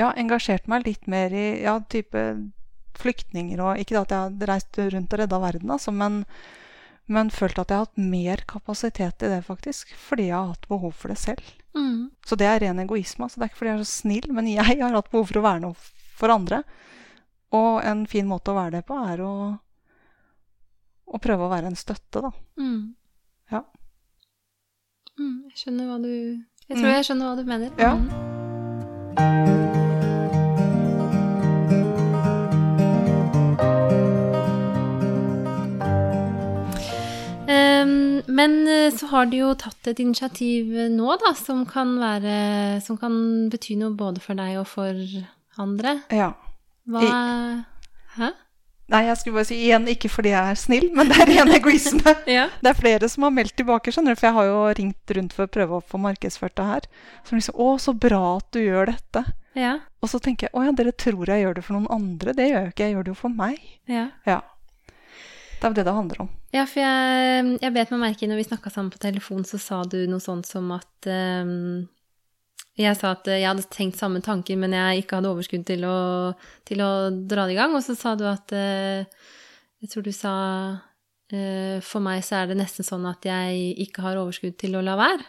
ja, 0.01 0.13
engasjert 0.17 0.67
meg 0.67 0.87
litt 0.87 1.07
mer 1.07 1.33
i 1.33 1.63
ja, 1.63 1.79
type 1.81 2.23
flyktninger 2.97 3.61
og 3.61 3.81
Ikke 3.81 4.01
at 4.01 4.13
jeg 4.13 4.19
har 4.19 4.49
reist 4.49 4.79
rundt 4.79 5.13
og 5.13 5.21
redda 5.21 5.41
verden, 5.41 5.71
altså, 5.71 5.93
men, 5.93 6.25
men 7.09 7.31
følt 7.31 7.59
at 7.59 7.69
jeg 7.71 7.79
har 7.79 7.87
hatt 7.87 7.99
mer 8.03 8.43
kapasitet 8.51 9.23
i 9.23 9.29
det, 9.31 9.45
faktisk. 9.47 9.93
Fordi 10.09 10.27
jeg 10.29 10.35
har 10.37 10.49
hatt 10.55 10.67
behov 10.69 10.93
for 10.99 11.09
det 11.13 11.19
selv. 11.23 11.43
Mm. 11.77 12.11
Så 12.27 12.37
det 12.41 12.47
er 12.51 12.61
ren 12.65 12.79
egoisme. 12.83 13.25
Altså. 13.29 13.39
Det 13.39 13.45
er 13.47 13.51
ikke 13.53 13.61
fordi 13.61 13.71
jeg 13.71 13.79
er 13.79 13.85
så 13.85 14.01
snill, 14.03 14.33
men 14.35 14.49
jeg 14.51 14.65
har 14.81 14.97
hatt 14.97 15.11
behov 15.13 15.27
for 15.31 15.39
å 15.39 15.45
være 15.47 15.63
noe 15.67 15.75
for 16.17 16.35
andre. 16.35 16.63
Og 17.55 17.79
en 17.87 18.07
fin 18.11 18.27
måte 18.27 18.51
å 18.51 18.57
være 18.59 18.79
det 18.81 18.85
på, 18.89 18.97
er 19.07 19.23
å, 19.23 19.33
å 21.07 21.21
prøve 21.23 21.47
å 21.47 21.53
være 21.53 21.71
en 21.71 21.79
støtte, 21.79 22.25
da. 22.27 22.33
Mm. 22.59 22.95
Ja. 23.55 23.63
Mm, 25.17 25.37
jeg 25.53 25.57
skjønner 25.63 25.87
hva 25.93 26.01
du 26.03 26.11
Jeg 26.67 26.77
tror 26.81 26.89
Mm. 26.89 26.95
jeg 26.97 27.05
skjønner 27.07 27.27
hva 27.31 27.37
du 27.39 27.45
mener. 27.47 27.71
Ja. 27.79 29.66
Men 38.37 38.57
eh, 38.69 38.91
så 38.95 39.09
har 39.13 39.29
du 39.33 39.39
jo 39.41 39.51
tatt 39.59 39.89
et 39.91 40.01
initiativ 40.05 40.73
eh, 40.77 40.91
nå, 40.93 41.09
da, 41.23 41.33
som 41.39 41.65
kan 41.69 41.97
være 42.01 42.81
Som 42.85 42.99
kan 43.01 43.17
bety 43.53 43.77
noe 43.81 43.95
både 43.97 44.21
for 44.25 44.39
deg 44.39 44.59
og 44.61 44.67
for 44.71 44.93
andre. 45.63 46.01
ja. 46.13 46.35
Hva 46.87 47.03
Hæ? 48.17 48.29
Nei, 48.87 49.01
jeg 49.09 49.19
skulle 49.19 49.41
bare 49.41 49.49
si 49.49 49.57
igjen, 49.65 49.89
ikke 49.91 50.09
fordi 50.09 50.31
jeg 50.31 50.53
er 50.53 50.59
snill, 50.61 50.85
men 50.95 51.09
det 51.11 51.17
er 51.19 51.27
ren 51.33 51.51
egoisme. 51.57 52.13
Ja. 52.37 52.45
Det 52.63 52.71
er 52.71 52.79
flere 52.79 53.09
som 53.11 53.25
har 53.27 53.33
meldt 53.35 53.57
tilbake, 53.59 53.91
skjønner 53.91 54.15
du, 54.15 54.21
for 54.21 54.29
jeg 54.29 54.37
har 54.37 54.47
jo 54.47 54.61
ringt 54.79 55.15
rundt 55.17 55.35
for 55.35 55.49
å 55.49 55.51
prøve 55.57 55.81
å 55.81 55.83
få 55.83 55.99
markedsført 55.99 56.55
det 56.61 56.67
her. 56.69 56.87
Som 57.27 57.41
liksom 57.41 57.59
'Å, 57.59 57.69
så 57.83 57.97
bra 58.07 58.21
at 58.37 58.47
du 58.55 58.61
gjør 58.63 58.93
dette'. 58.93 59.25
Ja. 59.59 59.73
Og 59.99 60.13
så 60.13 60.21
tenker 60.23 60.47
jeg 60.47 60.55
'Å 60.55 60.65
ja, 60.69 60.77
dere 60.79 60.93
tror 60.95 61.27
jeg 61.27 61.43
gjør 61.43 61.59
det 61.59 61.65
for 61.67 61.75
noen 61.81 61.91
andre'. 61.91 62.37
Det 62.39 62.47
gjør 62.47 62.61
jeg 62.61 62.69
jo 62.69 62.75
ikke, 62.77 62.87
jeg 62.87 62.95
gjør 62.95 63.09
det 63.09 63.13
jo 63.15 63.19
for 63.25 63.35
meg. 63.43 63.59
ja. 63.91 64.07
Ja. 64.27 64.41
Det 65.67 65.73
er 65.73 65.75
jo 65.75 65.83
det 65.83 65.89
det 65.89 65.97
handler 65.97 66.21
om. 66.23 66.29
Ja, 66.55 66.63
for 66.71 66.79
jeg, 66.79 67.47
jeg 67.59 67.75
bet 67.75 67.91
meg 67.91 67.99
merke 68.05 68.23
i 68.23 68.29
når 68.31 68.39
vi 68.39 68.45
snakka 68.47 68.71
sammen 68.71 68.93
på 68.95 69.01
telefon, 69.03 69.43
så 69.43 69.59
sa 69.59 69.81
du 69.83 69.97
noe 70.07 70.23
sånt 70.23 70.47
som 70.47 70.69
at 70.77 71.09
um, 71.11 71.89
Jeg 72.79 72.95
sa 72.95 73.17
at 73.17 73.27
jeg 73.27 73.43
hadde 73.43 73.65
tenkt 73.75 73.99
samme 73.99 74.23
tanker, 74.23 74.55
men 74.63 74.77
jeg 74.77 75.03
ikke 75.03 75.19
hadde 75.19 75.33
overskudd 75.33 75.67
til 75.67 75.83
å, 75.89 75.97
til 76.71 76.85
å 76.87 77.11
dra 77.11 77.49
det 77.49 77.57
i 77.57 77.59
gang. 77.59 77.75
Og 77.75 77.83
så 77.83 77.99
sa 77.99 78.15
du 78.15 78.23
at 78.31 78.55
uh, 78.55 79.03
Jeg 79.83 79.91
tror 79.91 80.07
du 80.07 80.13
sa 80.15 80.37
uh, 81.35 81.77
For 81.83 82.07
meg 82.07 82.23
så 82.23 82.45
er 82.45 82.53
det 82.53 82.61
nesten 82.63 82.87
sånn 82.87 83.11
at 83.11 83.27
jeg 83.27 83.75
ikke 83.89 84.07
har 84.07 84.23
overskudd 84.23 84.55
til 84.63 84.79
å 84.79 84.87
la 84.87 84.95
være. 85.03 85.27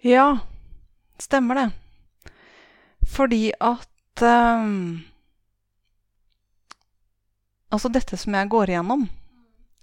Ja, 0.00 0.28
stemmer 1.20 1.60
det. 1.60 1.70
Fordi 3.04 3.50
at 3.60 4.24
um, 4.24 5.02
Altså, 7.68 7.92
dette 7.92 8.16
som 8.16 8.32
jeg 8.32 8.48
går 8.56 8.72
igjennom 8.72 9.10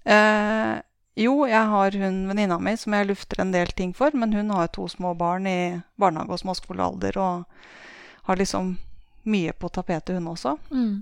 eh, 0.09 0.81
Jo, 1.19 1.33
jeg 1.49 1.67
har 1.73 1.95
hun 1.99 2.19
venninna 2.29 2.59
mi 2.63 2.75
som 2.79 2.93
jeg 2.95 3.09
lufter 3.09 3.41
en 3.43 3.51
del 3.51 3.71
ting 3.75 3.91
for, 3.95 4.13
men 4.15 4.31
hun 4.33 4.53
har 4.55 4.69
to 4.71 4.87
små 4.87 5.11
barn 5.19 5.47
i 5.49 5.81
barnehage 5.99 6.31
og 6.31 6.39
småskolealder 6.39 7.17
og 7.19 7.43
har 8.29 8.39
liksom 8.39 8.77
mye 9.27 9.51
på 9.51 9.69
tapetet, 9.73 10.15
hun 10.15 10.29
også. 10.31 10.55
Mm. 10.71 11.01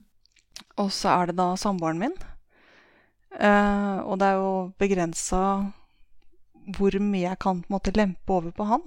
Og 0.81 0.89
så 0.93 1.11
er 1.13 1.29
det 1.29 1.37
da 1.37 1.51
samboeren 1.59 2.01
min. 2.01 2.15
Eh, 3.37 3.97
og 4.01 4.17
det 4.17 4.31
er 4.31 4.39
jo 4.39 4.53
begrensa 4.79 5.41
hvor 6.77 6.97
mye 6.99 7.27
jeg 7.27 7.39
kan 7.39 7.61
på 7.61 7.69
en 7.69 7.75
måte 7.77 7.93
lempe 7.95 8.33
over 8.33 8.51
på 8.51 8.67
han. 8.67 8.85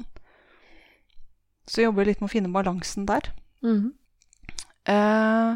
Så 1.67 1.81
jeg 1.81 1.91
jobber 1.91 2.09
litt 2.09 2.21
med 2.21 2.31
å 2.31 2.35
finne 2.35 2.53
balansen 2.53 3.07
der. 3.07 3.31
Mm. 3.63 3.93
Eh, 4.91 5.53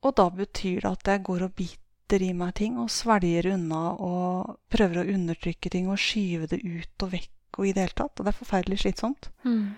og 0.00 0.16
da 0.16 0.26
betyr 0.34 0.82
det 0.82 0.90
at 0.90 1.12
jeg 1.12 1.24
går 1.28 1.46
og 1.46 1.54
biter 1.54 1.78
i 2.18 2.32
meg 2.34 2.56
ting 2.58 2.80
og 2.82 2.90
svelger 2.90 3.52
unna 3.52 3.92
og 3.94 4.56
prøver 4.72 5.04
å 5.04 5.12
undertrykke 5.14 5.70
ting 5.70 5.86
og 5.86 6.00
skyve 6.02 6.48
det 6.50 6.58
ut 6.64 7.06
og 7.06 7.12
vekk 7.14 7.60
og 7.60 7.68
i 7.68 7.72
det 7.76 7.84
hele 7.84 7.98
tatt. 8.02 8.18
Og 8.18 8.26
det 8.26 8.32
er 8.32 8.40
forferdelig 8.40 8.80
slitsomt. 8.82 9.30
Mm. 9.46 9.76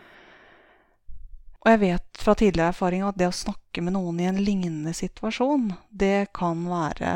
Og 1.62 1.70
jeg 1.70 1.80
vet 1.84 2.18
fra 2.18 2.34
tidligere 2.34 2.72
erfaring 2.72 3.04
at 3.06 3.18
det 3.20 3.28
å 3.28 3.36
snakke 3.36 3.84
med 3.84 3.94
noen 3.94 4.18
i 4.18 4.26
en 4.30 4.40
lignende 4.42 4.94
situasjon, 4.96 5.70
det 5.90 6.32
kan 6.34 6.64
være 6.66 7.12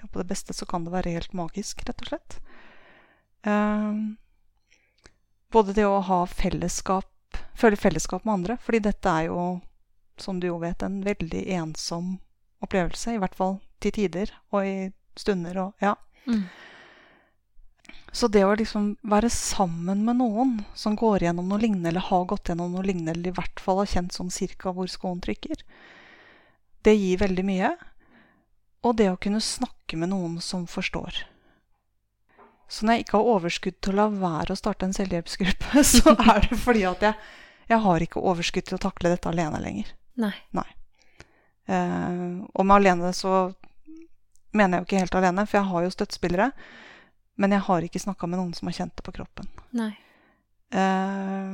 ja, 0.00 0.08
På 0.10 0.18
det 0.18 0.26
beste 0.32 0.54
så 0.56 0.66
kan 0.66 0.84
det 0.84 0.94
være 0.94 1.14
helt 1.14 1.36
magisk, 1.36 1.84
rett 1.86 2.02
og 2.02 2.10
slett. 2.10 2.38
Ehm, 3.46 4.16
både 5.54 5.76
det 5.78 5.86
å 5.86 6.02
ha 6.04 6.24
fellesskap, 6.26 7.38
føle 7.54 7.78
fellesskap 7.78 8.26
med 8.26 8.34
andre, 8.40 8.58
fordi 8.60 8.82
dette 8.88 9.14
er 9.14 9.30
jo, 9.30 9.46
som 10.20 10.40
du 10.42 10.50
jo 10.50 10.58
vet, 10.60 10.82
en 10.82 11.00
veldig 11.06 11.46
ensom 11.60 12.16
opplevelse. 12.64 13.14
I 13.14 13.20
hvert 13.22 13.36
fall 13.36 13.58
til 13.82 13.94
tider 13.96 14.32
og 14.52 14.64
i 14.66 14.76
stunder 15.18 15.58
og 15.66 15.84
Ja. 15.84 15.96
Mm. 16.26 16.46
Så 18.16 18.30
det 18.32 18.46
å 18.46 18.54
liksom 18.56 18.94
være 19.04 19.28
sammen 19.28 20.04
med 20.06 20.16
noen 20.16 20.54
som 20.78 20.94
går 20.96 21.26
gjennom 21.26 21.50
noe 21.50 21.60
lignende, 21.60 21.90
eller 21.90 22.06
har 22.06 22.24
gått 22.24 22.48
gjennom 22.48 22.72
noe 22.72 22.84
lignende, 22.86 23.12
eller 23.12 23.28
i 23.28 23.36
hvert 23.36 23.60
fall 23.60 23.82
har 23.82 23.90
kjent 23.90 24.16
sånn 24.16 24.32
cirka 24.32 24.72
hvor 24.72 24.88
skoen 24.88 25.20
trykker, 25.20 25.60
det 26.86 26.94
gir 26.96 27.20
veldig 27.20 27.44
mye. 27.44 27.74
Og 28.86 28.96
det 28.96 29.10
å 29.10 29.18
kunne 29.20 29.42
snakke 29.44 29.98
med 30.00 30.14
noen 30.14 30.38
som 30.40 30.64
forstår. 30.70 31.26
Så 32.72 32.86
når 32.86 32.96
jeg 32.96 33.04
ikke 33.04 33.18
har 33.18 33.32
overskudd 33.34 33.76
til 33.84 33.94
å 33.94 33.98
la 34.00 34.06
være 34.24 34.54
å 34.54 34.58
starte 34.58 34.88
en 34.88 34.96
selvhjelpsgruppe, 34.96 35.84
så 35.92 36.16
er 36.16 36.48
det 36.48 36.58
fordi 36.62 36.86
at 36.88 37.04
jeg, 37.04 37.28
jeg 37.68 37.82
har 37.84 38.06
ikke 38.08 38.24
overskudd 38.32 38.70
til 38.70 38.78
å 38.78 38.84
takle 38.88 39.12
dette 39.12 39.30
alene 39.30 39.60
lenger. 39.62 39.92
Nei. 40.56 40.66
Eh, 40.66 40.85
og 41.66 42.62
med 42.62 42.76
alene 42.76 43.12
så 43.16 43.48
mener 44.56 44.78
jeg 44.78 44.82
jo 44.82 44.86
ikke 44.88 45.00
helt 45.04 45.16
alene, 45.18 45.46
for 45.46 45.58
jeg 45.58 45.70
har 45.70 45.86
jo 45.86 45.94
støttespillere. 45.94 46.50
Men 47.36 47.52
jeg 47.52 47.64
har 47.66 47.84
ikke 47.84 48.00
snakka 48.00 48.28
med 48.30 48.40
noen 48.40 48.54
som 48.56 48.70
har 48.70 48.76
kjent 48.78 48.94
det 48.96 49.04
på 49.04 49.14
kroppen. 49.18 49.48
Nei. 49.76 49.92
Eh, 50.72 51.50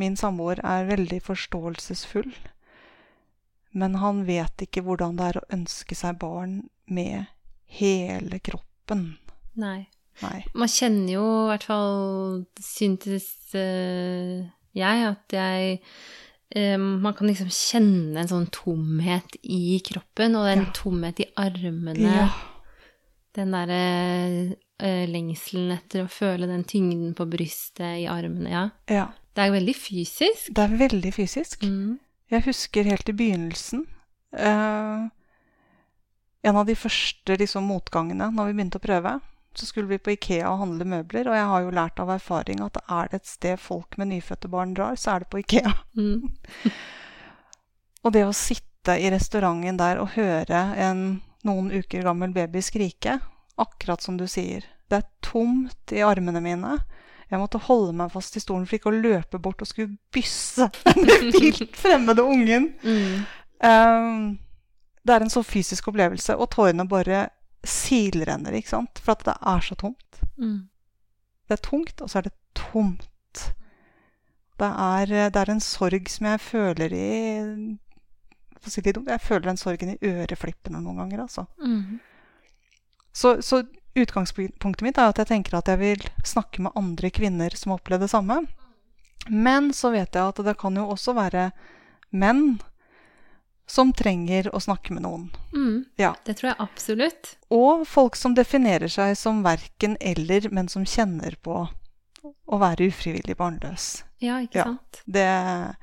min 0.00 0.18
samboer 0.20 0.60
er 0.60 0.90
veldig 0.90 1.20
forståelsesfull. 1.24 2.32
Men 3.74 3.96
han 3.98 4.22
vet 4.28 4.66
ikke 4.66 4.84
hvordan 4.86 5.16
det 5.18 5.30
er 5.30 5.40
å 5.40 5.48
ønske 5.56 5.96
seg 5.98 6.20
barn 6.20 6.60
med 6.86 7.30
hele 7.80 8.38
kroppen. 8.44 9.14
Nei. 9.58 9.86
Nei. 10.22 10.44
Man 10.54 10.70
kjenner 10.70 11.16
jo 11.16 11.24
i 11.26 11.46
hvert 11.48 11.64
fall 11.66 11.96
Syntes 12.62 13.24
eh, 13.58 14.44
jeg 14.78 15.00
at 15.08 15.34
jeg 15.34 15.72
eh, 15.72 15.96
Man 16.54 17.14
kan 17.18 17.26
liksom 17.26 17.48
kjenne 17.50 18.20
en 18.22 18.28
sånn 18.30 18.46
tomhet 18.54 19.34
i 19.42 19.80
kroppen, 19.82 20.36
og 20.38 20.46
en 20.46 20.62
Ja. 20.66 20.72
tomhet 20.76 21.20
i 21.20 21.26
armene. 21.36 21.98
Ja. 22.14 22.28
Den 23.34 23.50
derre 23.50 24.56
eh, 24.78 25.06
lengselen 25.10 25.72
etter 25.74 26.04
å 26.04 26.08
føle 26.10 26.46
den 26.46 26.62
tyngden 26.64 27.14
på 27.18 27.26
brystet 27.30 28.04
i 28.04 28.06
armene. 28.06 28.50
Ja. 28.50 28.64
ja. 28.86 29.08
Det 29.34 29.42
er 29.48 29.50
veldig 29.50 29.74
fysisk. 29.74 30.52
Det 30.54 30.62
er 30.62 30.76
veldig 30.78 31.12
fysisk. 31.14 31.62
Mm. 31.66 31.98
Jeg 32.30 32.44
husker 32.46 32.84
helt 32.86 33.08
i 33.08 33.12
begynnelsen 33.12 33.82
eh, 34.32 35.08
En 36.44 36.56
av 36.56 36.66
de 36.66 36.74
første 36.74 37.36
liksom, 37.38 37.66
motgangene 37.68 38.30
når 38.34 38.46
vi 38.50 38.54
begynte 38.58 38.78
å 38.78 38.84
prøve, 38.84 39.20
så 39.58 39.66
skulle 39.66 39.88
vi 39.88 39.98
på 39.98 40.14
Ikea 40.14 40.50
og 40.50 40.60
handle 40.62 40.86
møbler. 40.88 41.28
Og 41.30 41.36
jeg 41.38 41.48
har 41.50 41.64
jo 41.64 41.74
lært 41.74 42.00
av 42.02 42.12
erfaring 42.14 42.62
at 42.64 42.80
er 42.84 43.10
det 43.10 43.22
et 43.22 43.30
sted 43.30 43.60
folk 43.60 43.98
med 44.00 44.10
nyfødte 44.12 44.50
barn 44.52 44.74
drar, 44.76 44.98
så 45.00 45.14
er 45.14 45.24
det 45.24 45.30
på 45.32 45.42
Ikea. 45.42 45.72
Mm. 45.98 46.30
Og 48.04 48.12
det 48.12 48.26
å 48.26 48.34
sitte 48.36 48.98
i 49.00 49.08
restauranten 49.08 49.78
der 49.80 49.96
og 50.02 50.12
høre 50.18 50.66
en 50.76 51.04
noen 51.44 51.70
uker 51.72 52.04
gammel 52.04 52.34
baby 52.36 52.60
skrike, 52.64 53.18
akkurat 53.60 54.02
som 54.02 54.18
du 54.20 54.26
sier 54.28 54.64
Det 54.90 54.98
er 54.98 55.06
tomt 55.24 55.92
i 55.96 56.02
armene 56.04 56.40
mine. 56.44 56.74
Jeg 57.30 57.40
måtte 57.40 57.60
holde 57.64 57.94
meg 57.96 58.12
fast 58.12 58.36
i 58.36 58.42
stolen 58.42 58.66
for 58.68 58.76
ikke 58.76 58.90
å 58.92 58.98
løpe 58.98 59.40
bort 59.40 59.62
og 59.64 59.70
skulle 59.70 59.96
bysse 60.12 60.68
den 60.84 61.32
vilt 61.32 61.78
fremmede 61.80 62.22
ungen. 62.22 62.74
Mm. 62.84 63.24
Um, 63.64 64.26
det 65.04 65.14
er 65.14 65.24
en 65.24 65.32
så 65.32 65.42
fysisk 65.44 65.88
opplevelse, 65.88 66.36
og 66.36 66.50
tårene 66.52 66.86
bare 66.88 67.26
silrenner, 67.68 68.54
ikke 68.56 68.72
sant? 68.72 69.00
For 69.02 69.14
at 69.14 69.24
det 69.26 69.34
er 69.40 69.64
så 69.64 69.76
tomt. 69.80 70.20
Mm. 70.40 70.66
Det 71.48 71.56
er 71.58 71.64
tungt, 71.64 72.00
og 72.00 72.10
så 72.10 72.20
er 72.20 72.28
det 72.28 72.34
tomt. 72.56 73.08
Det 74.60 74.70
er, 74.70 75.14
det 75.34 75.40
er 75.40 75.50
en 75.50 75.62
sorg 75.62 76.10
som 76.10 76.28
jeg 76.30 76.40
føler 76.40 76.92
i 76.94 77.08
Jeg 78.64 79.20
føler 79.20 79.44
den 79.44 79.58
sorgen 79.60 79.90
i 79.92 79.98
øreflippene 80.00 80.80
noen 80.80 81.02
ganger, 81.02 81.24
altså. 81.26 81.44
Mm. 81.60 81.98
Så, 83.12 83.36
så 83.42 83.62
utgangspunktet 83.94 84.82
mitt 84.82 84.98
er 84.98 85.10
at 85.10 85.20
jeg 85.20 85.30
tenker 85.30 85.58
at 85.58 85.68
jeg 85.68 85.78
vil 85.82 86.06
snakke 86.26 86.62
med 86.64 86.74
andre 86.78 87.10
kvinner 87.14 87.54
som 87.54 87.74
har 87.74 87.82
opplevd 87.82 88.06
det 88.06 88.10
samme. 88.10 88.38
Men 89.28 89.72
så 89.76 89.92
vet 89.94 90.14
jeg 90.14 90.32
at 90.32 90.40
det 90.46 90.56
kan 90.60 90.76
jo 90.76 90.88
også 90.94 91.14
være 91.16 91.50
menn 92.14 92.58
som 93.66 93.92
trenger 93.96 94.50
å 94.54 94.60
snakke 94.60 94.92
med 94.92 95.02
noen. 95.06 95.30
Mm. 95.54 95.84
Ja. 95.96 96.14
Det 96.24 96.36
tror 96.36 96.50
jeg 96.50 96.60
absolutt. 96.60 97.36
Og 97.50 97.86
folk 97.88 98.16
som 98.16 98.34
definerer 98.36 98.88
seg 98.92 99.16
som 99.16 99.42
verken 99.46 99.96
eller, 100.00 100.50
men 100.52 100.68
som 100.68 100.84
kjenner 100.84 101.36
på 101.42 101.62
å 102.24 102.58
være 102.60 102.90
ufrivillig 102.90 103.36
barnløs. 103.36 104.04
Ja, 104.20 104.38
ikke 104.44 104.58
Ja. 104.58 104.64
sant? 104.64 105.02
Det 105.06 105.76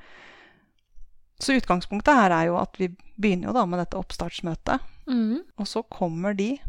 Så 1.42 1.52
utgangspunktet 1.58 2.14
her 2.14 2.30
er 2.30 2.44
jo 2.46 2.56
at 2.60 2.76
vi 2.78 2.86
begynner 3.18 3.48
jo 3.50 3.52
da 3.56 3.64
med 3.66 3.80
dette 3.80 3.98
oppstartsmøtet. 3.98 4.78
Mm. 5.08 5.40
Og 5.58 5.66
så 5.66 5.82
kommer 5.90 6.34
de 6.38 6.60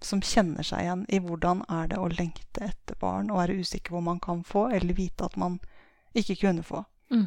som 0.00 0.20
kjenner 0.20 0.62
seg 0.62 0.84
igjen 0.84 1.02
i 1.10 1.18
hvordan 1.18 1.64
er 1.68 1.88
det 1.90 1.98
å 1.98 2.06
lengte 2.10 2.62
etter 2.68 2.94
barn 3.00 3.30
og 3.30 3.38
være 3.40 3.58
usikker 3.58 3.90
hvor 3.90 4.02
man 4.02 4.20
kan 4.22 4.44
få, 4.46 4.68
eller 4.74 4.94
vite 4.94 5.24
at 5.26 5.36
man 5.36 5.58
ikke 6.14 6.36
kunne 6.40 6.62
få. 6.62 6.84
Mm. 7.10 7.26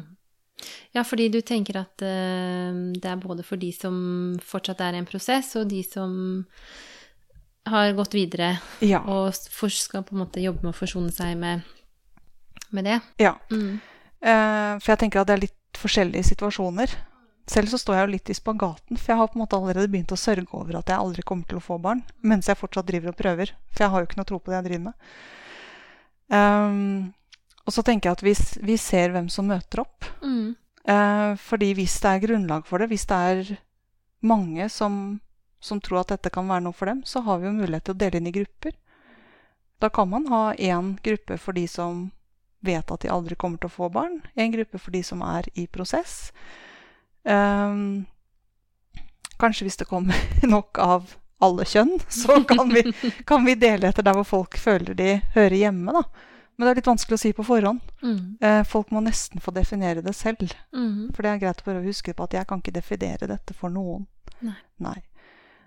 Ja, 0.96 1.02
fordi 1.04 1.28
du 1.28 1.40
tenker 1.44 1.76
at 1.82 2.02
eh, 2.02 2.76
det 2.96 3.04
er 3.10 3.16
både 3.20 3.44
for 3.44 3.60
de 3.60 3.68
som 3.76 3.96
fortsatt 4.40 4.80
er 4.80 4.96
i 4.96 5.00
en 5.02 5.08
prosess, 5.08 5.50
og 5.60 5.68
de 5.68 5.82
som 5.84 6.46
har 7.66 7.92
gått 7.98 8.14
videre 8.14 8.54
Ja. 8.80 9.00
og 9.02 9.34
skal 9.34 10.04
på 10.06 10.14
en 10.14 10.22
måte 10.22 10.40
jobbe 10.40 10.62
med 10.62 10.72
å 10.72 10.78
forsone 10.78 11.10
seg 11.12 11.36
med, 11.36 11.62
med 12.70 12.84
det. 12.88 13.00
ja. 13.18 13.34
Mm. 13.50 13.80
Eh, 14.26 14.78
for 14.80 14.92
jeg 14.94 14.98
tenker 15.02 15.20
at 15.20 15.28
det 15.28 15.34
er 15.36 15.44
litt 15.44 15.76
forskjellige 15.76 16.24
situasjoner. 16.24 16.94
Selv 17.46 17.68
så 17.70 17.78
står 17.78 17.94
jeg 17.94 18.06
jo 18.06 18.12
litt 18.14 18.30
i 18.32 18.34
spagaten, 18.34 18.96
for 18.98 19.12
jeg 19.12 19.18
har 19.20 19.28
på 19.28 19.36
en 19.36 19.42
måte 19.44 19.58
allerede 19.58 19.90
begynt 19.92 20.10
å 20.10 20.18
sørge 20.18 20.48
over 20.56 20.78
at 20.80 20.88
jeg 20.90 20.98
aldri 20.98 21.22
kommer 21.22 21.44
til 21.46 21.60
å 21.60 21.62
få 21.62 21.76
barn, 21.78 22.00
mens 22.26 22.48
jeg 22.48 22.58
fortsatt 22.58 22.88
driver 22.88 23.12
og 23.12 23.18
prøver. 23.20 23.52
For 23.70 23.84
jeg 23.84 23.92
har 23.92 24.00
jo 24.02 24.08
ikke 24.08 24.18
noe 24.18 24.26
tro 24.30 24.38
på 24.40 24.50
det 24.50 24.56
jeg 24.56 24.66
driver 24.70 24.84
med. 24.88 24.94
Ehm, 26.34 27.12
og 27.66 27.74
så 27.74 27.82
tenker 27.82 28.08
jeg 28.08 28.18
at 28.18 28.24
hvis 28.24 28.44
vi 28.62 28.76
ser 28.80 29.12
hvem 29.14 29.28
som 29.32 29.48
møter 29.50 29.82
opp, 29.82 30.06
Mm. 30.22 30.54
Eh, 30.86 31.36
fordi 31.36 31.72
hvis 31.74 31.96
det 31.98 32.10
er 32.10 32.20
grunnlag 32.22 32.66
for 32.66 32.78
det, 32.78 32.86
hvis 32.92 33.06
det 33.10 33.16
er 33.16 33.48
mange 34.22 34.68
som, 34.70 35.18
som 35.58 35.80
tror 35.82 36.04
at 36.04 36.12
dette 36.14 36.30
kan 36.30 36.46
være 36.46 36.62
noe 36.62 36.76
for 36.76 36.86
dem, 36.86 37.00
så 37.02 37.24
har 37.26 37.40
vi 37.42 37.48
jo 37.48 37.56
mulighet 37.56 37.88
til 37.88 37.96
å 37.96 37.98
dele 37.98 38.20
inn 38.20 38.28
i 38.30 38.34
grupper. 38.36 38.76
Da 39.82 39.90
kan 39.90 40.08
man 40.08 40.28
ha 40.30 40.54
én 40.54 40.94
gruppe 41.02 41.38
for 41.42 41.58
de 41.58 41.66
som 41.68 42.12
vet 42.66 42.90
at 42.90 43.02
de 43.02 43.10
aldri 43.12 43.34
kommer 43.34 43.58
til 43.58 43.66
å 43.70 43.74
få 43.74 43.90
barn, 43.92 44.20
en 44.34 44.54
gruppe 44.54 44.78
for 44.78 44.94
de 44.94 45.02
som 45.04 45.22
er 45.26 45.50
i 45.54 45.66
prosess. 45.66 46.30
Ehm, 47.26 48.06
kanskje 49.42 49.66
hvis 49.66 49.78
det 49.82 49.88
kommer 49.90 50.14
nok 50.54 50.78
av 50.78 51.16
alle 51.42 51.66
kjønn, 51.68 51.98
så 52.08 52.40
kan 52.48 52.70
vi, 52.72 52.86
kan 53.28 53.44
vi 53.44 53.58
dele 53.58 53.90
etter 53.90 54.06
der 54.06 54.16
hvor 54.16 54.24
folk 54.26 54.56
føler 54.58 54.94
de 54.96 55.18
hører 55.34 55.58
hjemme, 55.66 55.98
da. 55.98 56.06
Men 56.56 56.64
det 56.64 56.70
er 56.70 56.78
litt 56.80 56.88
vanskelig 56.88 57.18
å 57.18 57.20
si 57.20 57.32
på 57.36 57.44
forhånd. 57.44 57.82
Mm. 58.00 58.20
Eh, 58.40 58.62
folk 58.64 58.92
må 58.94 59.02
nesten 59.04 59.42
få 59.44 59.52
definere 59.52 60.00
det 60.04 60.14
selv. 60.16 60.54
Mm. 60.72 61.12
For 61.12 61.22
det 61.22 61.32
er 61.32 61.42
greit 61.42 61.60
å 61.68 61.84
huske 61.84 62.14
på 62.16 62.24
at 62.24 62.36
jeg 62.38 62.48
kan 62.48 62.62
ikke 62.62 62.78
definere 62.78 63.28
dette 63.28 63.56
for 63.56 63.72
noen. 63.72 64.06
Nei. 64.40 64.98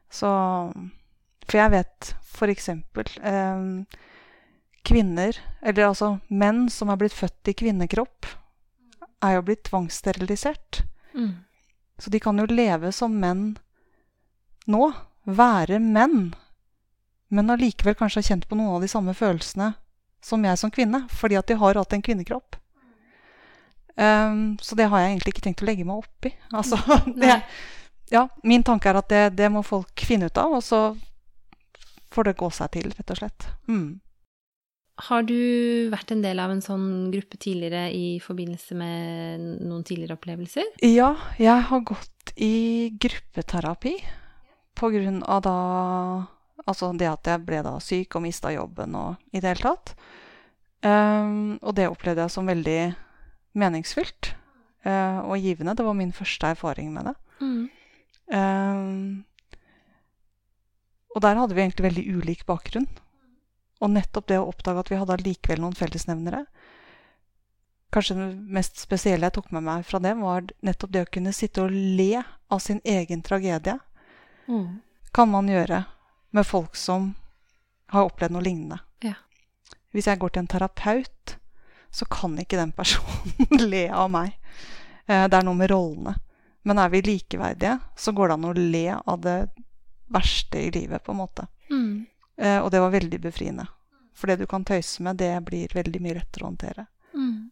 Så 0.10 0.30
For 1.50 1.58
jeg 1.58 1.74
vet 1.74 2.14
eksempel 2.50 3.10
eh, 3.26 3.62
kvinner, 4.86 5.38
eller 5.62 5.90
altså 5.90 6.20
menn 6.30 6.70
som 6.72 6.90
er 6.90 7.00
blitt 7.02 7.14
født 7.14 7.52
i 7.52 7.56
kvinnekropp, 7.58 8.26
er 9.26 9.36
jo 9.36 9.46
blitt 9.46 9.66
tvangssterilisert. 9.68 10.84
Mm. 11.14 11.44
Så 12.00 12.10
de 12.10 12.22
kan 12.24 12.38
jo 12.40 12.48
leve 12.50 12.94
som 12.96 13.18
menn 13.20 13.58
nå. 14.66 14.92
Være 15.30 15.78
menn. 15.84 16.32
Men 17.30 17.52
allikevel 17.54 17.98
kanskje 18.00 18.24
ha 18.24 18.28
kjent 18.32 18.48
på 18.50 18.58
noen 18.58 18.80
av 18.80 18.82
de 18.82 18.90
samme 18.90 19.14
følelsene 19.14 19.74
som 20.24 20.43
jeg 20.45 20.59
som 20.59 20.72
kvinne, 20.74 21.05
fordi 21.15 21.38
at 21.39 21.47
de 21.47 21.57
har 21.59 21.80
hatt 21.80 21.95
en 21.95 22.03
kvinnekropp. 22.05 22.57
Um, 23.99 24.57
så 24.63 24.78
det 24.80 24.88
har 24.88 25.01
jeg 25.01 25.13
egentlig 25.13 25.34
ikke 25.34 25.45
tenkt 25.49 25.63
å 25.63 25.67
legge 25.67 25.86
meg 25.88 26.03
opp 26.03 26.28
i. 26.30 26.34
Altså, 26.55 26.80
det, 27.22 27.39
ja, 28.13 28.28
min 28.47 28.63
tanke 28.63 28.91
er 28.91 28.99
at 29.01 29.09
det, 29.11 29.24
det 29.39 29.49
må 29.51 29.63
folk 29.65 30.05
finne 30.07 30.30
ut 30.30 30.39
av, 30.39 30.59
og 30.59 30.63
så 30.63 30.84
får 32.13 32.30
det 32.30 32.38
gå 32.39 32.51
seg 32.53 32.72
til, 32.78 32.93
rett 32.95 33.11
og 33.13 33.20
slett. 33.20 33.49
Mm. 33.70 33.99
Har 35.07 35.24
du 35.24 35.36
vært 35.93 36.11
en 36.11 36.24
del 36.24 36.39
av 36.43 36.51
en 36.51 36.63
sånn 36.63 36.88
gruppe 37.13 37.38
tidligere 37.39 37.88
i 37.95 38.17
forbindelse 38.24 38.76
med 38.76 39.45
noen 39.63 39.86
tidligere 39.88 40.17
opplevelser? 40.17 40.74
Ja, 40.84 41.13
jeg 41.39 41.67
har 41.70 41.86
gått 41.88 42.34
i 42.36 42.91
gruppeterapi 42.99 43.95
på 44.80 44.91
grunn 44.91 45.22
av 45.24 45.43
da 45.45 45.59
Altså 46.66 46.91
det 46.97 47.10
at 47.10 47.28
jeg 47.30 47.45
ble 47.47 47.62
da 47.66 47.76
syk 47.84 48.18
og 48.18 48.26
mista 48.26 48.51
jobben 48.53 48.97
og 48.99 49.16
i 49.32 49.41
det 49.41 49.53
hele 49.53 49.72
tatt. 49.72 49.93
Um, 50.80 51.57
og 51.60 51.76
det 51.76 51.89
opplevde 51.89 52.24
jeg 52.24 52.34
som 52.34 52.47
veldig 52.47 52.80
meningsfylt 53.60 54.34
uh, 54.88 55.26
og 55.26 55.39
givende. 55.43 55.76
Det 55.76 55.86
var 55.86 55.97
min 55.97 56.16
første 56.16 56.53
erfaring 56.55 56.93
med 56.95 57.10
det. 57.10 57.16
Mm. 57.39 57.66
Um, 58.30 59.26
og 61.16 61.24
der 61.26 61.39
hadde 61.41 61.55
vi 61.55 61.64
egentlig 61.64 61.88
veldig 61.89 62.05
ulik 62.16 62.45
bakgrunn. 62.47 62.88
Og 63.80 63.91
nettopp 63.91 64.28
det 64.30 64.39
å 64.39 64.49
oppdage 64.51 64.84
at 64.84 64.91
vi 64.91 64.99
hadde 64.99 65.16
allikevel 65.16 65.64
noen 65.64 65.78
fellesnevnere 65.78 66.43
Kanskje 67.89 68.16
det 68.20 68.26
mest 68.53 68.78
spesielle 68.78 69.26
jeg 69.26 69.34
tok 69.39 69.47
med 69.55 69.66
meg 69.66 69.86
fra 69.88 69.97
det, 70.03 70.12
var 70.20 70.45
nettopp 70.62 70.91
det 70.93 71.01
å 71.01 71.10
kunne 71.10 71.32
sitte 71.34 71.64
og 71.64 71.74
le 71.74 72.22
av 72.53 72.60
sin 72.62 72.82
egen 72.86 73.24
tragedie. 73.26 73.80
Mm. 74.45 74.82
Kan 75.16 75.32
man 75.32 75.49
gjøre 75.49 75.82
med 76.32 76.46
folk 76.48 76.76
som 76.78 77.14
har 77.90 78.06
opplevd 78.10 78.36
noe 78.36 78.46
lignende. 78.46 78.80
Ja. 79.04 79.16
Hvis 79.94 80.06
jeg 80.08 80.20
går 80.22 80.30
til 80.36 80.44
en 80.44 80.52
terapeut, 80.52 81.36
så 81.90 82.06
kan 82.06 82.36
ikke 82.38 82.60
den 82.60 82.72
personen 82.78 83.64
le 83.72 83.88
av 83.90 84.12
meg. 84.14 84.36
Eh, 85.08 85.26
Det 85.28 85.40
er 85.40 85.44
noe 85.48 85.58
med 85.58 85.72
rollene. 85.72 86.16
Men 86.68 86.78
er 86.78 86.90
vi 86.94 87.02
likeverdige, 87.02 87.80
så 87.98 88.12
går 88.14 88.28
det 88.30 88.34
an 88.38 88.46
å 88.50 88.54
le 88.54 88.86
av 89.00 89.22
det 89.24 89.38
verste 90.14 90.60
i 90.68 90.70
livet, 90.76 91.02
på 91.06 91.12
en 91.16 91.22
måte. 91.24 91.48
Mm. 91.72 92.06
Eh, 92.38 92.60
Og 92.62 92.70
det 92.72 92.82
var 92.84 92.94
veldig 92.94 93.20
befriende. 93.24 93.66
For 94.14 94.28
det 94.28 94.40
du 94.42 94.46
kan 94.52 94.66
tøyse 94.68 95.02
med, 95.02 95.18
det 95.18 95.32
blir 95.48 95.72
veldig 95.74 96.02
mye 96.04 96.18
lettere 96.20 96.44
å 96.46 96.50
håndtere. 96.52 96.86
Mm. 97.16 97.50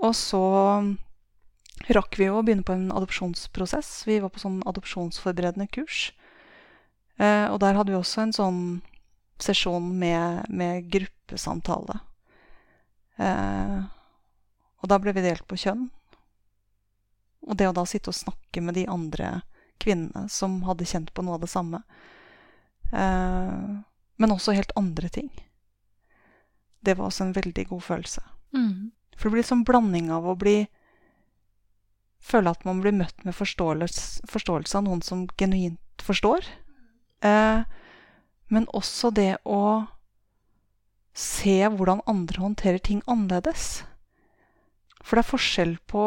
Og 0.00 0.14
så 0.16 0.40
rakk 1.92 2.16
vi 2.16 2.24
jo 2.30 2.38
å 2.38 2.42
begynne 2.44 2.64
på 2.64 2.72
en 2.72 2.86
adopsjonsprosess. 2.94 4.06
Vi 4.08 4.16
var 4.22 4.32
på 4.32 4.40
sånn 4.40 4.62
adopsjonsforberedende 4.68 5.66
kurs. 5.72 6.10
Eh, 7.20 7.46
og 7.52 7.60
der 7.60 7.76
hadde 7.76 7.92
vi 7.92 7.98
også 7.98 8.24
en 8.24 8.34
sånn 8.34 8.60
sesjon 9.40 9.90
med, 9.98 10.46
med 10.48 10.88
gruppesamtale. 10.92 11.98
Eh, 13.20 13.76
og 14.80 14.88
da 14.88 14.98
ble 15.00 15.12
vi 15.16 15.24
delt 15.24 15.44
på 15.48 15.58
kjønn. 15.60 15.88
Og 17.48 17.56
det 17.56 17.68
å 17.68 17.76
da 17.76 17.84
sitte 17.88 18.12
og 18.12 18.16
snakke 18.16 18.62
med 18.64 18.76
de 18.76 18.86
andre 18.88 19.40
kvinnene 19.80 20.28
som 20.32 20.60
hadde 20.68 20.88
kjent 20.88 21.12
på 21.16 21.24
noe 21.24 21.38
av 21.38 21.44
det 21.44 21.52
samme. 21.52 21.82
Eh, 22.92 23.60
men 24.20 24.34
også 24.34 24.56
helt 24.56 24.72
andre 24.76 25.08
ting. 25.12 25.30
Det 26.80 26.96
var 26.96 27.08
også 27.08 27.28
en 27.28 27.36
veldig 27.36 27.66
god 27.72 27.84
følelse. 27.84 28.24
Mm. 28.56 28.92
For 29.16 29.28
det 29.28 29.36
blir 29.36 29.44
en 29.44 29.52
sånn 29.52 29.68
blanding 29.68 30.12
av 30.12 30.28
å 30.28 30.38
bli 30.38 30.62
Føle 32.20 32.50
at 32.52 32.66
man 32.68 32.82
blir 32.84 32.92
møtt 32.92 33.22
med 33.24 33.32
forståelse, 33.32 34.26
forståelse 34.28 34.76
av 34.76 34.82
noen 34.84 35.00
som 35.00 35.22
genuint 35.40 36.02
forstår. 36.04 36.44
Eh, 37.24 37.62
men 38.50 38.66
også 38.74 39.12
det 39.14 39.36
å 39.44 39.86
se 41.14 41.56
hvordan 41.68 42.02
andre 42.10 42.42
håndterer 42.42 42.82
ting 42.82 43.02
annerledes. 43.06 43.84
For 45.02 45.16
det 45.16 45.24
er 45.24 45.32
forskjell 45.32 45.74
på 45.90 46.04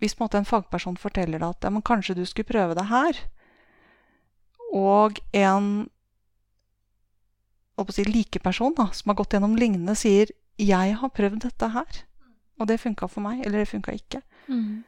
hvis 0.00 0.16
en, 0.16 0.22
måte 0.24 0.40
en 0.40 0.48
fagperson 0.48 0.98
forteller 1.00 1.40
deg 1.40 1.48
at 1.48 1.66
ja, 1.66 1.72
men 1.72 1.84
kanskje 1.84 2.18
du 2.18 2.24
skulle 2.28 2.48
prøve 2.48 2.76
det 2.76 2.88
her, 2.90 3.16
og 4.76 5.20
en 5.36 5.86
si, 7.92 8.04
likeperson 8.04 8.74
da, 8.76 8.90
som 8.92 9.12
har 9.12 9.18
gått 9.20 9.36
gjennom 9.36 9.56
lignende, 9.56 9.94
sier 9.96 10.32
'jeg 10.58 10.96
har 11.00 11.08
prøvd 11.08 11.40
dette 11.44 11.68
her'. 11.72 12.02
Og 12.58 12.68
det 12.68 12.80
funka 12.80 13.08
for 13.08 13.20
meg, 13.20 13.44
eller 13.44 13.58
det 13.58 13.68
funka 13.68 13.92
ikke. 13.92 14.22
Mm. 14.48 14.84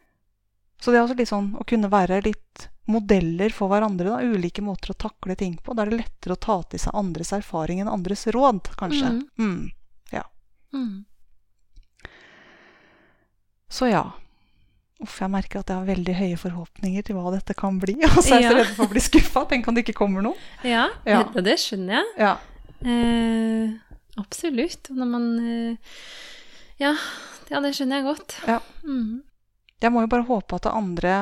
Så 0.81 0.91
det 0.91 0.99
er 0.99 1.03
også 1.05 1.17
litt 1.17 1.29
sånn 1.29 1.55
å 1.59 1.67
kunne 1.67 1.91
være 1.91 2.23
litt 2.25 2.69
modeller 2.89 3.53
for 3.55 3.69
hverandre. 3.73 4.09
da, 4.15 4.21
Ulike 4.25 4.63
måter 4.65 4.95
å 4.95 4.99
takle 4.99 5.37
ting 5.37 5.57
på. 5.63 5.75
Da 5.77 5.85
er 5.85 5.91
det 5.93 6.01
lettere 6.03 6.35
å 6.37 6.41
ta 6.41 6.59
til 6.73 6.81
seg 6.81 6.97
andres 6.97 7.33
erfaring 7.37 7.83
enn 7.85 7.91
andres 7.93 8.27
råd, 8.33 8.71
kanskje. 8.81 9.11
Mm. 9.13 9.29
Mm. 9.39 9.67
Mm. 10.73 11.05
Så 13.69 13.89
ja. 13.89 14.03
Uff, 15.01 15.15
jeg 15.23 15.31
merker 15.31 15.61
at 15.63 15.71
jeg 15.71 15.79
har 15.79 15.87
veldig 15.87 16.15
høye 16.19 16.39
forhåpninger 16.41 17.05
til 17.07 17.17
hva 17.19 17.31
dette 17.35 17.55
kan 17.57 17.77
bli. 17.81 17.95
Og 18.09 18.19
så 18.25 18.35
er 18.39 18.43
jeg 18.43 18.51
så 18.51 18.57
Ja. 18.57 18.57
redd 18.63 18.73
for 18.77 18.89
å 18.89 18.93
bli 18.93 19.03
skuffa. 19.05 19.45
Tenk 19.51 19.69
om 19.71 19.77
det 19.77 19.85
ikke 19.87 19.99
kommer 20.01 20.25
noe. 20.25 20.37
Ja, 20.67 20.89
Ja. 21.07 21.23
Det, 21.33 21.45
det 21.47 21.57
skjønner 21.63 22.01
jeg. 22.01 22.11
Ja. 22.19 22.33
Eh, 22.83 23.73
absolutt. 24.21 24.91
Når 24.91 25.11
man 25.13 25.29
eh, 25.39 25.95
Ja, 26.83 26.93
ja, 27.51 27.61
det 27.65 27.73
skjønner 27.79 28.01
jeg 28.01 28.09
godt. 28.11 28.39
Ja. 28.49 28.59
Mm. 28.85 29.23
Jeg 29.81 29.95
må 29.95 30.03
jo 30.03 30.11
bare 30.11 30.27
håpe 30.27 30.59
at 30.59 30.67
andre 30.73 31.15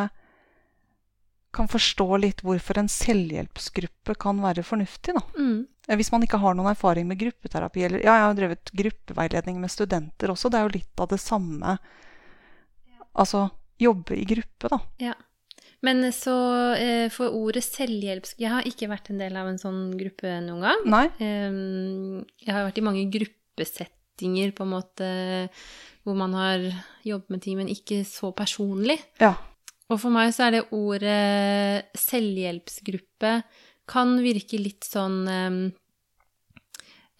kan 1.56 1.70
forstå 1.70 2.06
litt 2.22 2.42
hvorfor 2.46 2.78
en 2.80 2.90
selvhjelpsgruppe 2.92 4.16
kan 4.20 4.40
være 4.44 4.64
fornuftig, 4.66 5.16
da. 5.16 5.22
Mm. 5.38 5.60
Eh, 5.88 5.98
Hvis 5.98 6.12
man 6.14 6.24
ikke 6.26 6.40
har 6.42 6.56
noen 6.56 6.72
erfaring 6.72 7.08
med 7.08 7.20
gruppeterapi 7.20 7.86
eller 7.86 8.04
Ja, 8.04 8.18
jeg 8.18 8.26
har 8.28 8.40
drevet 8.40 8.74
gruppeveiledning 8.76 9.60
med 9.62 9.72
studenter 9.72 10.32
også. 10.32 10.50
Det 10.52 10.60
er 10.60 10.66
jo 10.66 10.76
litt 10.78 11.02
av 11.02 11.10
det 11.12 11.20
samme. 11.22 11.78
Altså 13.16 13.48
jobbe 13.80 14.16
i 14.16 14.26
gruppe, 14.28 14.70
da. 14.72 14.80
Ja. 15.02 15.16
Men 15.84 16.06
så 16.14 16.34
eh, 16.80 17.08
for 17.12 17.34
ordet 17.36 17.62
selvhjelps... 17.66 18.34
Jeg 18.40 18.50
har 18.50 18.66
ikke 18.66 18.88
vært 18.90 19.10
en 19.12 19.20
del 19.20 19.36
av 19.38 19.50
en 19.50 19.60
sånn 19.60 19.82
gruppe 19.98 20.38
noen 20.44 20.64
gang. 20.64 20.86
Nei? 20.88 21.04
Ehm, 21.22 22.24
jeg 22.42 22.54
har 22.56 22.64
vært 22.66 22.80
i 22.80 22.86
mange 22.86 23.04
gruppesettinger, 23.12 24.54
på 24.56 24.64
en 24.64 24.72
måte, 24.72 25.10
hvor 26.06 26.16
man 26.18 26.34
har 26.36 26.64
jobbet 27.06 27.34
med 27.34 27.44
ting, 27.44 27.60
men 27.60 27.70
ikke 27.70 28.00
så 28.08 28.32
personlig. 28.36 28.98
Ja. 29.20 29.34
Og 29.92 30.00
for 30.02 30.10
meg 30.14 30.32
så 30.34 30.48
er 30.48 30.56
det 30.56 30.66
ordet 30.74 31.98
selvhjelpsgruppe 32.00 33.32
kan 33.86 34.16
virke 34.18 34.58
litt 34.58 34.86
sånn 34.86 35.20
ehm, 35.30 35.60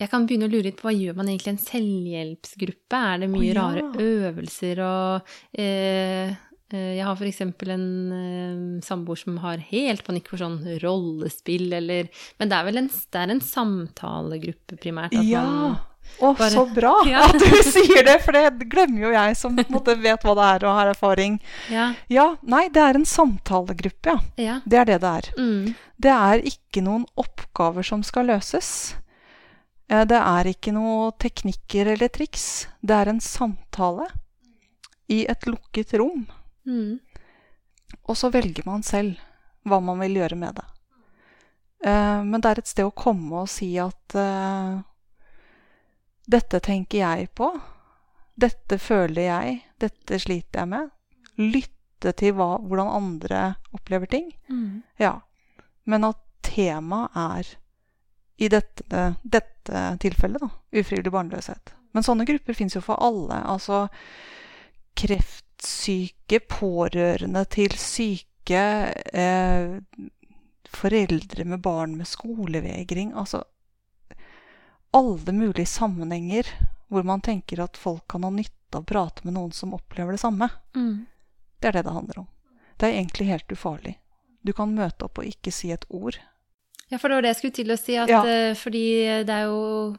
Jeg 0.03 0.11
kan 0.11 0.27
begynne 0.27 0.49
å 0.49 0.53
lure 0.53 0.67
litt 0.67 0.81
på 0.81 0.89
hva 0.89 0.97
gjør 0.97 1.15
man 1.21 1.31
egentlig 1.31 1.53
i 1.53 1.55
en 1.55 1.63
selvhjelpsgruppe? 1.63 3.03
Er 3.13 3.23
det 3.23 3.31
mye 3.31 3.45
oh, 3.45 3.53
ja. 3.53 3.61
rare 3.63 4.09
øvelser 4.09 4.83
og 4.83 5.31
eh, 5.63 6.35
eh, 6.35 6.91
Jeg 6.99 7.07
har 7.07 7.23
eksempel 7.31 7.75
en 7.77 7.89
eh, 8.19 8.85
samboer 8.87 9.23
som 9.23 9.39
har 9.45 9.63
helt 9.71 10.03
panikk 10.07 10.33
for 10.33 10.43
sånn 10.43 10.59
rollespill 10.83 11.71
eller 11.79 12.11
Men 12.41 12.51
det 12.51 12.59
er 12.59 12.67
vel 12.73 12.83
en, 12.83 12.91
det 12.91 13.23
er 13.23 13.37
en 13.37 13.45
samtalegruppe 13.53 14.81
primært? 14.83 15.15
at 15.15 15.23
Ja! 15.31 15.47
man- 15.47 15.85
Å, 16.21 16.31
Bare- 16.39 16.51
så 16.51 16.63
bra 16.73 16.93
Ja. 17.11 17.25
at 17.29 17.39
du 17.39 17.63
sier 17.63 18.03
det, 18.07 18.15
for 18.25 18.33
det 18.33 18.69
glemmer 18.73 19.03
jo 19.07 19.11
jeg 19.13 19.37
som 19.37 19.57
måte 19.69 19.95
vet 20.01 20.23
hva 20.25 20.35
det 20.39 20.45
er 20.55 20.65
og 20.69 20.77
har 20.79 20.91
erfaring. 20.95 21.39
ja, 21.71 21.93
Ja, 22.09 22.37
nei, 22.43 22.69
det 22.73 22.81
er 22.83 22.95
en 22.97 23.05
samtalegruppe, 23.05 24.15
ja. 24.15 24.21
ja. 24.41 24.61
Det 24.65 24.79
er 24.81 24.85
det 24.93 25.01
det 25.03 25.11
er. 25.21 25.31
Mm, 25.39 25.75
Det 25.99 26.13
er 26.15 26.45
ikke 26.53 26.83
noen 26.85 27.05
oppgaver 27.17 27.85
som 27.85 28.03
skal 28.03 28.27
løses. 28.33 28.95
Eh, 29.89 30.05
Det 30.05 30.17
er 30.19 30.45
ikke 30.55 30.73
noen 30.73 31.13
teknikker 31.21 31.93
eller 31.95 32.09
triks. 32.09 32.67
Det 32.83 32.95
er 32.97 33.09
en 33.13 33.21
samtale 33.21 34.09
i 35.09 35.27
et 35.29 35.45
lukket 35.47 35.93
rom. 36.01 36.27
mm, 36.67 36.99
Og 38.09 38.17
så 38.17 38.31
velger 38.33 38.65
man 38.67 38.83
selv 38.83 39.17
hva 39.67 39.81
man 39.83 39.99
vil 40.01 40.17
gjøre 40.23 40.37
med 40.39 40.55
det. 40.57 40.65
Eh, 41.85 42.23
Men 42.25 42.41
det 42.41 42.51
er 42.51 42.59
et 42.59 42.67
sted 42.73 42.85
å 42.89 42.95
komme 42.95 43.43
og 43.45 43.49
si 43.53 43.77
at 43.79 44.15
eh, 44.15 44.81
dette 46.27 46.61
tenker 46.61 46.99
jeg 46.99 47.31
på. 47.39 47.51
Dette 48.37 48.79
føler 48.83 49.29
jeg. 49.29 49.57
Dette 49.81 50.19
sliter 50.21 50.63
jeg 50.65 50.71
med. 50.73 50.91
Lytte 51.39 52.13
til 52.19 52.35
hva, 52.37 52.57
hvordan 52.61 52.91
andre 52.93 53.45
opplever 53.77 54.11
ting. 54.11 54.33
mm. 54.49 54.83
Ja. 54.99 55.21
Men 55.87 56.05
at 56.05 56.19
temaet 56.43 57.15
er 57.15 57.51
i 58.37 58.49
dette, 58.53 59.03
dette 59.23 59.83
tilfellet, 60.03 60.43
da, 60.43 60.49
ufrivillig 60.77 61.13
barnløshet. 61.15 61.73
Men 61.95 62.05
sånne 62.05 62.27
grupper 62.29 62.57
fins 62.59 62.75
jo 62.77 62.83
for 62.85 63.01
alle. 63.01 63.39
Altså 63.49 63.87
kreftsyke, 64.99 66.41
pårørende 66.51 67.45
til 67.53 67.73
syke, 67.81 68.65
eh, 69.15 69.79
foreldre 70.77 71.45
med 71.45 71.63
barn 71.65 71.97
med 71.97 72.11
skolevegring. 72.11 73.15
Altså 73.17 73.45
alle 74.95 75.33
mulige 75.33 75.67
sammenhenger 75.67 76.47
hvor 76.89 77.03
man 77.05 77.21
tenker 77.21 77.61
at 77.65 77.77
folk 77.77 78.05
kan 78.09 78.23
ha 78.23 78.31
nytte 78.31 78.53
av 78.79 78.85
å 78.85 78.87
prate 78.87 79.25
med 79.27 79.35
noen 79.35 79.53
som 79.53 79.75
opplever 79.75 80.15
det 80.15 80.21
samme. 80.23 80.49
Mm. 80.77 81.07
Det 81.61 81.69
er 81.69 81.73
det 81.79 81.85
det 81.89 81.95
handler 81.97 82.19
om. 82.23 82.29
Det 82.77 82.87
er 82.89 82.99
egentlig 83.01 83.27
helt 83.31 83.53
ufarlig. 83.53 83.97
Du 84.47 84.53
kan 84.55 84.75
møte 84.77 85.07
opp 85.09 85.19
og 85.19 85.27
ikke 85.27 85.51
si 85.55 85.73
et 85.75 85.85
ord. 85.91 86.19
Ja, 86.91 86.99
for 87.03 87.09
det 87.09 87.17
var 87.19 87.23
det 87.27 87.31
jeg 87.35 87.39
skulle 87.41 87.57
til 87.59 87.73
å 87.75 87.79
si, 87.81 87.97
at 87.99 88.09
Ja. 88.13 88.23
eh, 88.25 88.55
fordi 88.55 88.85
det 89.27 89.35
er 89.35 89.49
jo 89.49 89.97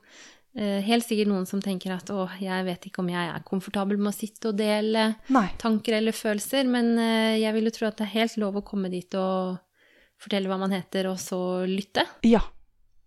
eh, 0.55 0.81
helt 0.87 1.03
sikkert 1.05 1.27
noen 1.27 1.45
som 1.45 1.61
tenker 1.61 1.91
at 1.97 2.09
å, 2.09 2.29
jeg 2.39 2.63
vet 2.65 2.85
ikke 2.87 3.01
om 3.03 3.09
jeg 3.11 3.33
er 3.33 3.43
komfortabel 3.43 3.97
med 3.99 4.13
å 4.13 4.15
sitte 4.15 4.49
og 4.53 4.57
dele 4.57 5.15
Nei. 5.27 5.49
tanker 5.59 5.97
eller 5.99 6.15
følelser, 6.15 6.63
men 6.69 6.93
eh, 6.97 7.37
jeg 7.43 7.53
vil 7.57 7.67
jo 7.67 7.75
tro 7.75 7.87
at 7.89 7.97
det 7.97 8.07
er 8.07 8.13
helt 8.21 8.37
lov 8.37 8.55
å 8.61 8.63
komme 8.65 8.89
dit 8.89 9.13
og 9.19 9.57
fortelle 10.17 10.47
hva 10.49 10.57
man 10.57 10.71
heter, 10.71 11.09
og 11.11 11.19
så 11.19 11.65
lytte. 11.67 12.05
Ja. 12.23 12.39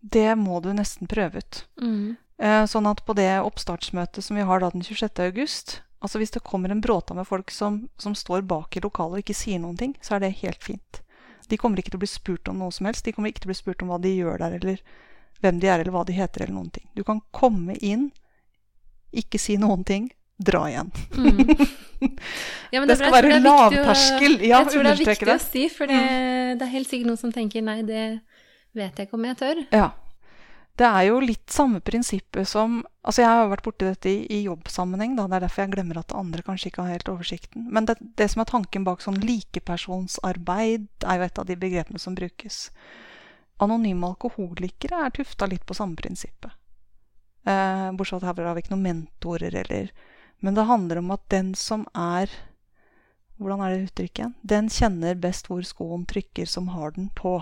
Det 0.01 0.35
må 0.39 0.61
du 0.63 0.73
nesten 0.73 1.07
prøve 1.09 1.39
ut. 1.43 1.65
Mm. 1.83 2.17
Eh, 2.41 2.65
Sånn 2.67 2.87
at 2.89 3.05
på 3.05 3.15
det 3.15 3.29
oppstartsmøtet 3.45 4.25
som 4.25 4.37
vi 4.37 4.43
har 4.49 4.61
da 4.61 4.71
den 4.71 4.83
26. 4.83 5.21
august 5.27 5.81
Altså 6.01 6.17
hvis 6.17 6.31
det 6.33 6.41
kommer 6.43 6.71
en 6.73 6.81
bråta 6.81 7.13
med 7.13 7.27
folk 7.29 7.51
som, 7.53 7.91
som 8.01 8.15
står 8.17 8.41
bak 8.49 8.73
i 8.77 8.81
lokalet 8.81 9.19
og 9.19 9.21
ikke 9.21 9.35
sier 9.37 9.59
noen 9.61 9.77
ting, 9.77 9.91
så 10.01 10.15
er 10.17 10.21
det 10.25 10.31
helt 10.41 10.63
fint. 10.65 11.03
De 11.53 11.59
kommer 11.61 11.77
ikke 11.77 11.91
til 11.93 11.99
å 11.99 12.01
bli 12.01 12.09
spurt 12.09 12.49
om 12.49 12.57
noe 12.57 12.73
som 12.73 12.87
helst. 12.89 13.05
De 13.05 13.13
kommer 13.13 13.29
ikke 13.29 13.43
til 13.45 13.51
å 13.51 13.53
bli 13.53 13.59
spurt 13.59 13.83
om 13.85 13.91
hva 13.93 13.99
de 14.01 14.15
gjør 14.17 14.39
der, 14.41 14.57
eller 14.57 14.81
hvem 15.45 15.59
de 15.61 15.69
er, 15.69 15.81
eller 15.85 15.93
hva 15.93 16.07
de 16.09 16.17
heter, 16.17 16.47
eller 16.47 16.55
noen 16.57 16.71
ting. 16.73 16.87
Du 16.97 17.05
kan 17.05 17.21
komme 17.37 17.77
inn, 17.85 18.07
ikke 19.13 19.37
si 19.43 19.59
noen 19.61 19.85
ting, 19.85 20.09
dra 20.41 20.65
igjen. 20.73 20.89
Mm. 21.13 21.53
Ja, 22.73 22.81
men 22.81 22.89
Det 22.89 22.95
er- 22.95 22.97
skal 22.97 23.11
jeg 23.11 23.13
være 23.13 23.29
det 23.29 23.37
er 23.37 23.43
viktig 23.45 23.51
å- 23.51 23.85
lavterskel. 23.85 24.35
Ja, 24.41 24.59
jeg 24.63 24.73
tror 24.73 24.83
det 24.87 24.91
er 24.95 25.01
viktig 25.05 25.27
det. 25.29 25.35
å 25.37 25.45
si, 25.45 25.69
for 25.69 25.87
det, 25.91 26.01
det 26.57 26.63
er 26.65 26.71
helt 26.73 26.89
sikkert 26.89 27.07
noen 27.11 27.19
som 27.21 27.33
tenker 27.37 27.61
nei, 27.67 27.83
det 27.85 28.05
vet 28.77 28.97
jeg 28.97 29.09
ikke 29.09 29.19
om 29.19 29.27
jeg 29.29 29.39
tør. 29.41 29.65
Ja. 29.75 29.91
Det 30.81 30.89
er 30.89 31.03
jo 31.11 31.19
litt 31.21 31.53
samme 31.53 31.83
prinsippet 31.85 32.49
som 32.49 32.81
Altså, 33.01 33.23
jeg 33.23 33.33
har 33.33 33.47
vært 33.49 33.65
borti 33.65 33.87
dette 33.89 34.11
i, 34.11 34.27
i 34.29 34.43
jobbsammenheng, 34.45 35.15
da. 35.17 35.25
Det 35.25 35.39
er 35.39 35.45
derfor 35.47 35.63
jeg 35.63 35.73
glemmer 35.73 35.99
at 36.03 36.13
andre 36.13 36.43
kanskje 36.45 36.69
ikke 36.69 36.83
har 36.85 36.99
helt 36.99 37.09
oversikten. 37.09 37.63
Men 37.73 37.87
det, 37.89 37.95
det 38.21 38.27
som 38.29 38.43
er 38.43 38.51
tanken 38.51 38.85
bak 38.85 39.01
sånn 39.01 39.17
likepersonsarbeid, 39.25 40.85
er 41.01 41.17
jo 41.17 41.25
et 41.25 41.41
av 41.41 41.47
de 41.49 41.57
begrepene 41.63 42.03
som 42.03 42.13
brukes. 42.19 42.59
Anonyme 43.65 44.11
alkoholikere 44.13 45.01
er 45.07 45.15
tufta 45.17 45.49
litt 45.49 45.65
på 45.65 45.77
samme 45.79 45.97
prinsippet. 45.97 46.53
Eh, 47.49 47.89
bortsett 47.97 48.21
fra 48.21 48.35
at 48.35 48.39
her 48.43 48.51
har 48.51 48.59
vi 48.59 48.67
ikke 48.67 48.75
noen 48.75 48.85
mentorer 48.85 49.55
eller 49.63 49.89
Men 50.45 50.55
det 50.55 50.69
handler 50.69 50.99
om 51.01 51.11
at 51.11 51.23
den 51.33 51.55
som 51.55 51.87
er 51.97 52.29
Hvordan 53.41 53.63
er 53.65 53.73
det 53.73 53.87
uttrykket 53.89 54.19
igjen? 54.21 54.35
Den 54.45 54.69
kjenner 54.69 55.15
best 55.17 55.47
hvor 55.49 55.65
skoen 55.65 56.05
trykker, 56.05 56.45
som 56.45 56.69
har 56.77 56.93
den 56.93 57.09
på. 57.17 57.39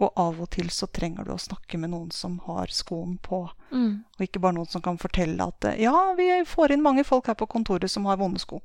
Og 0.00 0.12
av 0.16 0.40
og 0.40 0.50
til 0.54 0.68
så 0.70 0.86
trenger 0.86 1.24
du 1.26 1.32
å 1.34 1.40
snakke 1.42 1.78
med 1.78 1.90
noen 1.90 2.12
som 2.12 2.38
har 2.46 2.66
skoen 2.70 3.18
på, 3.20 3.48
Mm. 3.72 4.04
og 4.18 4.22
ikke 4.24 4.40
bare 4.40 4.54
noen 4.54 4.68
som 4.70 4.80
kan 4.80 4.96
fortelle 4.96 5.40
at 5.46 5.64
eh, 5.64 5.82
ja, 5.82 6.14
vi 6.16 6.28
får 6.46 6.70
inn 6.72 6.82
mange 6.82 7.04
folk 7.04 7.26
her 7.26 7.34
på 7.34 7.48
kontoret 7.48 7.90
som 7.90 8.04
har 8.06 8.16
vonde 8.16 8.38
sko. 8.40 8.62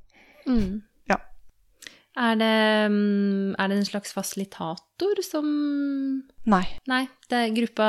Mm. 0.47 0.84
Ja. 1.09 1.17
Er 2.15 2.36
det, 2.38 2.91
mm, 2.93 3.55
er 3.57 3.67
det 3.67 3.77
en 3.79 3.86
slags 3.89 4.13
fasilitator 4.13 5.21
som 5.25 6.23
Nei. 6.45 6.63
Nei, 6.88 7.07
det 7.31 7.38
er 7.39 7.55
gruppa 7.55 7.88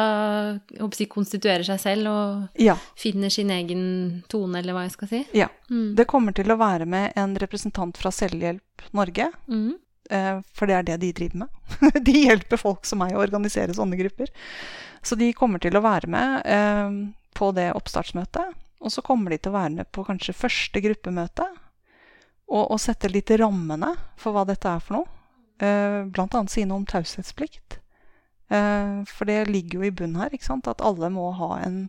jeg 0.72 1.08
konstituerer 1.12 1.64
seg 1.66 1.80
selv 1.82 2.08
og 2.08 2.48
Ja. 2.58 2.76
finner 2.96 3.28
sin 3.30 3.50
egen 3.50 4.24
tone, 4.28 4.58
eller 4.58 4.72
hva 4.72 4.82
jeg 4.88 4.92
skal 4.92 5.08
si. 5.08 5.26
ja. 5.34 5.48
Mm. 5.70 5.94
Det 5.96 6.06
kommer 6.06 6.32
til 6.34 6.46
å 6.46 6.56
være 6.58 6.86
med 6.86 7.12
en 7.16 7.34
representant 7.36 7.96
fra 7.96 8.10
Selvhjelp 8.10 8.60
Norge, 8.92 9.32
Mm. 9.48 9.74
Eh, 10.10 10.40
for 10.54 10.68
det 10.70 10.76
er 10.78 10.86
det 10.88 10.98
de 11.02 11.12
driver 11.16 11.44
med. 11.44 11.48
de 12.08 12.16
hjelper 12.26 12.60
folk 12.60 12.86
som 12.88 13.00
meg 13.02 13.14
å 13.16 13.22
organisere 13.24 13.76
sånne 13.76 13.98
grupper. 14.00 14.30
Så 15.04 15.18
de 15.20 15.32
kommer 15.36 15.62
til 15.62 15.76
å 15.76 15.84
være 15.84 16.10
med 16.10 16.46
eh, 16.48 16.96
på 17.36 17.50
det 17.56 17.70
oppstartsmøtet. 17.76 18.54
Og 18.84 18.92
så 18.92 19.04
kommer 19.04 19.32
de 19.32 19.40
til 19.40 19.52
å 19.52 19.58
være 19.58 19.78
med 19.78 19.90
på 19.92 20.04
kanskje 20.06 20.36
første 20.36 20.80
gruppemøte. 20.84 21.46
Og, 22.52 22.64
og 22.68 22.80
sette 22.82 23.08
litt 23.08 23.32
rammene 23.40 23.94
for 24.20 24.36
hva 24.36 24.44
dette 24.48 24.68
er 24.68 24.82
for 24.84 25.00
noe. 25.00 25.20
Eh, 25.64 26.02
blant 26.12 26.36
annet 26.36 26.52
si 26.52 26.66
noe 26.68 26.82
om 26.82 26.88
taushetsplikt. 26.88 27.80
For 28.54 29.26
det 29.26 29.48
ligger 29.48 29.80
jo 29.80 29.86
i 29.88 29.94
bunnen 29.96 30.20
her, 30.20 30.34
ikke 30.36 30.46
sant? 30.46 30.68
at 30.70 30.82
alle 30.84 31.08
må 31.10 31.24
ha 31.34 31.56
en, 31.64 31.88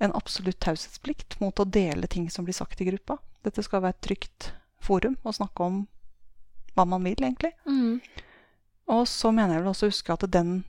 en 0.00 0.14
absolutt 0.16 0.56
taushetsplikt 0.64 1.34
mot 1.42 1.60
å 1.60 1.66
dele 1.68 2.08
ting 2.08 2.30
som 2.32 2.46
blir 2.46 2.56
sagt 2.56 2.80
i 2.80 2.86
gruppa. 2.86 3.18
Dette 3.44 3.64
skal 3.66 3.82
være 3.82 3.98
et 3.98 4.06
trygt 4.06 4.48
forum 4.80 5.18
å 5.26 5.34
snakke 5.34 5.66
om 5.66 5.82
hva 6.78 6.86
man 6.88 7.04
vil, 7.04 7.18
egentlig. 7.18 7.52
Mm. 7.66 8.00
Og 8.94 9.04
så 9.10 9.32
mener 9.34 9.56
jeg 9.56 9.64
vel 9.64 9.72
også 9.72 9.88
å 9.88 9.92
huske 9.92 10.14
at 10.14 10.24
den, 10.32 10.62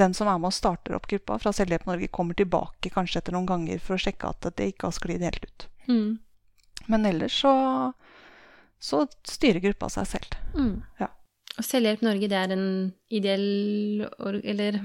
den 0.00 0.16
som 0.16 0.30
er 0.30 0.40
med 0.42 0.50
og 0.50 0.56
starter 0.56 0.96
opp 0.98 1.06
gruppa 1.10 1.38
fra 1.42 1.52
Selvhjelp 1.54 1.86
Norge, 1.86 2.10
kommer 2.10 2.38
tilbake 2.38 2.90
kanskje 2.94 3.22
etter 3.22 3.36
noen 3.36 3.48
ganger 3.48 3.82
for 3.82 3.96
å 3.96 4.02
sjekke 4.02 4.32
at 4.32 4.50
det 4.58 4.72
ikke 4.72 4.88
har 4.88 4.96
sklidd 4.98 5.26
helt 5.26 5.46
ut. 5.46 5.66
Mm. 5.86 6.08
Men 6.90 7.06
ellers 7.06 7.36
så, 7.44 7.54
så 8.82 9.04
styrer 9.28 9.62
gruppa 9.62 9.90
seg 9.92 10.08
selv. 10.16 10.38
Mm. 10.56 10.80
Ja. 10.98 11.12
Og 11.52 11.66
Selvhjelp 11.68 12.02
Norge, 12.02 12.30
det 12.32 12.38
er 12.38 12.54
en 12.54 12.68
ideell 13.12 14.06
Eller 14.40 14.78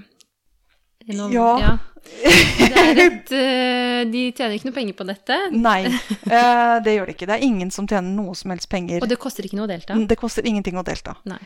en, 1.08 1.32
Ja. 1.32 1.78
Det 2.58 2.78
er 2.80 3.00
et, 3.04 3.32
eh, 3.36 4.02
de 4.12 4.22
tjener 4.32 4.54
ikke 4.56 4.70
noe 4.70 4.76
penger 4.78 4.96
på 4.96 5.06
dette, 5.08 5.38
Nei, 5.52 5.82
eh, 6.38 6.76
det 6.84 6.94
gjør 6.96 7.10
det 7.10 7.16
ikke. 7.18 7.28
Det 7.28 7.36
er 7.36 7.44
ingen 7.48 7.72
som 7.74 7.88
tjener 7.88 8.14
noe 8.16 8.36
som 8.36 8.52
helst 8.54 8.70
penger. 8.72 9.02
og 9.04 9.10
det 9.12 9.18
koster 9.20 9.44
ikke 9.48 9.58
noe 9.60 9.68
å 9.68 9.72
delta. 9.72 9.98
Det 10.08 10.18
koster 10.20 10.48
ingenting 10.48 10.78
å 10.80 10.86
delta. 10.88 11.18
Nei. 11.28 11.40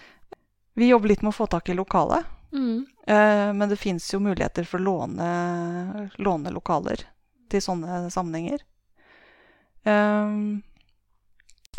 Vi 0.78 0.88
jobber 0.92 1.10
litt 1.12 1.24
med 1.26 1.34
å 1.34 1.36
få 1.36 1.48
tak 1.52 1.70
i 1.70 1.76
lokale. 1.78 2.22
Mm. 2.54 2.86
Eh, 3.08 3.50
Men 3.58 3.70
det 3.70 3.80
fins 3.80 4.06
jo 4.14 4.20
muligheter 4.20 4.68
for 4.68 4.80
å 4.80 4.86
låne, 4.86 6.10
låne 6.22 6.52
lokaler 6.54 7.06
til 7.52 7.62
sånne 7.64 8.06
sammenhenger. 8.14 8.62
Ehm, 9.84 10.62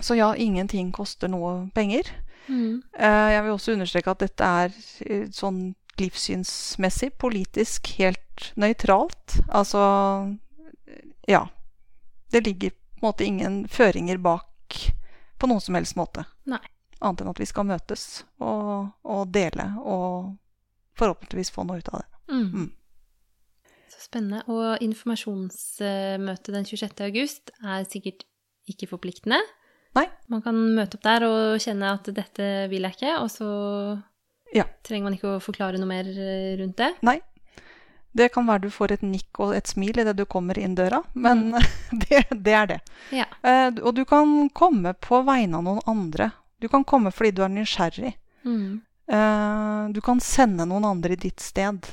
så 0.01 0.17
ja, 0.19 0.35
ingenting 0.37 0.91
koster 0.93 1.29
noe 1.31 1.69
penger. 1.75 2.09
Mm. 2.49 2.83
Eh, 2.99 3.29
jeg 3.37 3.43
vil 3.45 3.55
også 3.55 3.73
understreke 3.77 4.11
at 4.11 4.25
dette 4.25 4.43
er 4.65 4.75
sånn 5.33 5.75
livssynsmessig, 6.01 7.13
politisk 7.21 7.93
helt 7.99 8.53
nøytralt. 8.57 9.39
Altså 9.49 9.83
ja. 11.29 11.49
Det 12.33 12.47
ligger 12.47 12.71
på 12.71 12.77
en 13.03 13.09
måte 13.09 13.25
ingen 13.25 13.57
føringer 13.69 14.19
bak 14.23 14.79
på 15.39 15.49
noen 15.51 15.61
som 15.61 15.77
helst 15.77 15.99
måte. 15.99 16.25
Nei. 16.49 16.63
Annet 17.03 17.25
enn 17.25 17.33
at 17.33 17.41
vi 17.43 17.49
skal 17.51 17.67
møtes 17.67 18.23
og, 18.39 18.93
og 19.03 19.25
dele 19.35 19.73
og 19.83 20.37
forhåpentligvis 20.99 21.51
få 21.53 21.65
noe 21.67 21.83
ut 21.83 21.91
av 21.91 22.05
det. 22.05 22.21
Mm. 22.33 22.47
Mm. 22.53 22.69
Så 23.91 24.05
spennende. 24.07 24.45
Og 24.47 24.85
informasjonsmøtet 24.85 26.55
den 26.55 26.69
26. 26.69 27.03
august 27.09 27.53
er 27.61 27.89
sikkert 27.91 28.25
ikke 28.71 28.89
forpliktende. 28.93 29.41
Nei. 29.99 30.07
Man 30.33 30.41
kan 30.45 30.57
møte 30.77 30.97
opp 30.97 31.05
der 31.05 31.27
og 31.27 31.61
kjenne 31.61 31.91
at 31.99 32.09
dette 32.17 32.49
vil 32.73 32.87
jeg 32.87 32.97
ikke, 32.97 33.17
og 33.21 33.29
så 33.35 33.51
Ja. 34.53 34.67
trenger 34.85 35.09
man 35.09 35.17
ikke 35.17 35.37
å 35.37 35.43
forklare 35.43 35.81
noe 35.81 35.89
mer 35.89 36.09
eh, 36.13 36.57
rundt 36.61 36.77
det. 36.81 36.91
Nei. 37.07 37.21
Det 38.13 38.29
kan 38.35 38.45
være 38.45 38.67
du 38.67 38.71
får 38.71 38.93
et 38.93 39.05
nikk 39.07 39.41
og 39.41 39.55
et 39.57 39.71
smil 39.71 40.03
idet 40.03 40.13
du 40.19 40.27
kommer 40.29 40.59
inn 40.61 40.75
døra, 40.77 41.01
men 41.17 41.55
det, 42.05 42.27
det 42.31 42.57
er 42.59 42.67
det. 42.75 42.81
Ja. 43.17 43.25
Eh, 43.41 43.71
og 43.81 43.95
du 43.97 44.05
kan 44.09 44.51
komme 44.53 44.93
på 45.01 45.23
vegne 45.25 45.61
av 45.61 45.65
noen 45.65 45.81
andre. 45.89 46.31
Du 46.61 46.69
kan 46.69 46.85
komme 46.85 47.11
fordi 47.11 47.33
du 47.39 47.43
er 47.47 47.55
nysgjerrig. 47.55 48.13
Mm. 48.45 48.83
Eh, 49.13 49.89
du 49.97 50.01
kan 50.05 50.21
sende 50.21 50.69
noen 50.69 50.85
andre 50.85 51.17
i 51.17 51.23
ditt 51.25 51.41
sted. 51.41 51.89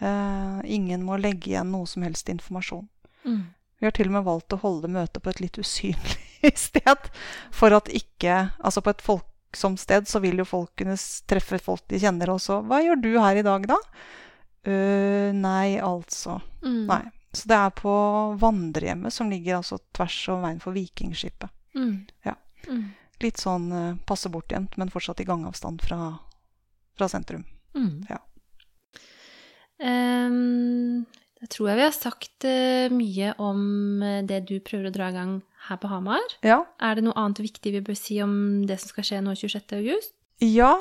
Eh, 0.00 0.58
ingen 0.64 1.06
må 1.06 1.16
legge 1.20 1.52
igjen 1.52 1.70
noe 1.72 1.86
som 1.86 2.02
helst 2.02 2.28
informasjon. 2.32 2.88
Mm. 3.24 3.42
Vi 3.80 3.86
har 3.86 3.94
til 3.96 4.10
og 4.10 4.18
med 4.18 4.26
valgt 4.26 4.52
å 4.52 4.60
holde 4.60 4.90
møtet 4.92 5.22
på 5.22 5.30
et 5.30 5.40
litt 5.40 5.56
usynlig 5.60 6.52
sted. 6.66 7.10
For 7.54 7.72
at 7.76 7.88
ikke 7.92 8.50
Altså 8.58 8.82
på 8.84 8.92
et 8.92 9.04
folksomt 9.50 9.80
sted 9.80 10.08
så 10.08 10.20
vil 10.20 10.38
jo 10.38 10.44
folk 10.44 10.70
kunne 10.76 10.96
treffe 11.26 11.58
folk 11.58 11.82
de 11.88 11.98
kjenner 11.98 12.30
også. 12.30 12.62
'Hva 12.62 12.82
gjør 12.82 13.02
du 13.02 13.18
her 13.18 13.36
i 13.36 13.42
dag, 13.42 13.66
da?' 13.66 13.80
Uh, 14.66 15.32
nei, 15.32 15.80
altså. 15.80 16.40
Mm. 16.62 16.86
Nei. 16.86 17.10
Så 17.32 17.48
det 17.48 17.56
er 17.56 17.70
på 17.70 18.36
vandrehjemmet, 18.36 19.12
som 19.12 19.30
ligger 19.30 19.56
altså 19.56 19.78
tvers 19.96 20.28
over 20.28 20.42
veien 20.42 20.60
for 20.60 20.72
Vikingskipet. 20.72 21.48
Mm. 21.74 22.06
Ja. 22.26 22.34
Mm. 22.68 22.90
Litt 23.22 23.38
sånn 23.40 23.72
uh, 23.72 23.96
passe 24.04 24.28
bortgjemt, 24.28 24.76
men 24.76 24.90
fortsatt 24.90 25.20
i 25.20 25.24
gangavstand 25.24 25.80
fra, 25.80 26.18
fra 26.92 27.08
sentrum. 27.08 27.46
Mm. 27.74 28.04
Ja. 28.10 28.20
Um, 29.80 31.06
da 31.40 31.48
tror 31.48 31.70
jeg 31.70 31.80
vi 31.80 31.86
har 31.86 31.96
sagt 31.96 32.44
uh, 32.44 32.92
mye 32.92 33.32
om 33.40 34.04
det 34.28 34.44
du 34.50 34.58
prøver 34.60 34.90
å 34.90 34.92
dra 34.92 35.08
i 35.08 35.16
gang 35.16 35.38
her 35.70 35.78
på 35.80 35.90
Hamar. 35.90 36.24
Ja. 36.46 36.62
Er 36.82 36.98
det 36.98 37.04
noe 37.06 37.16
annet 37.18 37.42
viktig 37.42 37.74
vi 37.76 37.84
bør 37.84 37.98
si 37.98 38.18
om 38.24 38.34
det 38.68 38.80
som 38.82 38.92
skal 38.92 39.06
skje 39.06 39.20
nå 39.24 39.36
26. 39.38 39.76
august? 39.78 40.12
Ja, 40.42 40.74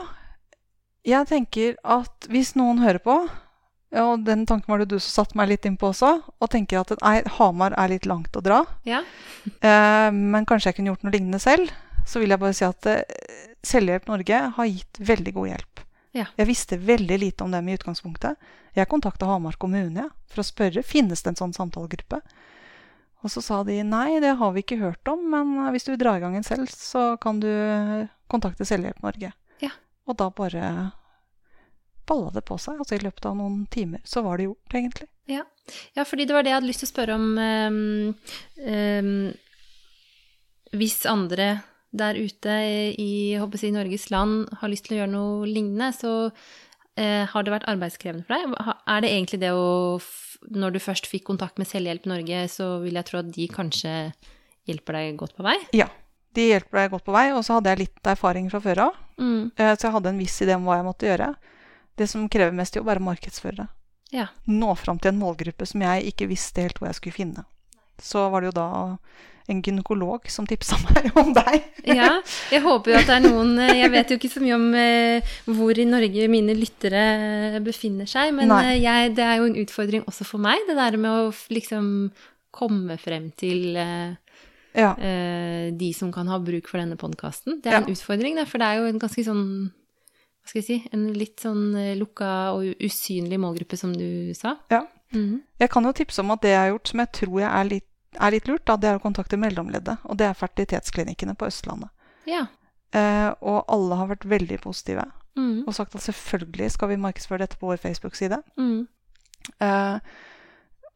jeg 1.07 1.29
tenker 1.29 1.77
at 1.83 2.27
hvis 2.31 2.55
noen 2.59 2.81
hører 2.83 3.01
på, 3.03 3.15
og 3.99 4.25
den 4.25 4.45
tanken 4.49 4.69
var 4.69 4.83
det 4.83 4.91
du 4.91 4.99
som 4.99 5.23
satte 5.23 5.37
meg 5.39 5.49
litt 5.49 5.65
inn 5.65 5.77
på 5.79 5.89
også, 5.89 6.11
og 6.21 6.51
tenker 6.53 6.81
at 6.81 6.93
nei, 7.01 7.19
Hamar 7.39 7.73
er 7.79 7.93
litt 7.93 8.07
langt 8.09 8.35
å 8.37 8.43
dra, 8.45 8.63
Ja. 8.87 9.03
eh, 9.69 10.09
men 10.13 10.47
kanskje 10.49 10.71
jeg 10.71 10.79
kunne 10.79 10.93
gjort 10.93 11.05
noe 11.07 11.15
lignende 11.15 11.41
selv, 11.41 11.71
så 12.07 12.21
vil 12.21 12.33
jeg 12.33 12.41
bare 12.41 12.57
si 12.57 12.67
at 12.67 12.89
eh, 12.89 13.03
Selvhjelp 13.65 14.05
Norge 14.07 14.37
har 14.55 14.67
gitt 14.69 14.99
veldig 15.03 15.33
god 15.35 15.49
hjelp. 15.49 15.81
Ja. 16.15 16.25
Jeg 16.39 16.47
visste 16.49 16.77
veldig 16.79 17.17
lite 17.21 17.43
om 17.43 17.51
dem 17.51 17.67
i 17.69 17.75
utgangspunktet. 17.75 18.39
Jeg 18.77 18.89
kontakta 18.89 19.27
Hamar 19.27 19.57
kommune 19.59 20.07
for 20.29 20.41
å 20.41 20.47
spørre 20.47 20.83
finnes 20.85 21.21
det 21.25 21.33
en 21.33 21.39
sånn 21.41 21.55
samtalegruppe. 21.57 22.21
Og 23.19 23.31
så 23.33 23.43
sa 23.43 23.63
de 23.67 23.81
nei, 23.83 24.21
det 24.23 24.37
har 24.39 24.53
vi 24.55 24.63
ikke 24.63 24.79
hørt 24.79 25.11
om, 25.11 25.25
men 25.33 25.57
eh, 25.59 25.71
hvis 25.75 25.87
du 25.87 25.93
vil 25.93 26.01
dra 26.01 26.15
i 26.17 26.23
gang 26.23 26.37
en 26.39 26.47
selv, 26.47 26.71
så 26.71 27.13
kan 27.21 27.41
du 27.43 27.49
eh, 27.49 28.07
kontakte 28.31 28.67
Selvhjelp 28.67 29.01
Norge. 29.03 29.33
Ja. 29.63 29.73
Og 30.07 30.17
da 30.21 30.29
bare 30.31 30.63
balla 32.09 32.31
det 32.33 32.45
på 32.47 32.57
seg. 32.61 32.79
Altså 32.79 32.97
i 32.97 33.03
løpet 33.03 33.27
av 33.29 33.35
noen 33.37 33.65
timer 33.71 34.01
så 34.07 34.23
var 34.25 34.39
det 34.39 34.49
gjort, 34.49 34.73
egentlig. 34.73 35.09
Ja, 35.93 36.05
fordi 36.07 36.25
det 36.25 36.33
var 36.33 36.45
det 36.45 36.53
jeg 36.53 36.57
hadde 36.57 36.69
lyst 36.71 36.81
til 36.81 36.89
å 36.89 36.93
spørre 36.93 37.17
om. 37.19 37.27
Um, 37.37 38.15
um, 38.65 39.11
hvis 40.79 41.03
andre 41.09 41.51
der 41.89 42.17
ute 42.17 42.55
i 43.01 43.11
si, 43.57 43.71
Norges 43.73 44.09
land 44.13 44.49
har 44.61 44.69
lyst 44.69 44.87
til 44.87 44.95
å 44.95 44.99
gjøre 45.01 45.13
noe 45.13 45.49
lignende, 45.49 45.91
så 45.93 46.13
har 46.97 47.43
det 47.43 47.51
vært 47.53 47.67
arbeidskrevende 47.69 48.25
for 48.27 48.35
deg? 48.35 48.73
Er 48.87 49.01
det 49.01 49.09
egentlig 49.13 49.39
det 49.39 49.51
å 49.55 50.01
Når 50.51 50.71
du 50.73 50.79
først 50.79 51.07
fikk 51.07 51.25
kontakt 51.27 51.57
med 51.59 51.67
Selvhjelp 51.67 52.05
Norge, 52.05 52.47
så 52.51 52.79
vil 52.83 52.95
jeg 52.95 53.05
tro 53.05 53.19
at 53.19 53.31
de 53.35 53.47
kanskje 53.47 53.93
hjelper 54.67 54.93
deg 54.93 55.17
godt 55.19 55.35
på 55.37 55.43
vei? 55.43 55.55
Ja. 55.75 55.87
De 56.35 56.45
hjelper 56.45 56.77
deg 56.83 56.91
godt 56.93 57.05
på 57.07 57.11
vei, 57.15 57.31
og 57.33 57.41
så 57.43 57.57
hadde 57.57 57.71
jeg 57.73 57.79
litt 57.81 58.07
erfaring 58.07 58.49
fra 58.51 58.59
før 58.61 58.83
av. 58.85 58.97
Mm. 59.17 59.51
eh, 59.57 59.71
Så 59.75 59.87
jeg 59.87 59.95
hadde 59.95 60.09
en 60.13 60.19
viss 60.21 60.41
idé 60.45 60.55
om 60.55 60.67
hva 60.67 60.77
jeg 60.77 60.85
måtte 60.85 61.07
gjøre. 61.09 61.29
Det 61.97 62.07
som 62.07 62.27
krever 62.29 62.53
mest 62.55 62.75
jobb, 62.77 62.87
er 62.87 63.01
å 63.01 63.07
markedsføre 63.07 63.63
det. 63.63 63.67
Ja. 64.13 64.27
Nå 64.45 64.75
fram 64.77 64.99
til 65.01 65.11
en 65.11 65.19
målgruppe 65.19 65.65
som 65.67 65.81
jeg 65.81 66.13
ikke 66.13 66.29
visste 66.29 66.61
helt 66.61 66.79
hvor 66.79 66.87
jeg 66.87 66.99
skulle 66.99 67.17
finne. 67.17 67.45
Så 67.99 68.29
var 68.29 68.41
det 68.41 68.51
jo 68.51 68.57
da 68.61 68.67
en 69.49 69.61
gynekolog 69.65 70.27
som 70.29 70.45
tipsa 70.49 70.77
meg 70.85 71.09
om 71.21 71.31
deg. 71.33 71.63
Ja, 71.89 72.11
jeg 72.53 72.61
håper 72.61 72.91
jo 72.93 72.97
at 72.99 73.07
det 73.09 73.15
er 73.17 73.23
noen 73.25 73.55
eh, 73.63 73.73
Jeg 73.81 73.91
vet 73.95 74.11
jo 74.13 74.17
ikke 74.19 74.29
så 74.31 74.43
mye 74.43 74.55
om 74.59 74.67
eh, 74.77 75.35
hvor 75.49 75.79
i 75.81 75.85
Norge 75.89 76.27
mine 76.29 76.53
lyttere 76.57 77.59
befinner 77.65 78.05
seg, 78.09 78.33
men 78.37 78.51
eh, 78.59 78.75
jeg, 78.83 79.13
det 79.17 79.25
er 79.25 79.39
jo 79.41 79.47
en 79.49 79.57
utfordring 79.63 80.05
også 80.09 80.27
for 80.27 80.43
meg, 80.43 80.61
det 80.69 80.77
der 80.77 80.97
med 81.01 81.09
å 81.11 81.31
liksom 81.53 81.89
komme 82.53 82.97
frem 83.01 83.29
til 83.37 83.75
eh, 83.79 84.13
Ja. 84.77 84.93
eh, 85.01 85.71
de 85.73 85.89
som 85.97 86.11
kan 86.13 86.29
ha 86.29 86.37
bruk 86.41 86.69
for 86.69 86.77
denne 86.81 86.97
podkasten. 86.99 87.57
Det 87.63 87.71
er 87.73 87.81
en 87.81 87.89
utfordring, 87.93 88.37
der, 88.37 88.45
for 88.49 88.61
det 88.61 88.67
er 88.69 88.79
jo 88.83 88.89
en 88.93 89.01
ganske 89.01 89.25
sånn 89.25 89.43
Hva 90.39 90.49
skal 90.51 90.61
jeg 90.61 90.67
si 90.67 90.77
En 90.95 91.07
litt 91.17 91.41
sånn 91.43 91.65
eh, 91.77 91.95
lukka 91.97 92.29
og 92.55 92.69
usynlig 92.85 93.37
målgruppe, 93.41 93.77
som 93.77 93.91
du 93.97 94.31
sa. 94.37 94.55
Ja. 94.73 94.83
Mhm. 95.13 95.39
Jeg 95.59 95.69
kan 95.73 95.83
jo 95.89 95.91
tipse 95.97 96.21
om 96.21 96.29
at 96.35 96.41
det 96.45 96.51
jeg 96.53 96.59
har 96.61 96.69
gjort, 96.75 96.87
som 96.91 96.99
jeg 97.01 97.11
tror 97.17 97.39
jeg 97.41 97.49
er 97.49 97.69
litt, 97.69 97.88
er 98.17 98.33
litt 98.33 98.47
lurt, 98.49 98.65
da, 98.65 98.77
det 98.77 98.89
er 98.89 98.97
å 98.97 99.03
kontakte 99.03 99.37
mellomleddet. 99.37 99.99
Og 100.09 100.17
det 100.17 100.25
er 100.29 100.37
fertilitetsklinikkene 100.37 101.35
på 101.37 101.49
Østlandet. 101.49 101.91
Ja. 102.29 102.47
Eh, 102.95 103.29
og 103.45 103.65
alle 103.69 103.99
har 103.99 104.09
vært 104.09 104.25
veldig 104.25 104.57
positive 104.63 105.03
mm. 105.37 105.67
og 105.67 105.75
sagt 105.77 105.93
at 105.93 106.01
selvfølgelig 106.01 106.71
skal 106.73 106.89
vi 106.89 106.97
markedsføre 107.01 107.43
dette 107.43 107.59
på 107.59 107.69
vår 107.69 107.77
Facebook-side. 107.83 108.41
Mm. 108.57 108.87
Eh, 109.61 109.99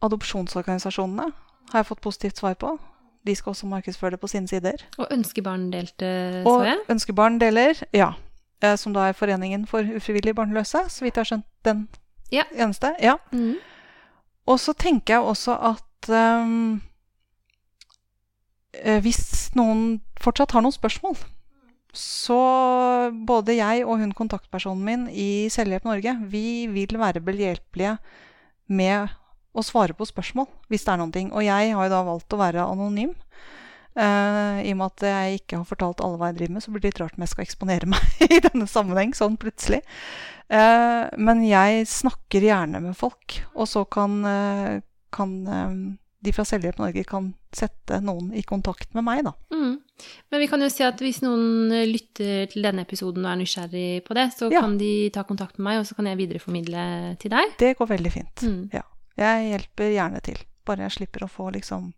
adopsjonsorganisasjonene 0.03 1.29
har 1.71 1.79
jeg 1.79 1.89
fått 1.91 2.03
positivt 2.03 2.41
svar 2.41 2.57
på. 2.59 2.75
De 3.23 3.35
skal 3.37 3.53
også 3.53 3.69
markedsføre 3.71 4.15
det 4.15 4.19
på 4.19 4.27
sine 4.31 4.49
sider. 4.51 4.81
Og 4.97 5.07
ønskebarn 5.13 5.69
delte, 5.71 6.09
så 6.43 6.55
Og. 6.57 6.89
Ønskebarn 6.91 7.39
deler, 7.39 7.77
ja. 7.95 8.13
Eh, 8.63 8.75
som 8.75 8.93
da 8.95 9.07
er 9.07 9.17
Foreningen 9.17 9.67
for 9.67 9.83
ufrivillig 9.83 10.35
barnløse, 10.35 10.85
så 10.89 11.05
vidt 11.05 11.15
jeg 11.15 11.21
har 11.21 11.29
skjønt 11.31 11.51
den 11.65 11.87
Ja. 12.31 12.43
eneste. 12.55 12.95
Ja. 12.99 13.15
Mm. 13.31 13.55
Og 14.47 14.59
så 14.59 14.73
tenker 14.73 15.13
jeg 15.13 15.23
også 15.23 15.55
at 15.71 16.09
eh, 16.09 16.79
hvis 18.73 19.51
noen 19.57 20.01
fortsatt 20.21 20.55
har 20.55 20.63
noen 20.65 20.73
spørsmål, 20.75 21.17
så 21.93 22.37
både 23.13 23.53
jeg 23.59 23.83
og 23.85 23.99
hun 24.01 24.13
kontaktpersonen 24.17 24.85
min 24.85 25.03
i 25.13 25.47
Selvhjelp 25.53 25.85
Norge, 25.85 26.15
vi 26.25 26.65
vil 26.73 26.97
være 26.97 27.21
behjelpelige 27.21 27.99
med 28.73 29.13
å 29.53 29.61
svare 29.61 29.93
på 29.93 30.07
spørsmål 30.09 30.47
hvis 30.71 30.87
det 30.87 30.93
er 30.93 31.01
noen 31.01 31.13
ting. 31.13 31.29
Og 31.37 31.45
jeg 31.45 31.75
har 31.77 31.85
jo 31.85 31.93
da 31.93 32.01
valgt 32.07 32.33
å 32.33 32.41
være 32.41 32.65
anonym. 32.65 33.13
Uh, 33.93 34.57
I 34.65 34.71
og 34.73 34.79
med 34.79 34.87
at 34.87 35.03
jeg 35.05 35.41
ikke 35.43 35.59
har 35.59 35.69
fortalt 35.69 36.01
alle 36.01 36.17
hva 36.17 36.31
jeg 36.31 36.39
driver 36.39 36.55
med, 36.55 36.65
så 36.65 36.73
blir 36.73 36.81
det 36.81 36.89
litt 36.89 37.01
rart 37.03 37.17
om 37.17 37.25
jeg 37.25 37.33
skal 37.35 37.45
eksponere 37.45 37.89
meg 37.93 38.23
i 38.33 38.39
denne 38.41 38.65
sammenheng, 38.69 39.13
sånn 39.13 39.37
plutselig. 39.37 39.83
Uh, 40.49 41.13
men 41.21 41.43
jeg 41.45 41.85
snakker 41.91 42.47
gjerne 42.49 42.81
med 42.87 42.97
folk, 42.97 43.37
og 43.53 43.69
så 43.69 43.85
kan, 43.85 44.17
eh, 44.25 44.81
kan 45.13 45.35
eh, 45.45 45.77
de 46.23 46.31
fra 46.33 46.45
Selvhjelp 46.47 46.77
Norge 46.79 47.03
kan 47.07 47.33
sette 47.53 47.99
noen 48.03 48.31
i 48.33 48.41
kontakt 48.47 48.93
med 48.95 49.03
meg, 49.03 49.23
da. 49.27 49.33
Mm. 49.53 49.73
Men 50.31 50.39
vi 50.41 50.47
kan 50.49 50.61
jo 50.63 50.69
si 50.71 50.83
at 50.87 50.99
hvis 51.03 51.19
noen 51.23 51.69
lytter 51.89 52.47
til 52.51 52.63
denne 52.65 52.83
episoden 52.87 53.25
og 53.25 53.31
er 53.33 53.41
nysgjerrig 53.41 54.03
på 54.07 54.15
det, 54.17 54.29
så 54.37 54.49
Ja. 54.51 54.61
kan 54.63 54.77
de 54.79 55.09
ta 55.13 55.23
kontakt 55.27 55.57
med 55.59 55.65
meg, 55.67 55.79
og 55.79 55.85
så 55.85 55.95
kan 55.95 56.05
jeg 56.09 56.17
videreformidle 56.17 57.17
til 57.19 57.31
deg. 57.35 57.53
Det 57.59 57.73
går 57.77 57.87
veldig 57.91 58.11
fint. 58.11 58.43
Mm. 58.47 58.69
Ja. 58.73 58.81
Jeg 59.17 59.49
hjelper 59.51 59.91
gjerne 59.93 60.21
til. 60.25 60.37
Bare 60.65 60.87
jeg 60.87 60.91
slipper 60.97 61.25
å 61.25 61.29
få 61.29 61.51
liksom 61.53 61.93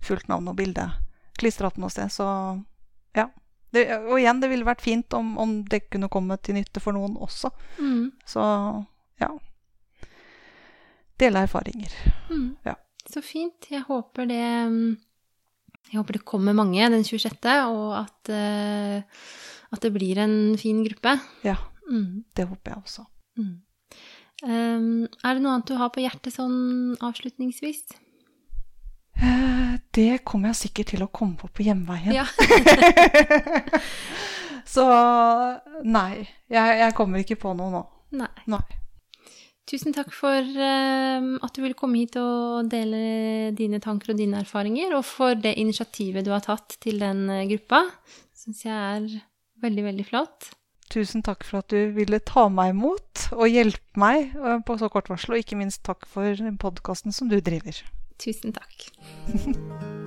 fullt 0.00 0.28
navn 0.28 0.48
og 0.48 0.56
bilde 0.56 0.86
klistra 1.40 1.66
opp 1.66 1.78
noe 1.78 1.90
sted. 1.90 2.12
Så 2.12 2.26
ja. 3.16 3.26
Det, 3.72 3.86
og 4.10 4.18
igjen, 4.18 4.40
det 4.42 4.50
ville 4.50 4.64
vært 4.66 4.80
fint 4.82 5.12
om, 5.14 5.36
om 5.38 5.64
det 5.64 5.88
kunne 5.90 6.08
komme 6.10 6.36
til 6.42 6.54
nytte 6.56 6.80
for 6.82 6.92
noen 6.92 7.16
også. 7.16 7.50
Mm. 7.78 8.12
Så 8.26 8.42
ja. 9.20 9.28
Dele 11.20 11.42
erfaringer. 11.44 11.92
Mm. 12.30 12.56
Ja. 12.64 12.74
Så 13.10 13.22
fint. 13.24 13.66
Jeg 13.70 13.82
håper 13.88 14.26
det 14.30 14.40
Jeg 15.90 15.98
håper 15.98 16.12
det 16.18 16.24
kommer 16.28 16.54
mange 16.54 16.86
den 16.92 17.02
26., 17.02 17.66
og 17.66 17.96
at, 17.98 18.28
eh, 18.30 19.02
at 19.72 19.80
det 19.82 19.90
blir 19.94 20.18
en 20.22 20.56
fin 20.60 20.84
gruppe. 20.86 21.16
Ja, 21.44 21.56
Mm. 21.90 22.22
det 22.36 22.44
håper 22.46 22.70
jeg 22.70 22.82
også. 22.84 23.02
Mm. 23.36 23.56
Um, 24.42 25.02
er 25.24 25.34
det 25.34 25.42
noe 25.42 25.52
annet 25.56 25.66
du 25.66 25.74
har 25.76 25.88
på 25.90 26.00
hjertet 26.00 26.32
sånn 26.32 26.94
avslutningsvis? 27.02 27.82
Eh, 29.20 29.74
det 29.92 30.22
kommer 30.24 30.48
jeg 30.52 30.56
sikkert 30.70 30.86
til 30.94 31.02
å 31.02 31.10
komme 31.12 31.36
på 31.36 31.48
på 31.52 31.62
hjemveien. 31.66 32.12
Ja. 32.14 32.24
Så 34.70 34.84
nei, 35.82 36.28
jeg, 36.48 36.78
jeg 36.84 36.94
kommer 36.94 37.18
ikke 37.24 37.36
på 37.42 37.56
noe 37.58 37.70
nå. 37.74 37.82
Nei. 38.20 38.30
Nei. 38.46 38.62
Tusen 39.70 39.94
takk 39.94 40.10
for 40.10 40.34
eh, 40.34 41.26
at 41.38 41.52
du 41.54 41.60
ville 41.62 41.78
komme 41.78 42.00
hit 42.00 42.16
og 42.18 42.70
dele 42.72 43.52
dine 43.54 43.78
tanker 43.82 44.12
og 44.12 44.18
dine 44.18 44.40
erfaringer, 44.42 44.96
og 44.98 45.04
for 45.06 45.38
det 45.38 45.54
initiativet 45.62 46.26
du 46.26 46.32
har 46.34 46.42
tatt 46.42 46.74
til 46.82 46.98
den 47.02 47.28
eh, 47.30 47.46
gruppa. 47.52 47.84
Syns 48.34 48.64
jeg 48.66 48.74
er 48.74 49.06
veldig, 49.62 49.86
veldig 49.92 50.08
flott. 50.08 50.50
Tusen 50.90 51.22
takk 51.22 51.46
for 51.46 51.62
at 51.62 51.70
du 51.70 51.94
ville 51.94 52.18
ta 52.26 52.48
meg 52.50 52.74
imot 52.74 53.28
og 53.36 53.46
hjelpe 53.46 54.02
meg 54.02 54.34
eh, 54.34 54.58
på 54.66 54.78
så 54.80 54.90
kort 54.90 55.12
varsel, 55.12 55.36
og 55.36 55.44
ikke 55.44 55.60
minst 55.60 55.84
takk 55.86 56.08
for 56.10 56.50
podkasten 56.58 57.14
som 57.14 57.30
du 57.30 57.38
driver. 57.38 57.78
Tusen 58.18 58.58
takk. 58.58 58.90